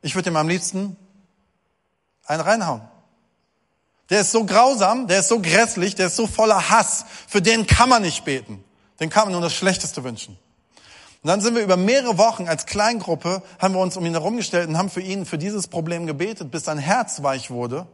Ich 0.01 0.15
würde 0.15 0.31
ihm 0.31 0.35
am 0.35 0.49
liebsten 0.49 0.97
einen 2.25 2.41
reinhauen. 2.41 2.81
Der 4.09 4.19
ist 4.19 4.31
so 4.31 4.43
grausam, 4.43 5.07
der 5.07 5.21
ist 5.21 5.29
so 5.29 5.39
grässlich, 5.39 5.95
der 5.95 6.07
ist 6.07 6.17
so 6.17 6.27
voller 6.27 6.69
Hass. 6.69 7.05
Für 7.29 7.41
den 7.41 7.67
kann 7.67 7.87
man 7.87 8.01
nicht 8.01 8.25
beten. 8.25 8.61
Den 8.99 9.09
kann 9.09 9.25
man 9.25 9.33
nur 9.33 9.41
das 9.41 9.53
Schlechteste 9.53 10.03
wünschen. 10.03 10.37
Und 11.23 11.27
dann 11.27 11.41
sind 11.41 11.55
wir 11.55 11.61
über 11.61 11.77
mehrere 11.77 12.17
Wochen 12.17 12.47
als 12.47 12.65
Kleingruppe, 12.65 13.43
haben 13.59 13.75
wir 13.75 13.81
uns 13.81 13.95
um 13.95 14.05
ihn 14.05 14.13
herumgestellt 14.13 14.67
und 14.67 14.77
haben 14.77 14.89
für 14.89 15.01
ihn, 15.01 15.25
für 15.25 15.37
dieses 15.37 15.67
Problem 15.67 16.07
gebetet, 16.07 16.49
bis 16.49 16.65
sein 16.65 16.79
Herz 16.79 17.21
weich 17.21 17.51
wurde. 17.51 17.85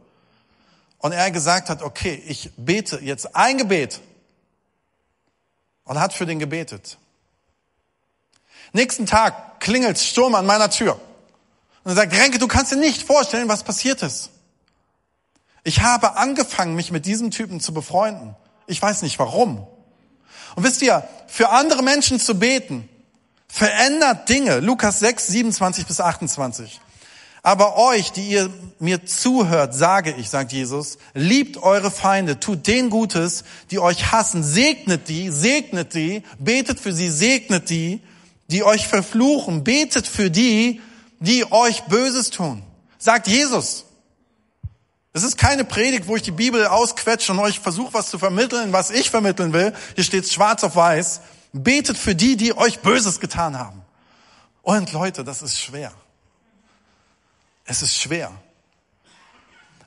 Und 0.98 1.12
er 1.12 1.30
gesagt 1.30 1.68
hat, 1.68 1.82
okay, 1.82 2.22
ich 2.26 2.50
bete 2.56 2.98
jetzt 3.02 3.36
ein 3.36 3.58
Gebet. 3.58 4.00
Und 5.84 6.00
hat 6.00 6.12
für 6.12 6.26
den 6.26 6.38
gebetet. 6.38 6.98
Nächsten 8.72 9.06
Tag 9.06 9.60
klingelt 9.60 9.98
Sturm 9.98 10.34
an 10.34 10.46
meiner 10.46 10.70
Tür. 10.70 11.00
Und 11.84 11.92
er 11.92 11.94
sagt, 11.94 12.14
Renke, 12.14 12.38
du 12.38 12.48
kannst 12.48 12.72
dir 12.72 12.76
nicht 12.76 13.02
vorstellen, 13.02 13.48
was 13.48 13.62
passiert 13.62 14.02
ist. 14.02 14.30
Ich 15.64 15.82
habe 15.82 16.16
angefangen, 16.16 16.74
mich 16.74 16.92
mit 16.92 17.06
diesem 17.06 17.30
Typen 17.30 17.60
zu 17.60 17.72
befreunden. 17.74 18.36
Ich 18.66 18.80
weiß 18.80 19.02
nicht 19.02 19.18
warum. 19.18 19.66
Und 20.58 20.64
wisst 20.64 20.82
ihr, 20.82 21.08
für 21.28 21.50
andere 21.50 21.84
Menschen 21.84 22.18
zu 22.18 22.36
beten, 22.36 22.88
verändert 23.46 24.28
Dinge. 24.28 24.58
Lukas 24.58 24.98
6, 24.98 25.28
27 25.28 25.86
bis 25.86 26.00
28. 26.00 26.80
Aber 27.44 27.76
euch, 27.76 28.10
die 28.10 28.30
ihr 28.30 28.50
mir 28.80 29.06
zuhört, 29.06 29.72
sage 29.72 30.16
ich, 30.18 30.30
sagt 30.30 30.50
Jesus, 30.50 30.98
liebt 31.14 31.58
eure 31.58 31.92
Feinde, 31.92 32.40
tut 32.40 32.66
denen 32.66 32.90
Gutes, 32.90 33.44
die 33.70 33.78
euch 33.78 34.10
hassen, 34.10 34.42
segnet 34.42 35.08
die, 35.08 35.30
segnet 35.30 35.94
die, 35.94 36.24
betet 36.40 36.80
für 36.80 36.92
sie, 36.92 37.08
segnet 37.08 37.70
die, 37.70 38.00
die 38.48 38.64
euch 38.64 38.88
verfluchen, 38.88 39.62
betet 39.62 40.08
für 40.08 40.28
die, 40.28 40.80
die 41.20 41.52
euch 41.52 41.84
Böses 41.84 42.30
tun. 42.30 42.64
Sagt 42.98 43.28
Jesus. 43.28 43.84
Es 45.18 45.24
ist 45.24 45.36
keine 45.36 45.64
Predigt, 45.64 46.06
wo 46.06 46.14
ich 46.14 46.22
die 46.22 46.30
Bibel 46.30 46.64
ausquetsche 46.68 47.32
und 47.32 47.40
euch 47.40 47.58
versuche, 47.58 47.92
was 47.92 48.08
zu 48.08 48.20
vermitteln, 48.20 48.72
was 48.72 48.90
ich 48.90 49.10
vermitteln 49.10 49.52
will. 49.52 49.74
Hier 49.96 50.04
steht 50.04 50.28
schwarz 50.28 50.62
auf 50.62 50.76
weiß. 50.76 51.22
Betet 51.52 51.98
für 51.98 52.14
die, 52.14 52.36
die 52.36 52.56
euch 52.56 52.78
Böses 52.82 53.18
getan 53.18 53.58
haben. 53.58 53.82
Und 54.62 54.92
Leute, 54.92 55.24
das 55.24 55.42
ist 55.42 55.58
schwer. 55.58 55.92
Es 57.64 57.82
ist 57.82 57.96
schwer. 57.96 58.30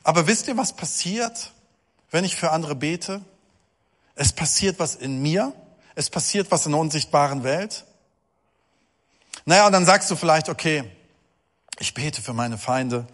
Aber 0.03 0.27
wisst 0.27 0.49
ihr, 0.49 0.57
was 0.57 0.75
passiert, 0.75 1.53
wenn 2.09 2.25
ich 2.25 2.35
für 2.35 2.51
andere 2.51 2.75
bete? 2.75 3.21
Es 4.15 4.33
passiert 4.33 4.79
was 4.79 4.95
in 4.95 5.21
mir. 5.21 5.53
Es 5.95 6.09
passiert 6.09 6.51
was 6.51 6.65
in 6.65 6.73
der 6.73 6.81
unsichtbaren 6.81 7.45
Welt. 7.45 7.85
Naja, 9.45 9.65
und 9.65 9.71
dann 9.71 9.85
sagst 9.85 10.11
du 10.11 10.17
vielleicht, 10.17 10.49
okay, 10.49 10.83
ich 11.79 11.93
bete 11.93 12.21
für 12.21 12.33
meine 12.33 12.57
Feinde 12.57 13.07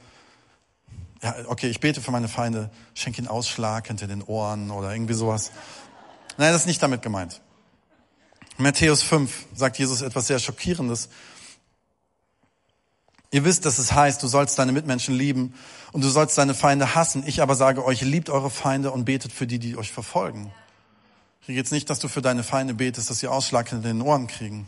ja, 1.21 1.35
okay, 1.47 1.67
ich 1.67 1.79
bete 1.79 2.01
für 2.01 2.11
meine 2.11 2.27
Feinde, 2.27 2.69
schenke 2.93 3.19
ihnen 3.19 3.27
Ausschlag 3.27 3.87
hinter 3.87 4.07
den 4.07 4.21
Ohren 4.21 4.71
oder 4.71 4.91
irgendwie 4.91 5.13
sowas. 5.13 5.51
Nein, 6.37 6.51
das 6.51 6.61
ist 6.61 6.67
nicht 6.67 6.81
damit 6.81 7.01
gemeint. 7.01 7.41
Matthäus 8.57 9.03
5 9.03 9.47
sagt 9.55 9.77
Jesus 9.77 10.01
etwas 10.01 10.27
sehr 10.27 10.39
Schockierendes. 10.39 11.09
Ihr 13.31 13.43
wisst, 13.43 13.65
dass 13.65 13.77
es 13.77 13.91
heißt, 13.91 14.23
du 14.23 14.27
sollst 14.27 14.57
deine 14.57 14.71
Mitmenschen 14.71 15.13
lieben 15.13 15.53
und 15.91 16.03
du 16.03 16.09
sollst 16.09 16.37
deine 16.37 16.53
Feinde 16.53 16.95
hassen. 16.95 17.23
Ich 17.25 17.41
aber 17.41 17.55
sage 17.55 17.83
euch, 17.83 18.01
liebt 18.01 18.29
eure 18.29 18.49
Feinde 18.49 18.91
und 18.91 19.05
betet 19.05 19.31
für 19.31 19.47
die, 19.47 19.59
die 19.59 19.77
euch 19.77 19.91
verfolgen. 19.91 20.51
Hier 21.41 21.55
geht 21.55 21.65
es 21.65 21.71
nicht, 21.71 21.89
dass 21.89 21.99
du 21.99 22.07
für 22.07 22.21
deine 22.21 22.43
Feinde 22.43 22.73
betest, 22.73 23.09
dass 23.09 23.19
sie 23.19 23.27
Ausschlag 23.27 23.69
hinter 23.69 23.87
den 23.87 24.01
Ohren 24.01 24.27
kriegen, 24.27 24.67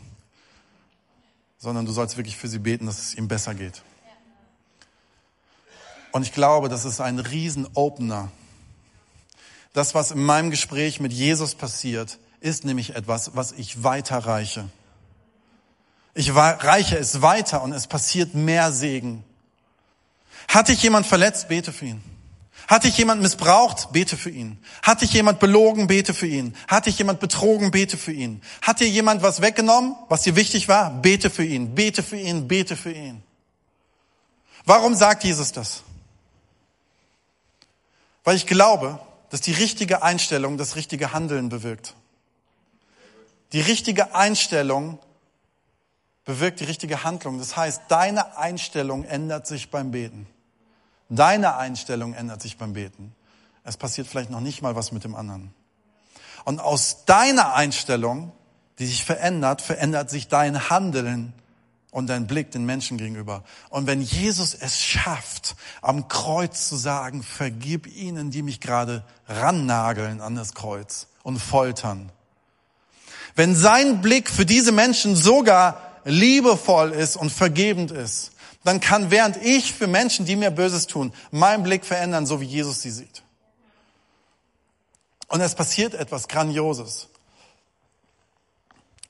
sondern 1.58 1.86
du 1.86 1.92
sollst 1.92 2.16
wirklich 2.16 2.36
für 2.36 2.48
sie 2.48 2.58
beten, 2.58 2.86
dass 2.86 2.98
es 2.98 3.14
ihm 3.14 3.28
besser 3.28 3.54
geht. 3.54 3.82
Und 6.12 6.22
ich 6.22 6.32
glaube, 6.32 6.68
das 6.68 6.84
ist 6.84 7.00
ein 7.00 7.18
Riesen-Opener. 7.18 8.30
Das, 9.72 9.94
was 9.94 10.10
in 10.10 10.22
meinem 10.24 10.50
Gespräch 10.50 11.00
mit 11.00 11.12
Jesus 11.12 11.54
passiert, 11.54 12.18
ist 12.40 12.64
nämlich 12.64 12.96
etwas, 12.96 13.36
was 13.36 13.52
ich 13.52 13.84
weiterreiche. 13.84 14.68
Ich 16.14 16.34
reiche 16.34 16.98
es 16.98 17.22
weiter 17.22 17.62
und 17.62 17.72
es 17.72 17.86
passiert 17.86 18.34
mehr 18.34 18.72
Segen. 18.72 19.24
Hat 20.48 20.68
dich 20.68 20.82
jemand 20.82 21.06
verletzt, 21.06 21.48
bete 21.48 21.72
für 21.72 21.86
ihn. 21.86 22.02
Hat 22.66 22.84
dich 22.84 22.96
jemand 22.98 23.22
missbraucht, 23.22 23.92
bete 23.92 24.16
für 24.16 24.30
ihn. 24.30 24.58
Hat 24.82 25.02
dich 25.02 25.12
jemand 25.12 25.38
belogen, 25.40 25.86
bete 25.86 26.14
für 26.14 26.26
ihn. 26.26 26.54
Hat 26.66 26.86
dich 26.86 26.98
jemand 26.98 27.20
betrogen, 27.20 27.70
bete 27.70 27.96
für 27.96 28.12
ihn. 28.12 28.42
Hat 28.62 28.80
dir 28.80 28.88
jemand 28.88 29.22
was 29.22 29.40
weggenommen, 29.40 29.94
was 30.08 30.22
dir 30.22 30.36
wichtig 30.36 30.68
war, 30.68 30.90
bete 30.90 31.30
für 31.30 31.44
ihn. 31.44 31.74
Bete 31.74 32.02
für 32.02 32.16
ihn, 32.16 32.48
bete 32.48 32.76
für 32.76 32.92
ihn. 32.92 33.22
Warum 34.64 34.94
sagt 34.94 35.24
Jesus 35.24 35.52
das? 35.52 35.82
Weil 38.24 38.36
ich 38.36 38.46
glaube, 38.46 38.98
dass 39.30 39.40
die 39.40 39.52
richtige 39.52 40.02
Einstellung 40.02 40.58
das 40.58 40.76
richtige 40.76 41.12
Handeln 41.12 41.48
bewirkt. 41.48 41.94
Die 43.52 43.60
richtige 43.60 44.14
Einstellung 44.14 44.98
bewirkt 46.24 46.60
die 46.60 46.64
richtige 46.64 47.02
Handlung. 47.04 47.38
Das 47.38 47.56
heißt, 47.56 47.82
deine 47.88 48.36
Einstellung 48.36 49.04
ändert 49.04 49.46
sich 49.46 49.70
beim 49.70 49.90
Beten. 49.90 50.26
Deine 51.08 51.56
Einstellung 51.56 52.14
ändert 52.14 52.40
sich 52.42 52.56
beim 52.56 52.74
Beten. 52.74 53.14
Es 53.64 53.76
passiert 53.76 54.06
vielleicht 54.06 54.30
noch 54.30 54.40
nicht 54.40 54.62
mal 54.62 54.76
was 54.76 54.92
mit 54.92 55.04
dem 55.04 55.14
anderen. 55.14 55.52
Und 56.44 56.60
aus 56.60 57.04
deiner 57.04 57.54
Einstellung, 57.54 58.32
die 58.78 58.86
sich 58.86 59.04
verändert, 59.04 59.60
verändert 59.60 60.08
sich 60.08 60.28
dein 60.28 60.70
Handeln 60.70 61.32
und 61.90 62.08
dein 62.08 62.26
Blick 62.26 62.50
den 62.50 62.64
Menschen 62.64 62.98
gegenüber. 62.98 63.42
Und 63.68 63.86
wenn 63.86 64.00
Jesus 64.00 64.54
es 64.54 64.80
schafft, 64.80 65.56
am 65.82 66.08
Kreuz 66.08 66.68
zu 66.68 66.76
sagen, 66.76 67.22
vergib 67.22 67.86
ihnen, 67.86 68.30
die 68.30 68.42
mich 68.42 68.60
gerade 68.60 69.04
rannageln 69.28 70.20
an 70.20 70.36
das 70.36 70.54
Kreuz 70.54 71.08
und 71.22 71.38
foltern. 71.38 72.10
Wenn 73.34 73.54
sein 73.54 74.00
Blick 74.00 74.30
für 74.30 74.46
diese 74.46 74.72
Menschen 74.72 75.16
sogar 75.16 75.80
liebevoll 76.04 76.92
ist 76.92 77.16
und 77.16 77.30
vergebend 77.30 77.90
ist, 77.90 78.32
dann 78.64 78.80
kann 78.80 79.10
während 79.10 79.36
ich 79.38 79.72
für 79.72 79.86
Menschen, 79.86 80.26
die 80.26 80.36
mir 80.36 80.50
Böses 80.50 80.86
tun, 80.86 81.12
mein 81.30 81.62
Blick 81.62 81.84
verändern, 81.84 82.26
so 82.26 82.40
wie 82.40 82.46
Jesus 82.46 82.82
sie 82.82 82.90
sieht. 82.90 83.22
Und 85.28 85.40
es 85.40 85.54
passiert 85.54 85.94
etwas 85.94 86.28
Grandioses. 86.28 87.09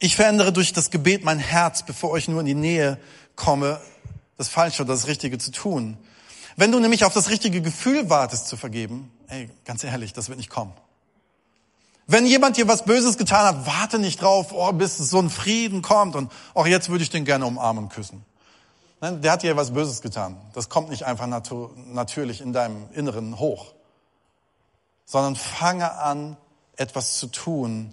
Ich 0.03 0.17
verändere 0.17 0.51
durch 0.51 0.73
das 0.73 0.91
Gebet 0.91 1.25
mein 1.25 1.39
Herz, 1.39 1.83
bevor 1.83 2.17
ich 2.17 2.27
nur 2.27 2.41
in 2.41 2.47
die 2.47 2.55
Nähe 2.55 2.99
komme, 3.37 3.79
das 4.39 4.49
Falsche 4.49 4.83
oder 4.83 4.95
das 4.95 5.07
Richtige 5.07 5.37
zu 5.37 5.51
tun. 5.53 5.99
Wenn 6.57 6.73
du 6.73 6.81
nämlich 6.81 7.05
auf 7.05 7.13
das 7.13 7.29
richtige 7.29 7.61
Gefühl 7.61 8.09
wartest 8.09 8.49
zu 8.49 8.57
vergeben, 8.57 9.13
ey, 9.29 9.51
ganz 9.67 9.85
ehrlich, 9.85 10.15
das 10.15 10.31
wird 10.31 10.39
nicht 10.39 10.49
kommen. 10.49 10.73
Wenn 12.07 12.25
jemand 12.25 12.57
dir 12.57 12.67
was 12.67 12.87
Böses 12.87 13.19
getan 13.19 13.45
hat, 13.45 13.67
warte 13.67 13.99
nicht 13.99 14.23
drauf, 14.23 14.53
oh, 14.53 14.73
bis 14.73 14.97
so 14.97 15.19
ein 15.19 15.29
Frieden 15.29 15.83
kommt 15.83 16.17
und 16.17 16.33
auch 16.55 16.67
jetzt 16.67 16.89
würde 16.89 17.05
ich 17.05 17.11
den 17.11 17.27
gerne 17.27 17.45
umarmen 17.45 17.85
und 17.85 17.93
küssen. 17.93 18.25
Nein, 19.03 19.21
der 19.21 19.33
hat 19.33 19.43
dir 19.43 19.55
was 19.57 19.75
Böses 19.75 20.01
getan. 20.01 20.39
Das 20.55 20.71
kommt 20.71 20.89
nicht 20.89 21.05
einfach 21.05 21.27
natu 21.27 21.69
natürlich 21.93 22.41
in 22.41 22.55
deinem 22.55 22.89
Inneren 22.95 23.39
hoch, 23.39 23.75
sondern 25.05 25.37
fange 25.37 25.93
an, 25.93 26.39
etwas 26.77 27.19
zu 27.19 27.27
tun, 27.27 27.93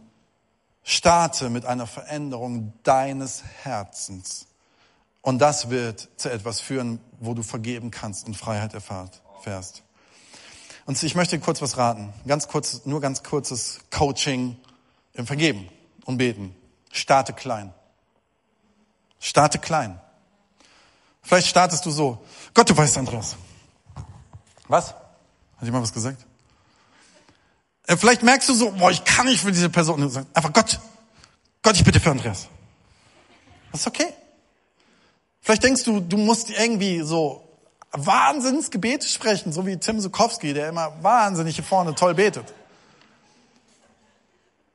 Starte 0.90 1.50
mit 1.50 1.66
einer 1.66 1.86
Veränderung 1.86 2.72
deines 2.84 3.44
Herzens. 3.64 4.48
Und 5.22 5.40
das 5.40 5.70
wird 5.70 6.08
zu 6.16 6.32
etwas 6.32 6.62
führen, 6.62 7.02
wo 7.20 7.34
du 7.34 7.44
vergeben 7.44 7.92
kannst 7.92 8.26
und 8.26 8.38
Freiheit 8.38 8.74
erfährst. 8.74 9.84
Und 10.86 11.04
ich 11.04 11.14
möchte 11.14 11.38
kurz 11.40 11.62
was 11.62 11.76
raten. 11.76 12.14
Ganz 12.26 12.48
kurz, 12.48 12.86
nur 12.86 13.02
ganz 13.02 13.22
kurzes 13.24 13.82
Coaching 13.92 14.56
im 15.12 15.28
Vergeben 15.28 15.68
und 16.06 16.20
Beten. 16.20 16.56
Starte 16.94 17.34
klein. 17.34 17.74
Starte 19.20 19.60
klein. 19.60 20.00
Vielleicht 21.22 21.48
startest 21.48 21.86
du 21.86 21.92
so. 21.92 22.24
Gott, 22.54 22.70
du 22.70 22.78
weißt, 22.78 22.98
Andreas. 22.98 23.36
Was? 24.70 24.92
Hat 24.92 25.64
jemand 25.64 25.84
was 25.84 25.92
gesagt? 25.92 26.26
Äh, 27.88 27.98
vielleicht 27.98 28.22
merkst 28.22 28.48
du 28.50 28.54
so, 28.54 28.72
boah, 28.72 28.92
ich 28.92 29.04
kann 29.04 29.26
nicht 29.26 29.42
für 29.42 29.52
diese 29.52 29.70
Person. 29.70 30.04
Einfach 30.34 30.54
Gott, 30.54 30.80
Gott, 31.64 31.76
ich 31.76 31.84
bitte 31.84 32.00
für 32.00 32.12
Andreas. 32.12 32.48
Das 33.72 33.82
ist 33.82 33.88
okay. 33.88 34.14
Vielleicht 35.42 35.64
denkst 35.64 35.84
du, 35.84 36.02
du 36.02 36.18
musst 36.18 36.50
irgendwie 36.50 37.02
so 37.02 37.44
Wahnsinnsgebete 37.92 39.08
sprechen, 39.08 39.54
so 39.54 39.66
wie 39.66 39.78
Tim 39.78 40.00
Sukowski, 40.00 40.54
der 40.54 40.70
immer 40.70 40.92
wahnsinnig 41.02 41.56
hier 41.56 41.64
vorne 41.64 41.96
toll 41.96 42.14
betet. 42.14 42.54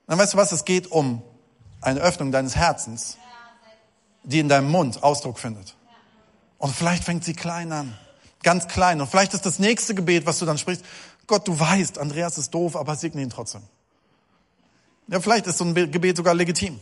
Dann 0.07 0.19
weißt 0.19 0.33
du 0.33 0.39
was, 0.39 0.53
es 0.53 0.65
geht 0.65 0.91
um 0.91 1.23
eine 1.81 2.01
Öffnung 2.01 2.33
deines 2.33 2.57
Herzens, 2.57 3.19
die 4.23 4.39
in 4.39 4.49
deinem 4.49 4.71
Mund 4.71 5.03
Ausdruck 5.03 5.39
findet. 5.39 5.77
Und 6.59 6.75
vielleicht 6.75 7.05
fängt 7.05 7.25
sie 7.25 7.35
klein 7.35 7.73
an, 7.73 7.99
ganz 8.43 8.69
klein. 8.69 9.01
Und 9.01 9.09
vielleicht 9.09 9.35
ist 9.35 9.45
das 9.45 9.59
nächste 9.59 9.95
Gebet, 9.95 10.27
was 10.27 10.39
du 10.39 10.47
dann 10.47 10.59
sprichst, 10.59 10.85
Gott, 11.33 11.49
du 11.49 11.59
weißt, 11.59 11.97
Andreas 11.97 12.37
ist 12.37 12.51
doof, 12.51 12.77
aber 12.77 12.95
segne 12.95 13.23
ihn 13.23 13.31
trotzdem. 13.31 13.63
Ja, 15.09 15.19
vielleicht 15.19 15.47
ist 15.47 15.57
so 15.57 15.65
ein 15.65 15.73
Gebet 15.75 16.19
sogar 16.19 16.35
legitim. 16.35 16.79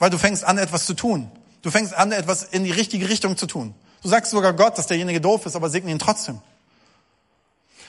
Weil 0.00 0.10
du 0.10 0.18
fängst 0.18 0.42
an, 0.42 0.58
etwas 0.58 0.84
zu 0.84 0.94
tun. 0.94 1.30
Du 1.62 1.70
fängst 1.70 1.94
an, 1.94 2.10
etwas 2.10 2.42
in 2.42 2.64
die 2.64 2.72
richtige 2.72 3.08
Richtung 3.08 3.36
zu 3.36 3.46
tun. 3.46 3.72
Du 4.02 4.08
sagst 4.08 4.32
sogar 4.32 4.52
Gott, 4.52 4.78
dass 4.78 4.88
derjenige 4.88 5.20
doof 5.20 5.46
ist, 5.46 5.54
aber 5.54 5.70
segne 5.70 5.92
ihn 5.92 6.00
trotzdem. 6.00 6.40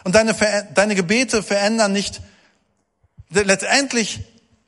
Und 0.04 0.14
deine, 0.14 0.36
deine 0.76 0.94
Gebete 0.94 1.42
verändern 1.42 1.92
nicht, 1.92 2.22
letztendlich 3.32 4.20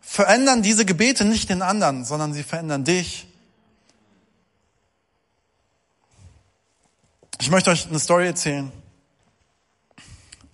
verändern 0.01 0.63
diese 0.63 0.85
Gebete 0.85 1.23
nicht 1.23 1.51
den 1.51 1.61
anderen, 1.61 2.03
sondern 2.03 2.33
sie 2.33 2.41
verändern 2.41 2.83
dich. 2.83 3.27
Ich 7.39 7.51
möchte 7.51 7.69
euch 7.69 7.85
eine 7.87 7.99
Story 7.99 8.25
erzählen. 8.25 8.71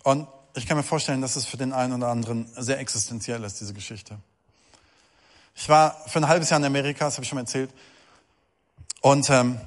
Und 0.03 0.27
ich 0.55 0.67
kann 0.67 0.77
mir 0.77 0.83
vorstellen, 0.83 1.21
dass 1.21 1.35
es 1.35 1.45
für 1.45 1.57
den 1.57 1.73
einen 1.73 1.93
oder 1.93 2.07
anderen 2.07 2.47
sehr 2.55 2.79
existenziell 2.79 3.43
ist, 3.43 3.59
diese 3.61 3.73
Geschichte. 3.73 4.17
Ich 5.55 5.69
war 5.69 5.95
für 6.07 6.19
ein 6.19 6.27
halbes 6.27 6.49
Jahr 6.49 6.59
in 6.59 6.65
Amerika, 6.65 7.05
das 7.05 7.15
habe 7.15 7.23
ich 7.23 7.29
schon 7.29 7.37
mal 7.37 7.41
erzählt. 7.41 7.71
Und 9.01 9.29
ähm, 9.29 9.59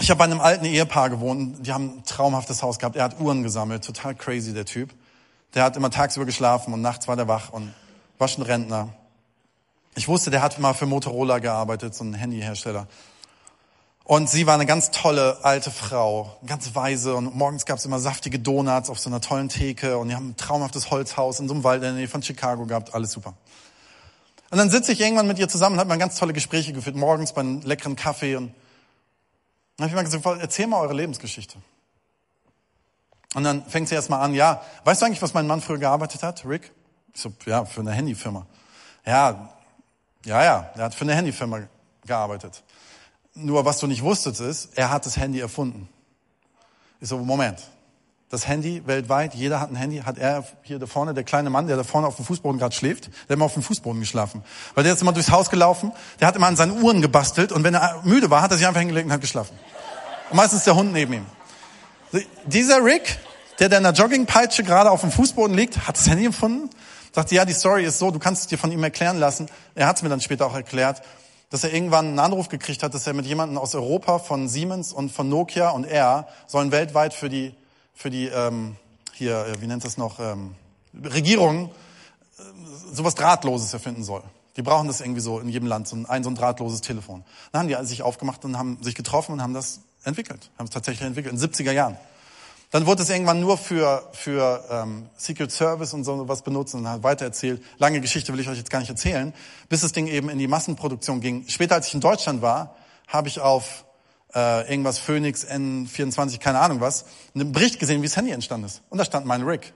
ich 0.00 0.10
habe 0.10 0.18
bei 0.18 0.24
einem 0.24 0.40
alten 0.40 0.64
Ehepaar 0.64 1.08
gewohnt. 1.08 1.66
Die 1.66 1.72
haben 1.72 1.98
ein 1.98 2.04
traumhaftes 2.04 2.62
Haus 2.62 2.78
gehabt. 2.78 2.96
Er 2.96 3.04
hat 3.04 3.20
Uhren 3.20 3.42
gesammelt. 3.42 3.84
Total 3.84 4.14
crazy, 4.14 4.52
der 4.52 4.64
Typ. 4.64 4.90
Der 5.54 5.62
hat 5.62 5.76
immer 5.76 5.90
tagsüber 5.90 6.26
geschlafen 6.26 6.74
und 6.74 6.80
nachts 6.80 7.06
war 7.06 7.14
der 7.14 7.28
wach 7.28 7.50
und 7.50 7.72
war 8.18 8.26
schon 8.26 8.42
Rentner. 8.42 8.92
Ich 9.94 10.08
wusste, 10.08 10.30
der 10.30 10.42
hat 10.42 10.58
mal 10.58 10.74
für 10.74 10.86
Motorola 10.86 11.38
gearbeitet, 11.38 11.94
so 11.94 12.02
ein 12.02 12.14
Handyhersteller. 12.14 12.88
Und 14.06 14.28
sie 14.28 14.46
war 14.46 14.54
eine 14.54 14.66
ganz 14.66 14.90
tolle 14.90 15.42
alte 15.42 15.70
Frau, 15.70 16.36
ganz 16.46 16.74
weise. 16.74 17.16
Und 17.16 17.34
morgens 17.34 17.64
gab 17.64 17.78
es 17.78 17.86
immer 17.86 17.98
saftige 17.98 18.38
Donuts 18.38 18.90
auf 18.90 18.98
so 18.98 19.08
einer 19.08 19.22
tollen 19.22 19.48
Theke. 19.48 19.96
Und 19.96 20.10
die 20.10 20.14
haben 20.14 20.30
ein 20.30 20.36
traumhaftes 20.36 20.90
Holzhaus 20.90 21.40
in 21.40 21.48
so 21.48 21.54
einem 21.54 21.64
Wald 21.64 21.78
in 21.78 21.88
der 21.88 21.92
Nähe 21.92 22.08
von 22.08 22.22
Chicago 22.22 22.66
gehabt. 22.66 22.94
Alles 22.94 23.12
super. 23.12 23.32
Und 24.50 24.58
dann 24.58 24.68
sitze 24.68 24.92
ich 24.92 25.00
irgendwann 25.00 25.26
mit 25.26 25.38
ihr 25.38 25.48
zusammen 25.48 25.76
und 25.76 25.80
habe 25.80 25.88
mal 25.88 25.98
ganz 25.98 26.18
tolle 26.18 26.34
Gespräche 26.34 26.74
geführt, 26.74 26.96
morgens 26.96 27.32
bei 27.32 27.40
einem 27.40 27.62
leckeren 27.62 27.96
Kaffee. 27.96 28.36
Und 28.36 28.54
dann 29.78 29.84
habe 29.84 29.88
ich 29.88 29.94
mal 29.94 30.04
gesagt, 30.04 30.40
erzähl 30.40 30.66
mal 30.66 30.80
eure 30.80 30.94
Lebensgeschichte. 30.94 31.56
Und 33.34 33.42
dann 33.42 33.64
fängt 33.66 33.88
sie 33.88 33.94
erst 33.94 34.10
mal 34.10 34.20
an, 34.20 34.34
ja, 34.34 34.62
weißt 34.84 35.00
du 35.00 35.06
eigentlich, 35.06 35.22
was 35.22 35.34
mein 35.34 35.46
Mann 35.46 35.60
früher 35.60 35.78
gearbeitet 35.78 36.22
hat, 36.22 36.44
Rick? 36.46 36.70
Ich 37.14 37.20
so, 37.20 37.32
ja, 37.46 37.64
für 37.64 37.80
eine 37.80 37.92
Handyfirma. 37.92 38.46
Ja, 39.04 39.50
ja, 40.24 40.44
ja, 40.44 40.70
er 40.76 40.84
hat 40.84 40.94
für 40.94 41.02
eine 41.02 41.14
Handyfirma 41.14 41.62
gearbeitet. 42.06 42.62
Nur 43.34 43.64
was 43.64 43.78
du 43.78 43.86
nicht 43.86 44.02
wusstest 44.02 44.40
ist, 44.40 44.70
er 44.76 44.90
hat 44.90 45.06
das 45.06 45.16
Handy 45.16 45.40
erfunden. 45.40 45.88
Ich 47.00 47.08
so, 47.08 47.18
Moment, 47.18 47.58
das 48.30 48.46
Handy 48.46 48.82
weltweit, 48.86 49.34
jeder 49.34 49.60
hat 49.60 49.70
ein 49.70 49.76
Handy, 49.76 49.98
hat 49.98 50.18
er 50.18 50.44
hier 50.62 50.78
da 50.78 50.86
vorne, 50.86 51.14
der 51.14 51.24
kleine 51.24 51.50
Mann, 51.50 51.66
der 51.66 51.76
da 51.76 51.84
vorne 51.84 52.06
auf 52.06 52.16
dem 52.16 52.24
Fußboden 52.24 52.58
gerade 52.58 52.74
schläft, 52.74 53.06
der 53.06 53.12
hat 53.12 53.30
immer 53.30 53.44
auf 53.44 53.54
dem 53.54 53.62
Fußboden 53.62 54.00
geschlafen. 54.00 54.42
Weil 54.74 54.84
der 54.84 54.92
ist 54.92 55.02
immer 55.02 55.12
durchs 55.12 55.30
Haus 55.30 55.50
gelaufen, 55.50 55.92
der 56.20 56.28
hat 56.28 56.36
immer 56.36 56.46
an 56.46 56.56
seinen 56.56 56.80
Uhren 56.82 57.02
gebastelt 57.02 57.50
und 57.52 57.64
wenn 57.64 57.74
er 57.74 58.00
müde 58.04 58.30
war, 58.30 58.40
hat 58.40 58.52
er 58.52 58.56
sich 58.56 58.66
einfach 58.66 58.80
hingelegt 58.80 59.06
und 59.06 59.12
hat 59.12 59.20
geschlafen. 59.20 59.58
Und 60.30 60.36
meistens 60.36 60.64
der 60.64 60.76
Hund 60.76 60.92
neben 60.92 61.12
ihm. 61.12 61.26
Dieser 62.46 62.84
Rick, 62.84 63.18
der 63.58 63.68
da 63.68 63.76
in 63.78 63.82
der 63.82 63.92
Joggingpeitsche 63.92 64.62
gerade 64.62 64.90
auf 64.90 65.00
dem 65.00 65.10
Fußboden 65.10 65.56
liegt, 65.56 65.88
hat 65.88 65.96
das 65.96 66.08
Handy 66.08 66.26
empfunden. 66.26 66.70
Sagte, 67.12 67.34
ja, 67.34 67.44
die 67.44 67.52
Story 67.52 67.84
ist 67.84 67.98
so, 67.98 68.10
du 68.10 68.18
kannst 68.18 68.42
es 68.42 68.48
dir 68.48 68.58
von 68.58 68.72
ihm 68.72 68.82
erklären 68.82 69.18
lassen. 69.18 69.48
Er 69.74 69.86
hat 69.86 69.96
es 69.96 70.02
mir 70.02 70.08
dann 70.08 70.20
später 70.20 70.46
auch 70.46 70.54
erklärt, 70.54 71.02
dass 71.50 71.64
er 71.64 71.72
irgendwann 71.72 72.06
einen 72.08 72.18
Anruf 72.18 72.48
gekriegt 72.48 72.82
hat, 72.82 72.94
dass 72.94 73.06
er 73.06 73.12
mit 73.12 73.26
jemandem 73.26 73.58
aus 73.58 73.74
Europa 73.74 74.18
von 74.18 74.48
Siemens 74.48 74.92
und 74.92 75.10
von 75.10 75.28
Nokia 75.28 75.70
und 75.70 75.84
er 75.84 76.28
sollen 76.46 76.72
weltweit 76.72 77.14
für 77.14 77.28
die 77.28 77.54
für 77.94 78.10
die 78.10 78.26
ähm, 78.26 78.76
hier, 79.12 79.46
äh, 79.46 79.60
wie 79.60 79.66
nennt 79.66 79.84
es 79.84 79.96
noch, 79.96 80.18
ähm, 80.18 80.54
Regierung 81.02 81.70
äh, 82.38 82.42
sowas 82.92 83.14
Drahtloses 83.14 83.72
erfinden 83.72 84.02
soll. 84.02 84.22
Die 84.56 84.62
brauchen 84.62 84.86
das 84.86 85.00
irgendwie 85.00 85.20
so 85.20 85.40
in 85.40 85.48
jedem 85.48 85.66
Land, 85.66 85.88
so 85.88 85.96
ein, 85.96 86.22
so 86.22 86.30
ein 86.30 86.34
drahtloses 86.34 86.80
Telefon. 86.80 87.24
Dann 87.50 87.60
haben 87.60 87.68
die 87.68 87.86
sich 87.86 88.02
aufgemacht 88.02 88.44
und 88.44 88.58
haben 88.58 88.78
sich 88.82 88.94
getroffen 88.94 89.32
und 89.32 89.42
haben 89.42 89.54
das 89.54 89.80
entwickelt, 90.04 90.50
haben 90.58 90.66
es 90.66 90.70
tatsächlich 90.70 91.06
entwickelt, 91.06 91.34
in 91.34 91.40
70er 91.40 91.72
Jahren. 91.72 91.96
Dann 92.74 92.86
wurde 92.86 93.04
es 93.04 93.08
irgendwann 93.08 93.38
nur 93.38 93.56
für, 93.56 94.02
für 94.10 94.64
ähm, 94.68 95.08
Secret 95.16 95.52
Service 95.52 95.94
und 95.94 96.02
so 96.02 96.26
was 96.26 96.42
benutzt 96.42 96.74
und 96.74 96.88
hat 96.88 97.04
weitererzählt. 97.04 97.62
Lange 97.78 98.00
Geschichte 98.00 98.32
will 98.32 98.40
ich 98.40 98.48
euch 98.48 98.58
jetzt 98.58 98.68
gar 98.68 98.80
nicht 98.80 98.88
erzählen, 98.88 99.32
bis 99.68 99.82
das 99.82 99.92
Ding 99.92 100.08
eben 100.08 100.28
in 100.28 100.40
die 100.40 100.48
Massenproduktion 100.48 101.20
ging. 101.20 101.44
Später, 101.46 101.76
als 101.76 101.86
ich 101.86 101.94
in 101.94 102.00
Deutschland 102.00 102.42
war, 102.42 102.74
habe 103.06 103.28
ich 103.28 103.38
auf 103.38 103.84
äh, 104.34 104.68
irgendwas 104.68 104.98
Phoenix 104.98 105.46
N24, 105.46 106.40
keine 106.40 106.58
Ahnung 106.58 106.80
was, 106.80 107.04
einen 107.32 107.52
Bericht 107.52 107.78
gesehen, 107.78 108.02
wie 108.02 108.08
das 108.08 108.16
Handy 108.16 108.32
entstanden 108.32 108.66
ist. 108.66 108.82
Und 108.90 108.98
da 108.98 109.04
stand 109.04 109.24
mein 109.24 109.42
Rick. 109.42 109.72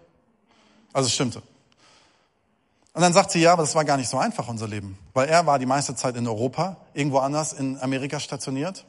Also 0.92 1.06
es 1.06 1.14
stimmte. 1.14 1.40
Und 2.94 3.02
dann 3.02 3.12
sagt 3.12 3.30
sie, 3.30 3.40
ja, 3.40 3.52
aber 3.52 3.62
das 3.62 3.76
war 3.76 3.84
gar 3.84 3.96
nicht 3.96 4.08
so 4.08 4.18
einfach, 4.18 4.48
unser 4.48 4.66
Leben. 4.66 4.98
Weil 5.14 5.28
er 5.28 5.46
war 5.46 5.60
die 5.60 5.66
meiste 5.66 5.94
Zeit 5.94 6.16
in 6.16 6.26
Europa, 6.26 6.78
irgendwo 6.94 7.18
anders 7.18 7.52
in 7.52 7.78
Amerika 7.78 8.18
stationiert. 8.18 8.86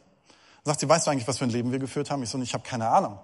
Dann 0.64 0.74
sagt 0.74 0.80
sie, 0.80 0.90
weißt 0.90 1.06
du 1.06 1.12
eigentlich, 1.12 1.28
was 1.28 1.38
für 1.38 1.44
ein 1.44 1.52
Leben 1.52 1.72
wir 1.72 1.78
geführt 1.78 2.10
haben? 2.10 2.24
Ich 2.24 2.30
so, 2.30 2.42
ich 2.42 2.56
habe 2.56 2.64
keine 2.64 2.90
Ahnung. 2.90 3.20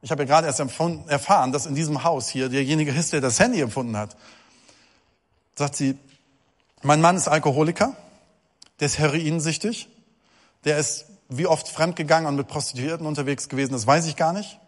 Ich 0.00 0.10
habe 0.10 0.22
ja 0.22 0.26
gerade 0.26 0.46
erst 0.46 0.60
erfahren, 0.60 1.52
dass 1.52 1.66
in 1.66 1.74
diesem 1.74 2.04
Haus 2.04 2.28
hier 2.28 2.48
derjenige 2.48 2.92
ist, 2.92 3.12
der 3.12 3.20
das 3.20 3.40
Handy 3.40 3.60
empfunden 3.60 3.96
hat. 3.96 4.16
Sagt 5.56 5.74
sie, 5.74 5.98
mein 6.82 7.00
Mann 7.00 7.16
ist 7.16 7.26
Alkoholiker, 7.26 7.96
der 8.78 8.86
ist 8.86 8.98
heroinsüchtig, 8.98 9.88
der 10.64 10.78
ist 10.78 11.06
wie 11.28 11.46
oft 11.46 11.68
fremdgegangen 11.68 12.28
und 12.28 12.36
mit 12.36 12.46
Prostituierten 12.46 13.06
unterwegs 13.06 13.48
gewesen, 13.48 13.72
das 13.72 13.86
weiß 13.86 14.06
ich 14.06 14.14
gar 14.14 14.32
nicht. 14.32 14.58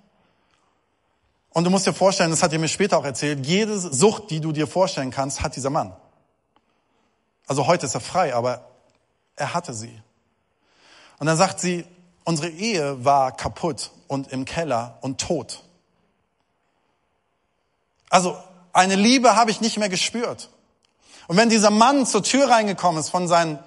Und 1.50 1.64
du 1.64 1.70
musst 1.70 1.86
dir 1.86 1.92
vorstellen, 1.92 2.30
das 2.30 2.42
hat 2.42 2.52
er 2.52 2.58
mir 2.58 2.68
später 2.68 2.98
auch 2.98 3.04
erzählt, 3.04 3.46
jede 3.46 3.78
Sucht, 3.78 4.30
die 4.30 4.40
du 4.40 4.52
dir 4.52 4.66
vorstellen 4.66 5.10
kannst, 5.10 5.42
hat 5.42 5.56
dieser 5.56 5.70
Mann. 5.70 5.94
Also 7.46 7.66
heute 7.66 7.86
ist 7.86 7.94
er 7.94 8.00
frei, 8.00 8.34
aber 8.34 8.68
er 9.36 9.54
hatte 9.54 9.74
sie. 9.74 10.00
Und 11.18 11.26
dann 11.26 11.36
sagt 11.36 11.60
sie, 11.60 11.84
unsere 12.24 12.48
Ehe 12.48 13.04
war 13.04 13.36
kaputt 13.36 13.90
und 14.10 14.32
im 14.32 14.44
Keller 14.44 14.98
und 15.02 15.20
tot. 15.20 15.62
Also 18.08 18.36
eine 18.72 18.96
Liebe 18.96 19.36
habe 19.36 19.52
ich 19.52 19.60
nicht 19.60 19.78
mehr 19.78 19.88
gespürt. 19.88 20.50
Und 21.28 21.36
wenn 21.36 21.48
dieser 21.48 21.70
Mann 21.70 22.04
zur 22.06 22.24
Tür 22.24 22.50
reingekommen 22.50 22.98
ist 22.98 23.08
von 23.08 23.28
seinen, 23.28 23.60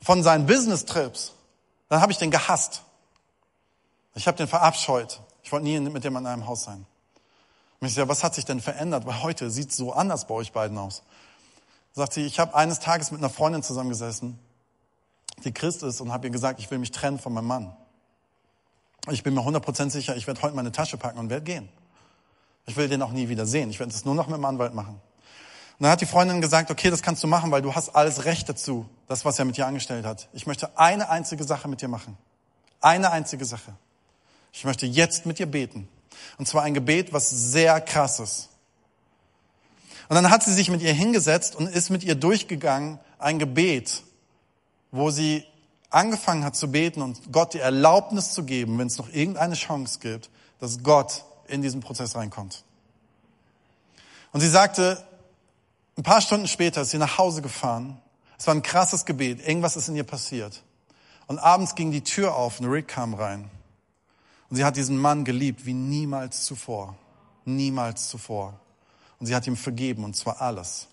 von 0.00 0.22
seinen 0.22 0.46
Business-Trips, 0.46 1.34
dann 1.90 2.00
habe 2.00 2.12
ich 2.12 2.18
den 2.18 2.30
gehasst. 2.30 2.80
Ich 4.14 4.26
habe 4.26 4.38
den 4.38 4.48
verabscheut. 4.48 5.20
Ich 5.42 5.52
wollte 5.52 5.64
nie 5.64 5.78
mit 5.78 6.02
dem 6.02 6.16
in 6.16 6.26
einem 6.26 6.46
Haus 6.46 6.64
sein. 6.64 6.86
Und 7.78 7.86
ich 7.86 7.92
sage, 7.92 8.08
was 8.08 8.24
hat 8.24 8.34
sich 8.34 8.46
denn 8.46 8.62
verändert? 8.62 9.04
Weil 9.04 9.22
heute 9.22 9.50
sieht 9.50 9.68
es 9.68 9.76
so 9.76 9.92
anders 9.92 10.26
bei 10.26 10.34
euch 10.34 10.52
beiden 10.52 10.78
aus. 10.78 11.02
Sagt 11.92 12.14
sie, 12.14 12.24
ich 12.24 12.40
habe 12.40 12.54
eines 12.54 12.80
Tages 12.80 13.10
mit 13.10 13.20
einer 13.20 13.28
Freundin 13.28 13.62
zusammengesessen, 13.62 14.38
die 15.44 15.52
Christ 15.52 15.82
ist, 15.82 16.00
und 16.00 16.10
habe 16.10 16.28
ihr 16.28 16.30
gesagt, 16.30 16.58
ich 16.58 16.70
will 16.70 16.78
mich 16.78 16.90
trennen 16.90 17.18
von 17.18 17.34
meinem 17.34 17.48
Mann. 17.48 17.76
Ich 19.08 19.22
bin 19.22 19.34
mir 19.34 19.40
100% 19.40 19.90
sicher, 19.90 20.16
ich 20.16 20.26
werde 20.26 20.42
heute 20.42 20.54
meine 20.54 20.72
Tasche 20.72 20.98
packen 20.98 21.18
und 21.18 21.30
werde 21.30 21.44
gehen. 21.44 21.68
Ich 22.66 22.76
will 22.76 22.88
den 22.88 23.02
auch 23.02 23.12
nie 23.12 23.28
wieder 23.28 23.46
sehen. 23.46 23.70
Ich 23.70 23.80
werde 23.80 23.92
es 23.92 24.04
nur 24.04 24.14
noch 24.14 24.26
mit 24.26 24.36
dem 24.36 24.44
Anwalt 24.44 24.74
machen. 24.74 25.00
Und 25.80 25.84
dann 25.84 25.92
hat 25.92 26.00
die 26.02 26.06
Freundin 26.06 26.42
gesagt, 26.42 26.70
okay, 26.70 26.90
das 26.90 27.02
kannst 27.02 27.22
du 27.22 27.26
machen, 27.26 27.50
weil 27.50 27.62
du 27.62 27.74
hast 27.74 27.88
alles 27.96 28.26
Recht 28.26 28.48
dazu, 28.48 28.86
das, 29.08 29.24
was 29.24 29.38
er 29.38 29.46
mit 29.46 29.56
dir 29.56 29.66
angestellt 29.66 30.04
hat. 30.04 30.28
Ich 30.34 30.46
möchte 30.46 30.78
eine 30.78 31.08
einzige 31.08 31.42
Sache 31.44 31.68
mit 31.68 31.80
dir 31.80 31.88
machen. 31.88 32.18
Eine 32.82 33.10
einzige 33.10 33.44
Sache. 33.46 33.74
Ich 34.52 34.64
möchte 34.64 34.84
jetzt 34.84 35.24
mit 35.24 35.38
dir 35.38 35.46
beten. 35.46 35.88
Und 36.38 36.46
zwar 36.46 36.64
ein 36.64 36.74
Gebet, 36.74 37.12
was 37.12 37.30
sehr 37.30 37.80
krass 37.80 38.20
ist. 38.20 38.50
Und 40.10 40.16
dann 40.16 40.28
hat 40.28 40.42
sie 40.42 40.52
sich 40.52 40.68
mit 40.70 40.82
ihr 40.82 40.92
hingesetzt 40.92 41.56
und 41.56 41.68
ist 41.68 41.88
mit 41.88 42.04
ihr 42.04 42.14
durchgegangen, 42.14 42.98
ein 43.18 43.38
Gebet, 43.38 44.02
wo 44.90 45.10
sie 45.10 45.44
angefangen 45.90 46.44
hat 46.44 46.56
zu 46.56 46.70
beten 46.70 47.02
und 47.02 47.32
Gott 47.32 47.54
die 47.54 47.58
Erlaubnis 47.58 48.32
zu 48.32 48.44
geben, 48.44 48.78
wenn 48.78 48.86
es 48.86 48.98
noch 48.98 49.08
irgendeine 49.12 49.54
Chance 49.54 49.98
gibt, 50.00 50.30
dass 50.60 50.82
Gott 50.82 51.24
in 51.48 51.62
diesen 51.62 51.80
Prozess 51.80 52.14
reinkommt. 52.14 52.64
Und 54.32 54.40
sie 54.40 54.48
sagte, 54.48 55.04
ein 55.96 56.02
paar 56.02 56.20
Stunden 56.20 56.46
später 56.46 56.82
ist 56.82 56.90
sie 56.90 56.98
nach 56.98 57.18
Hause 57.18 57.42
gefahren. 57.42 58.00
Es 58.38 58.46
war 58.46 58.54
ein 58.54 58.62
krasses 58.62 59.04
Gebet. 59.04 59.46
Irgendwas 59.46 59.76
ist 59.76 59.88
in 59.88 59.96
ihr 59.96 60.04
passiert. 60.04 60.62
Und 61.26 61.38
abends 61.38 61.74
ging 61.74 61.90
die 61.90 62.02
Tür 62.02 62.34
auf 62.36 62.60
und 62.60 62.66
Rick 62.66 62.88
kam 62.88 63.14
rein. 63.14 63.50
Und 64.48 64.56
sie 64.56 64.64
hat 64.64 64.76
diesen 64.76 64.96
Mann 64.96 65.24
geliebt 65.24 65.66
wie 65.66 65.74
niemals 65.74 66.44
zuvor. 66.44 66.96
Niemals 67.44 68.08
zuvor. 68.08 68.58
Und 69.18 69.26
sie 69.26 69.34
hat 69.34 69.46
ihm 69.46 69.56
vergeben 69.56 70.04
und 70.04 70.16
zwar 70.16 70.40
alles. 70.40 70.88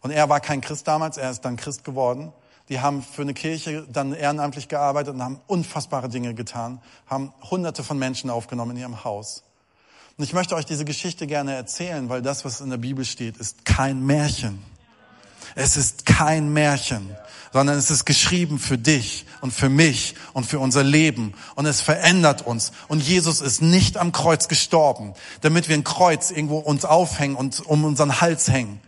Und 0.00 0.10
er 0.10 0.28
war 0.28 0.40
kein 0.40 0.60
Christ 0.60 0.86
damals, 0.86 1.16
er 1.16 1.30
ist 1.30 1.42
dann 1.42 1.56
Christ 1.56 1.84
geworden. 1.84 2.32
Die 2.68 2.80
haben 2.80 3.02
für 3.02 3.22
eine 3.22 3.34
Kirche 3.34 3.86
dann 3.92 4.14
ehrenamtlich 4.14 4.68
gearbeitet 4.68 5.14
und 5.14 5.22
haben 5.22 5.40
unfassbare 5.46 6.08
Dinge 6.08 6.34
getan, 6.34 6.80
haben 7.06 7.32
hunderte 7.50 7.84
von 7.84 7.98
Menschen 7.98 8.30
aufgenommen 8.30 8.72
in 8.72 8.78
ihrem 8.78 9.04
Haus. 9.04 9.42
Und 10.16 10.24
ich 10.24 10.32
möchte 10.32 10.54
euch 10.54 10.64
diese 10.64 10.84
Geschichte 10.84 11.26
gerne 11.26 11.54
erzählen, 11.54 12.08
weil 12.08 12.22
das, 12.22 12.44
was 12.44 12.60
in 12.60 12.70
der 12.70 12.76
Bibel 12.76 13.04
steht, 13.04 13.36
ist 13.36 13.64
kein 13.64 14.04
Märchen. 14.06 14.62
Es 15.56 15.76
ist 15.76 16.06
kein 16.06 16.52
Märchen, 16.52 17.14
sondern 17.52 17.76
es 17.76 17.90
ist 17.90 18.04
geschrieben 18.04 18.58
für 18.58 18.78
dich 18.78 19.26
und 19.40 19.52
für 19.52 19.68
mich 19.68 20.14
und 20.32 20.46
für 20.46 20.58
unser 20.58 20.82
Leben. 20.82 21.34
Und 21.54 21.66
es 21.66 21.80
verändert 21.80 22.46
uns. 22.46 22.72
Und 22.88 23.02
Jesus 23.02 23.40
ist 23.40 23.60
nicht 23.60 23.96
am 23.96 24.12
Kreuz 24.12 24.48
gestorben, 24.48 25.14
damit 25.42 25.68
wir 25.68 25.76
ein 25.76 25.84
Kreuz 25.84 26.30
irgendwo 26.30 26.58
uns 26.58 26.84
aufhängen 26.84 27.36
und 27.36 27.60
um 27.60 27.84
unseren 27.84 28.20
Hals 28.20 28.48
hängen. 28.48 28.80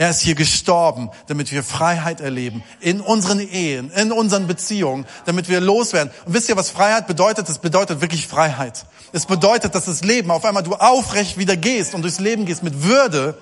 Er 0.00 0.10
ist 0.10 0.20
hier 0.20 0.36
gestorben, 0.36 1.10
damit 1.26 1.50
wir 1.50 1.64
Freiheit 1.64 2.20
erleben 2.20 2.62
in 2.78 3.00
unseren 3.00 3.40
Ehen, 3.40 3.90
in 3.90 4.12
unseren 4.12 4.46
Beziehungen, 4.46 5.06
damit 5.26 5.48
wir 5.48 5.60
loswerden. 5.60 6.12
Und 6.24 6.34
wisst 6.34 6.48
ihr, 6.48 6.56
was 6.56 6.70
Freiheit 6.70 7.08
bedeutet? 7.08 7.48
Es 7.48 7.58
bedeutet 7.58 8.00
wirklich 8.00 8.28
Freiheit. 8.28 8.86
Es 9.12 9.26
bedeutet, 9.26 9.74
dass 9.74 9.86
das 9.86 10.04
Leben 10.04 10.30
auf 10.30 10.44
einmal 10.44 10.62
du 10.62 10.76
aufrecht 10.76 11.36
wieder 11.36 11.56
gehst 11.56 11.94
und 11.94 12.02
durchs 12.02 12.20
Leben 12.20 12.46
gehst 12.46 12.62
mit 12.62 12.84
Würde 12.84 13.36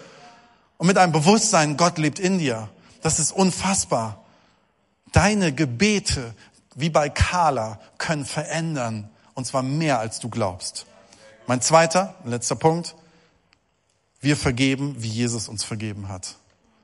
und 0.79 0.87
mit 0.87 0.97
einem 0.97 1.13
Bewusstsein, 1.13 1.77
Gott 1.77 1.99
lebt 1.99 2.19
in 2.19 2.39
dir. 2.39 2.71
Das 3.03 3.19
ist 3.19 3.33
unfassbar. 3.33 4.25
Deine 5.13 5.53
Gebete, 5.53 6.35
wie 6.75 6.89
bei 6.89 7.11
Kala, 7.11 7.81
können 7.99 8.25
verändern. 8.25 9.11
Und 9.35 9.47
zwar 9.47 9.63
mehr, 9.63 9.99
als 9.99 10.21
du 10.21 10.31
glaubst. 10.31 10.87
Mein 11.47 11.61
zweiter, 11.61 12.15
letzter 12.25 12.57
Punkt. 12.57 12.95
wir 14.21 14.39
vergeben, 14.39 14.97
wie 14.99 15.09
Jesus 15.09 15.49
uns 15.49 15.63
vergeben 15.63 16.09
hat. 16.09 16.37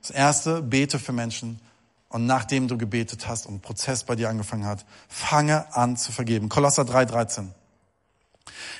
Das 0.03 0.11
erste, 0.11 0.61
bete 0.61 0.99
für 0.99 1.13
Menschen. 1.13 1.59
Und 2.09 2.25
nachdem 2.27 2.67
du 2.67 2.77
gebetet 2.77 3.27
hast 3.27 3.47
und 3.47 3.61
Prozess 3.61 4.03
bei 4.03 4.15
dir 4.15 4.29
angefangen 4.29 4.65
hat, 4.65 4.85
fange 5.07 5.73
an 5.73 5.97
zu 5.97 6.11
vergeben. 6.11 6.49
Kolosser 6.49 6.85
3, 6.85 7.05
13. 7.05 7.55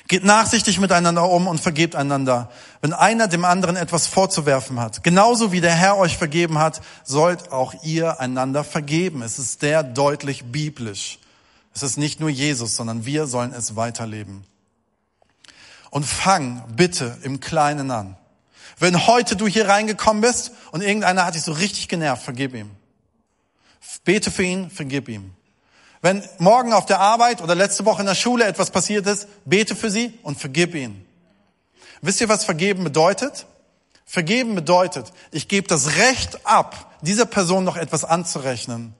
Geht 0.06 0.22
nachsichtig 0.22 0.78
miteinander 0.78 1.28
um 1.28 1.46
und 1.46 1.60
vergebt 1.60 1.96
einander, 1.96 2.50
wenn 2.82 2.92
einer 2.92 3.26
dem 3.26 3.46
anderen 3.46 3.76
etwas 3.76 4.06
vorzuwerfen 4.06 4.78
hat. 4.78 5.02
Genauso 5.02 5.50
wie 5.50 5.62
der 5.62 5.74
Herr 5.74 5.96
euch 5.96 6.18
vergeben 6.18 6.58
hat, 6.58 6.82
sollt 7.04 7.50
auch 7.50 7.74
ihr 7.82 8.20
einander 8.20 8.62
vergeben. 8.62 9.22
Es 9.22 9.38
ist 9.38 9.60
sehr 9.60 9.82
deutlich 9.82 10.52
biblisch. 10.52 11.18
Es 11.74 11.82
ist 11.82 11.96
nicht 11.96 12.20
nur 12.20 12.28
Jesus, 12.28 12.76
sondern 12.76 13.06
wir 13.06 13.26
sollen 13.26 13.54
es 13.54 13.76
weiterleben. 13.76 14.44
Und 15.88 16.04
fang 16.04 16.62
bitte 16.76 17.16
im 17.22 17.40
Kleinen 17.40 17.90
an. 17.90 18.16
Wenn 18.84 19.06
heute 19.06 19.34
du 19.34 19.46
hier 19.46 19.66
reingekommen 19.66 20.20
bist 20.20 20.50
und 20.70 20.82
irgendeiner 20.82 21.24
hat 21.24 21.34
dich 21.34 21.42
so 21.42 21.52
richtig 21.52 21.88
genervt, 21.88 22.22
vergib 22.22 22.54
ihm. 22.54 22.70
Bete 24.04 24.30
für 24.30 24.42
ihn, 24.42 24.68
vergib 24.68 25.08
ihm. 25.08 25.32
Wenn 26.02 26.22
morgen 26.36 26.74
auf 26.74 26.84
der 26.84 27.00
Arbeit 27.00 27.40
oder 27.40 27.54
letzte 27.54 27.86
Woche 27.86 28.02
in 28.02 28.06
der 28.06 28.14
Schule 28.14 28.44
etwas 28.44 28.70
passiert 28.70 29.06
ist, 29.06 29.26
bete 29.46 29.74
für 29.74 29.90
sie 29.90 30.12
und 30.22 30.38
vergib 30.38 30.74
ihn. 30.74 31.02
Wisst 32.02 32.20
ihr, 32.20 32.28
was 32.28 32.44
vergeben 32.44 32.84
bedeutet? 32.84 33.46
Vergeben 34.04 34.54
bedeutet, 34.54 35.14
ich 35.30 35.48
gebe 35.48 35.66
das 35.66 35.96
Recht 35.96 36.44
ab, 36.44 36.94
dieser 37.00 37.24
Person 37.24 37.64
noch 37.64 37.78
etwas 37.78 38.04
anzurechnen. 38.04 38.92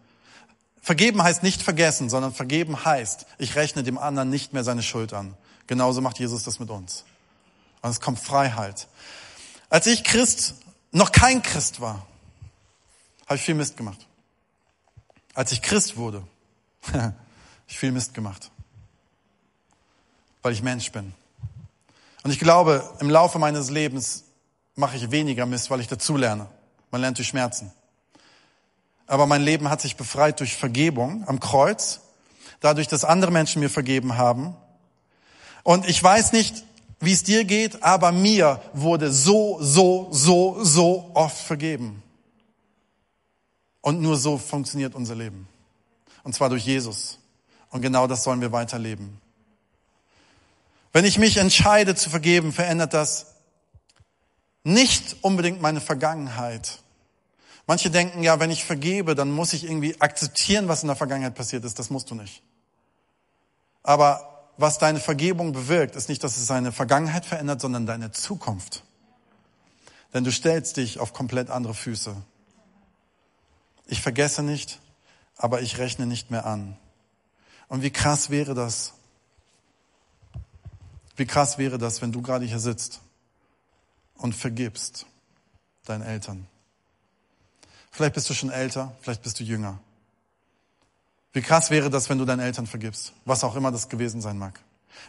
Vergeben 0.80 1.22
heißt 1.22 1.42
nicht 1.42 1.60
vergessen, 1.60 2.08
sondern 2.08 2.32
vergeben 2.32 2.86
heißt, 2.86 3.26
ich 3.36 3.54
rechne 3.54 3.82
dem 3.82 3.98
anderen 3.98 4.30
nicht 4.30 4.54
mehr 4.54 4.64
seine 4.64 4.82
Schuld 4.82 5.12
an. 5.12 5.34
Genauso 5.66 6.00
macht 6.00 6.18
Jesus 6.18 6.42
das 6.42 6.58
mit 6.58 6.70
uns. 6.70 7.04
Und 7.82 7.90
es 7.90 8.00
kommt 8.00 8.18
Freiheit. 8.18 8.88
Als 9.68 9.86
ich 9.86 10.04
Christ, 10.04 10.54
noch 10.92 11.12
kein 11.12 11.42
Christ 11.42 11.80
war, 11.80 12.06
habe 13.26 13.36
ich 13.36 13.42
viel 13.42 13.54
Mist 13.54 13.76
gemacht. 13.76 14.06
Als 15.34 15.52
ich 15.52 15.62
Christ 15.62 15.96
wurde, 15.96 16.22
ich 17.66 17.78
viel 17.78 17.92
Mist 17.92 18.14
gemacht, 18.14 18.50
weil 20.42 20.52
ich 20.52 20.62
Mensch 20.62 20.92
bin. 20.92 21.12
Und 22.22 22.30
ich 22.30 22.38
glaube, 22.38 22.88
im 23.00 23.10
Laufe 23.10 23.38
meines 23.38 23.70
Lebens 23.70 24.24
mache 24.76 24.96
ich 24.96 25.10
weniger 25.10 25.46
Mist, 25.46 25.70
weil 25.70 25.80
ich 25.80 25.88
dazulerne. 25.88 26.48
Man 26.90 27.00
lernt 27.00 27.18
durch 27.18 27.28
Schmerzen. 27.28 27.72
Aber 29.06 29.26
mein 29.26 29.42
Leben 29.42 29.68
hat 29.68 29.80
sich 29.80 29.96
befreit 29.96 30.40
durch 30.40 30.56
Vergebung 30.56 31.24
am 31.28 31.40
Kreuz, 31.40 32.00
dadurch, 32.60 32.88
dass 32.88 33.04
andere 33.04 33.30
Menschen 33.30 33.60
mir 33.60 33.68
vergeben 33.68 34.16
haben. 34.16 34.56
Und 35.62 35.86
ich 35.88 36.02
weiß 36.02 36.32
nicht, 36.32 36.64
wie 37.04 37.12
es 37.12 37.22
dir 37.22 37.44
geht, 37.44 37.82
aber 37.82 38.12
mir 38.12 38.60
wurde 38.72 39.12
so, 39.12 39.58
so, 39.60 40.08
so, 40.10 40.62
so 40.62 41.10
oft 41.14 41.36
vergeben. 41.36 42.02
Und 43.80 44.00
nur 44.00 44.16
so 44.16 44.38
funktioniert 44.38 44.94
unser 44.94 45.14
Leben. 45.14 45.46
Und 46.22 46.34
zwar 46.34 46.48
durch 46.48 46.64
Jesus. 46.64 47.18
Und 47.70 47.82
genau 47.82 48.06
das 48.06 48.24
sollen 48.24 48.40
wir 48.40 48.52
weiterleben. 48.52 49.20
Wenn 50.92 51.04
ich 51.04 51.18
mich 51.18 51.36
entscheide 51.36 51.94
zu 51.94 52.08
vergeben, 52.08 52.52
verändert 52.52 52.94
das 52.94 53.34
nicht 54.62 55.16
unbedingt 55.20 55.60
meine 55.60 55.80
Vergangenheit. 55.80 56.80
Manche 57.66 57.90
denken 57.90 58.22
ja, 58.22 58.40
wenn 58.40 58.50
ich 58.50 58.64
vergebe, 58.64 59.14
dann 59.14 59.30
muss 59.30 59.52
ich 59.52 59.64
irgendwie 59.64 60.00
akzeptieren, 60.00 60.68
was 60.68 60.82
in 60.82 60.86
der 60.86 60.96
Vergangenheit 60.96 61.34
passiert 61.34 61.64
ist. 61.64 61.78
Das 61.78 61.90
musst 61.90 62.10
du 62.10 62.14
nicht. 62.14 62.42
Aber 63.82 64.33
was 64.56 64.78
deine 64.78 65.00
Vergebung 65.00 65.52
bewirkt, 65.52 65.96
ist 65.96 66.08
nicht, 66.08 66.22
dass 66.22 66.36
es 66.36 66.46
deine 66.46 66.72
Vergangenheit 66.72 67.26
verändert, 67.26 67.60
sondern 67.60 67.86
deine 67.86 68.12
Zukunft. 68.12 68.84
Denn 70.12 70.24
du 70.24 70.30
stellst 70.30 70.76
dich 70.76 71.00
auf 71.00 71.12
komplett 71.12 71.50
andere 71.50 71.74
Füße. 71.74 72.14
Ich 73.86 74.00
vergesse 74.00 74.42
nicht, 74.42 74.80
aber 75.36 75.60
ich 75.60 75.78
rechne 75.78 76.06
nicht 76.06 76.30
mehr 76.30 76.46
an. 76.46 76.76
Und 77.68 77.82
wie 77.82 77.90
krass 77.90 78.30
wäre 78.30 78.54
das? 78.54 78.94
Wie 81.16 81.26
krass 81.26 81.58
wäre 81.58 81.78
das, 81.78 82.02
wenn 82.02 82.12
du 82.12 82.22
gerade 82.22 82.44
hier 82.44 82.60
sitzt 82.60 83.00
und 84.16 84.34
vergibst 84.34 85.06
deinen 85.84 86.02
Eltern? 86.02 86.46
Vielleicht 87.90 88.14
bist 88.14 88.28
du 88.30 88.34
schon 88.34 88.50
älter, 88.50 88.94
vielleicht 89.00 89.22
bist 89.22 89.38
du 89.38 89.44
jünger. 89.44 89.78
Wie 91.34 91.42
krass 91.42 91.70
wäre 91.70 91.90
das, 91.90 92.08
wenn 92.08 92.18
du 92.18 92.24
deinen 92.24 92.40
Eltern 92.40 92.66
vergibst, 92.66 93.12
was 93.24 93.42
auch 93.42 93.56
immer 93.56 93.72
das 93.72 93.88
gewesen 93.88 94.20
sein 94.20 94.38
mag. 94.38 94.60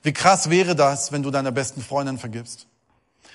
Wie 0.01 0.11
krass 0.11 0.49
wäre 0.49 0.75
das, 0.75 1.11
wenn 1.11 1.21
du 1.21 1.29
deiner 1.29 1.51
besten 1.51 1.81
Freundin 1.81 2.17
vergibst. 2.17 2.65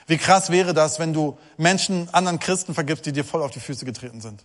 Wie 0.09 0.19
krass 0.19 0.51
wäre 0.51 0.75
das, 0.75 0.99
wenn 0.99 1.13
du 1.13 1.39
Menschen, 1.57 2.13
anderen 2.13 2.41
Christen 2.41 2.75
vergibst, 2.75 3.07
die 3.07 3.13
dir 3.13 3.25
voll 3.25 3.43
auf 3.43 3.53
die 3.53 3.61
Füße 3.61 3.85
getreten 3.85 4.21
sind. 4.21 4.45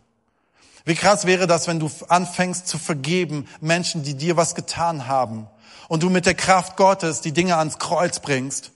Wie 0.86 0.93
krass 0.93 1.26
wäre 1.26 1.48
das, 1.48 1.68
wenn 1.68 1.80
du 1.80 1.89
anfängst 2.08 2.68
zu 2.68 2.78
vergeben 2.78 3.48
Menschen, 3.62 4.04
die 4.04 4.14
dir 4.14 4.38
was 4.38 4.54
getan 4.54 5.08
haben 5.08 5.48
und 5.88 6.04
du 6.04 6.12
mit 6.12 6.28
der 6.28 6.36
Kraft 6.36 6.78
Gottes 6.78 7.22
die 7.22 7.32
Dinge 7.32 7.58
ans 7.58 7.80
Kreuz 7.80 8.20
bringst 8.20 8.72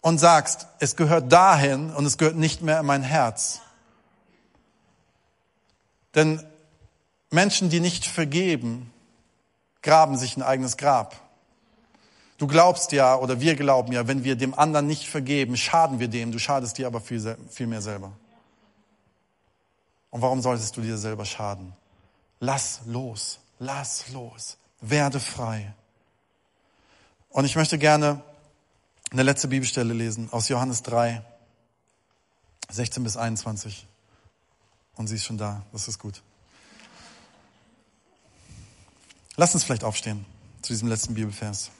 und 0.00 0.18
sagst, 0.18 0.66
es 0.80 0.96
gehört 0.96 1.30
dahin 1.30 1.90
und 1.90 2.04
es 2.04 2.18
gehört 2.18 2.34
nicht 2.34 2.62
mehr 2.62 2.80
in 2.80 2.86
mein 2.86 3.04
Herz. 3.04 3.60
Denn 6.16 6.42
Menschen, 7.30 7.70
die 7.70 7.78
nicht 7.78 8.06
vergeben, 8.06 8.90
graben 9.84 10.16
sich 10.16 10.36
ein 10.36 10.42
eigenes 10.42 10.76
Grab. 10.76 11.14
Du 12.38 12.48
glaubst 12.48 12.90
ja, 12.90 13.14
oder 13.16 13.40
wir 13.40 13.54
glauben 13.54 13.92
ja, 13.92 14.08
wenn 14.08 14.24
wir 14.24 14.34
dem 14.34 14.54
anderen 14.54 14.88
nicht 14.88 15.06
vergeben, 15.06 15.56
schaden 15.56 16.00
wir 16.00 16.08
dem, 16.08 16.32
du 16.32 16.40
schadest 16.40 16.78
dir 16.78 16.88
aber 16.88 17.00
viel, 17.00 17.36
viel 17.48 17.68
mehr 17.68 17.80
selber. 17.80 18.12
Und 20.10 20.22
warum 20.22 20.40
solltest 20.40 20.76
du 20.76 20.80
dir 20.80 20.98
selber 20.98 21.24
schaden? 21.24 21.74
Lass 22.40 22.80
los, 22.86 23.38
lass 23.60 24.08
los, 24.10 24.56
werde 24.80 25.20
frei. 25.20 25.72
Und 27.28 27.44
ich 27.44 27.54
möchte 27.54 27.78
gerne 27.78 28.22
eine 29.10 29.22
letzte 29.22 29.48
Bibelstelle 29.48 29.92
lesen 29.92 30.28
aus 30.32 30.48
Johannes 30.48 30.82
3, 30.82 31.22
16 32.70 33.04
bis 33.04 33.16
21. 33.16 33.86
Und 34.96 35.08
sie 35.08 35.16
ist 35.16 35.24
schon 35.24 35.38
da, 35.38 35.62
das 35.72 35.88
ist 35.88 35.98
gut. 35.98 36.22
Lass 39.36 39.52
uns 39.54 39.64
vielleicht 39.64 39.82
aufstehen 39.82 40.24
zu 40.62 40.72
diesem 40.72 40.88
letzten 40.88 41.14
Bibelvers. 41.14 41.70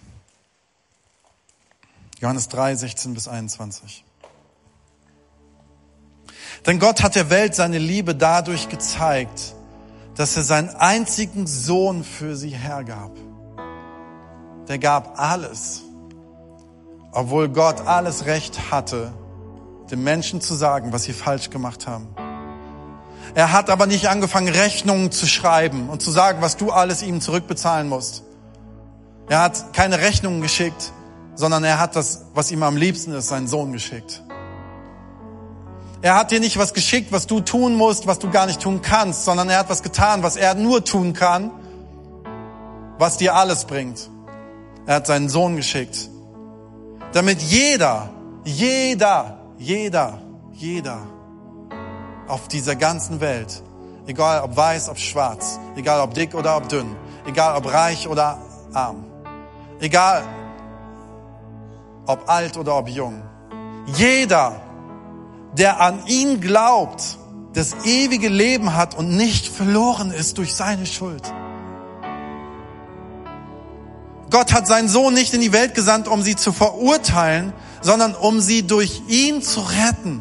Johannes 2.21 2.49
3, 2.49 2.75
16 2.75 3.15
bis 3.15 3.29
21. 3.29 4.05
Denn 6.67 6.79
Gott 6.79 7.03
hat 7.03 7.15
der 7.15 7.31
Welt 7.31 7.55
seine 7.55 7.79
Liebe 7.79 8.15
dadurch 8.15 8.69
gezeigt, 8.69 9.55
dass 10.17 10.37
er 10.37 10.43
seinen 10.43 10.71
einzigen 10.71 11.47
Sohn 11.47 12.03
für 12.03 12.37
sie 12.37 12.51
hergab. 12.51 13.13
Der 14.69 14.79
gab 14.79 15.19
alles, 15.19 15.83
obwohl 17.13 17.49
Gott 17.49 17.81
alles 17.83 18.25
Recht 18.27 18.73
hatte, 18.73 19.13
den 19.91 20.03
Menschen 20.03 20.41
zu 20.41 20.55
sagen, 20.55 20.93
was 20.93 21.05
sie 21.05 21.13
falsch 21.13 21.51
gemacht 21.51 21.87
haben. 21.87 22.09
Er 23.35 23.51
hat 23.51 23.69
aber 23.69 23.87
nicht 23.87 24.09
angefangen, 24.09 24.49
Rechnungen 24.49 25.11
zu 25.11 25.27
schreiben 25.27 25.89
und 25.89 26.01
zu 26.01 26.13
sagen, 26.13 26.41
was 26.41 26.57
du 26.57 26.71
alles 26.71 27.03
ihm 27.03 27.21
zurückbezahlen 27.21 27.89
musst. 27.89 28.23
Er 29.29 29.41
hat 29.41 29.73
keine 29.73 30.01
Rechnungen 30.01 30.41
geschickt, 30.41 30.93
sondern 31.35 31.65
er 31.65 31.81
hat 31.81 31.97
das, 31.97 32.27
was 32.35 32.53
ihm 32.53 32.63
am 32.63 32.77
liebsten 32.77 33.13
ist, 33.13 33.29
seinen 33.29 33.49
Sohn 33.49 33.73
geschickt. 33.73 34.23
Er 36.01 36.17
hat 36.17 36.31
dir 36.31 36.39
nicht 36.39 36.59
was 36.59 36.75
geschickt, 36.75 37.11
was 37.11 37.27
du 37.27 37.41
tun 37.41 37.75
musst, 37.75 38.07
was 38.07 38.19
du 38.19 38.31
gar 38.31 38.47
nicht 38.47 38.61
tun 38.61 38.83
kannst, 38.83 39.25
sondern 39.25 39.49
er 39.49 39.59
hat 39.59 39.71
was 39.71 39.83
getan, 39.83 40.23
was 40.23 40.37
er 40.37 40.55
nur 40.55 40.85
tun 40.85 41.13
kann, 41.13 41.51
was 42.99 43.17
dir 43.17 43.35
alles 43.35 43.65
bringt. 43.65 44.11
Er 44.87 44.97
hat 44.97 45.07
seinen 45.07 45.29
Sohn 45.29 45.57
geschickt, 45.57 46.11
damit 47.13 47.41
jeder, 47.41 48.11
jeder, 48.45 49.39
jeder, 49.59 50.21
jeder 50.53 51.14
auf 52.29 52.49
dieser 52.49 52.77
ganzen 52.77 53.21
Welt, 53.21 53.63
egal 54.07 54.43
ob 54.43 54.57
weiß, 54.57 54.89
ob 54.89 54.99
schwarz, 54.99 55.59
egal 55.77 56.01
ob 56.01 56.15
dick 56.15 56.35
oder 56.35 56.57
ob 56.57 56.69
dünn, 56.69 56.97
egal 57.27 57.57
ob 57.57 57.73
reich 57.73 58.09
oder 58.09 58.39
arm, 58.73 59.05
egal 59.81 60.23
ob 62.07 62.29
alt 62.29 62.57
oder 62.57 62.77
ob 62.77 62.89
jung, 62.89 63.23
jeder 63.87 64.61
der 65.57 65.81
an 65.81 66.07
ihn 66.07 66.41
glaubt, 66.41 67.19
das 67.53 67.85
ewige 67.85 68.29
Leben 68.29 68.75
hat 68.75 68.97
und 68.97 69.17
nicht 69.17 69.47
verloren 69.47 70.11
ist 70.11 70.39
durch 70.39 70.55
seine 70.55 70.87
Schuld. 70.87 71.23
Gott 74.31 74.53
hat 74.53 74.67
seinen 74.67 74.89
Sohn 74.89 75.15
nicht 75.15 75.33
in 75.33 75.41
die 75.41 75.53
Welt 75.53 75.75
gesandt, 75.75 76.09
um 76.09 76.21
sie 76.23 76.35
zu 76.35 76.53
verurteilen, 76.53 77.53
sondern 77.83 78.17
um 78.17 78.41
sie 78.41 78.67
durch 78.67 79.03
ihn 79.07 79.43
zu 79.43 79.61
retten. 79.61 80.21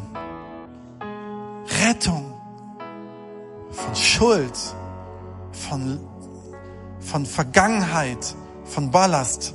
Rettung 1.84 2.34
von 3.70 3.96
Schuld, 3.96 4.58
von, 5.52 6.00
von 7.00 7.26
Vergangenheit, 7.26 8.34
von 8.64 8.90
Ballast. 8.90 9.54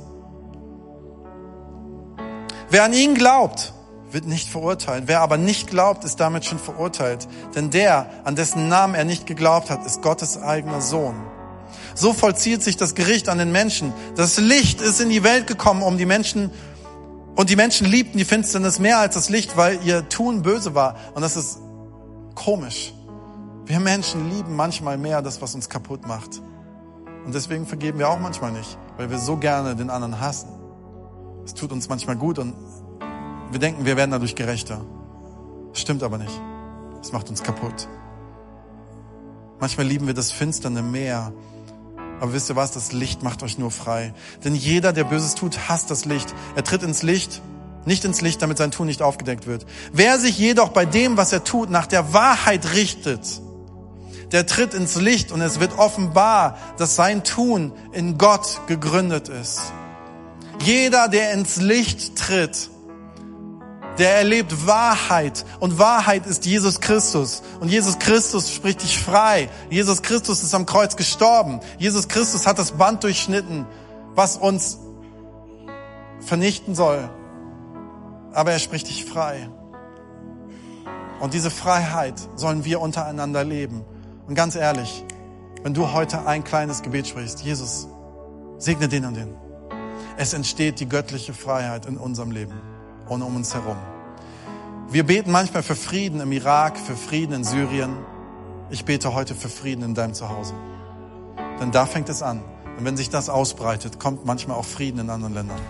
Wer 2.68 2.84
an 2.84 2.92
ihn 2.92 3.14
glaubt, 3.14 3.72
wird 4.10 4.26
nicht 4.26 4.48
verurteilt. 4.48 5.04
Wer 5.06 5.20
aber 5.20 5.36
nicht 5.36 5.68
glaubt, 5.68 6.04
ist 6.04 6.20
damit 6.20 6.44
schon 6.44 6.58
verurteilt. 6.58 7.28
Denn 7.54 7.70
der, 7.70 8.10
an 8.24 8.36
dessen 8.36 8.68
Namen 8.68 8.94
er 8.94 9.04
nicht 9.04 9.26
geglaubt 9.26 9.70
hat, 9.70 9.84
ist 9.86 10.02
Gottes 10.02 10.40
eigener 10.40 10.80
Sohn. 10.80 11.14
So 11.94 12.12
vollzieht 12.12 12.62
sich 12.62 12.76
das 12.76 12.94
Gericht 12.94 13.28
an 13.28 13.38
den 13.38 13.52
Menschen. 13.52 13.92
Das 14.16 14.38
Licht 14.38 14.80
ist 14.80 15.00
in 15.00 15.10
die 15.10 15.22
Welt 15.22 15.46
gekommen, 15.46 15.82
um 15.82 15.98
die 15.98 16.06
Menschen, 16.06 16.50
und 17.36 17.48
die 17.48 17.56
Menschen 17.56 17.86
liebten 17.86 18.18
die 18.18 18.24
Finsternis 18.24 18.78
mehr 18.78 18.98
als 18.98 19.14
das 19.14 19.28
Licht, 19.28 19.56
weil 19.56 19.78
ihr 19.84 20.08
Tun 20.08 20.42
böse 20.42 20.74
war. 20.74 20.96
Und 21.14 21.22
das 21.22 21.36
ist 21.36 21.59
komisch. 22.44 22.94
Wir 23.66 23.80
Menschen 23.80 24.30
lieben 24.30 24.56
manchmal 24.56 24.96
mehr 24.96 25.20
das, 25.22 25.42
was 25.42 25.54
uns 25.54 25.68
kaputt 25.68 26.06
macht. 26.06 26.40
Und 27.24 27.34
deswegen 27.34 27.66
vergeben 27.66 27.98
wir 27.98 28.08
auch 28.08 28.18
manchmal 28.18 28.52
nicht, 28.52 28.78
weil 28.96 29.10
wir 29.10 29.18
so 29.18 29.36
gerne 29.36 29.76
den 29.76 29.90
anderen 29.90 30.20
hassen. 30.20 30.48
Es 31.44 31.54
tut 31.54 31.70
uns 31.70 31.88
manchmal 31.88 32.16
gut 32.16 32.38
und 32.38 32.54
wir 33.50 33.60
denken, 33.60 33.84
wir 33.84 33.96
werden 33.96 34.10
dadurch 34.10 34.34
gerechter. 34.34 34.80
Das 35.70 35.80
stimmt 35.80 36.02
aber 36.02 36.16
nicht. 36.16 36.40
Es 37.02 37.12
macht 37.12 37.28
uns 37.28 37.42
kaputt. 37.42 37.88
Manchmal 39.58 39.86
lieben 39.86 40.06
wir 40.06 40.14
das 40.14 40.32
Finsterne 40.32 40.82
mehr. 40.82 41.32
Aber 42.20 42.32
wisst 42.32 42.50
ihr 42.50 42.56
was? 42.56 42.72
Das 42.72 42.92
Licht 42.92 43.22
macht 43.22 43.42
euch 43.42 43.58
nur 43.58 43.70
frei. 43.70 44.14
Denn 44.44 44.54
jeder, 44.54 44.92
der 44.92 45.04
Böses 45.04 45.34
tut, 45.34 45.68
hasst 45.68 45.90
das 45.90 46.06
Licht. 46.06 46.34
Er 46.56 46.64
tritt 46.64 46.82
ins 46.82 47.02
Licht, 47.02 47.42
nicht 47.84 48.04
ins 48.04 48.20
Licht, 48.20 48.42
damit 48.42 48.58
sein 48.58 48.70
Tun 48.70 48.86
nicht 48.86 49.02
aufgedeckt 49.02 49.46
wird. 49.46 49.66
Wer 49.92 50.18
sich 50.18 50.38
jedoch 50.38 50.70
bei 50.70 50.84
dem, 50.84 51.16
was 51.16 51.32
er 51.32 51.44
tut, 51.44 51.70
nach 51.70 51.86
der 51.86 52.12
Wahrheit 52.12 52.74
richtet, 52.74 53.40
der 54.32 54.46
tritt 54.46 54.74
ins 54.74 54.96
Licht 54.96 55.32
und 55.32 55.40
es 55.40 55.60
wird 55.60 55.78
offenbar, 55.78 56.58
dass 56.78 56.96
sein 56.96 57.24
Tun 57.24 57.72
in 57.92 58.18
Gott 58.18 58.60
gegründet 58.66 59.28
ist. 59.28 59.60
Jeder, 60.62 61.08
der 61.08 61.32
ins 61.32 61.56
Licht 61.56 62.16
tritt, 62.16 62.70
der 63.98 64.16
erlebt 64.16 64.66
Wahrheit. 64.66 65.44
Und 65.58 65.78
Wahrheit 65.78 66.26
ist 66.26 66.46
Jesus 66.46 66.80
Christus. 66.80 67.42
Und 67.60 67.68
Jesus 67.68 67.98
Christus 67.98 68.50
spricht 68.52 68.82
dich 68.82 68.98
frei. 68.98 69.50
Jesus 69.68 70.02
Christus 70.02 70.42
ist 70.42 70.54
am 70.54 70.64
Kreuz 70.64 70.96
gestorben. 70.96 71.60
Jesus 71.78 72.08
Christus 72.08 72.46
hat 72.46 72.58
das 72.58 72.72
Band 72.72 73.02
durchschnitten, 73.04 73.66
was 74.14 74.36
uns 74.36 74.78
vernichten 76.20 76.74
soll. 76.74 77.10
Aber 78.32 78.52
er 78.52 78.58
spricht 78.58 78.88
dich 78.88 79.04
frei. 79.04 79.48
Und 81.20 81.34
diese 81.34 81.50
Freiheit 81.50 82.14
sollen 82.36 82.64
wir 82.64 82.80
untereinander 82.80 83.44
leben. 83.44 83.84
Und 84.26 84.34
ganz 84.34 84.54
ehrlich, 84.54 85.04
wenn 85.62 85.74
du 85.74 85.92
heute 85.92 86.26
ein 86.26 86.44
kleines 86.44 86.82
Gebet 86.82 87.06
sprichst, 87.06 87.42
Jesus, 87.42 87.88
segne 88.58 88.88
den 88.88 89.04
und 89.04 89.16
den. 89.16 89.34
Es 90.16 90.32
entsteht 90.32 90.80
die 90.80 90.88
göttliche 90.88 91.34
Freiheit 91.34 91.86
in 91.86 91.96
unserem 91.96 92.30
Leben 92.30 92.60
und 93.08 93.22
um 93.22 93.36
uns 93.36 93.54
herum. 93.54 93.76
Wir 94.90 95.04
beten 95.04 95.30
manchmal 95.30 95.62
für 95.62 95.76
Frieden 95.76 96.20
im 96.20 96.32
Irak, 96.32 96.78
für 96.78 96.96
Frieden 96.96 97.32
in 97.32 97.44
Syrien. 97.44 97.96
Ich 98.70 98.84
bete 98.84 99.14
heute 99.14 99.34
für 99.34 99.48
Frieden 99.48 99.84
in 99.84 99.94
deinem 99.94 100.14
Zuhause. 100.14 100.54
Denn 101.60 101.70
da 101.70 101.86
fängt 101.86 102.08
es 102.08 102.22
an. 102.22 102.42
Und 102.78 102.84
wenn 102.84 102.96
sich 102.96 103.10
das 103.10 103.28
ausbreitet, 103.28 104.00
kommt 104.00 104.24
manchmal 104.24 104.56
auch 104.56 104.64
Frieden 104.64 105.00
in 105.00 105.10
anderen 105.10 105.34
Ländern. 105.34 105.60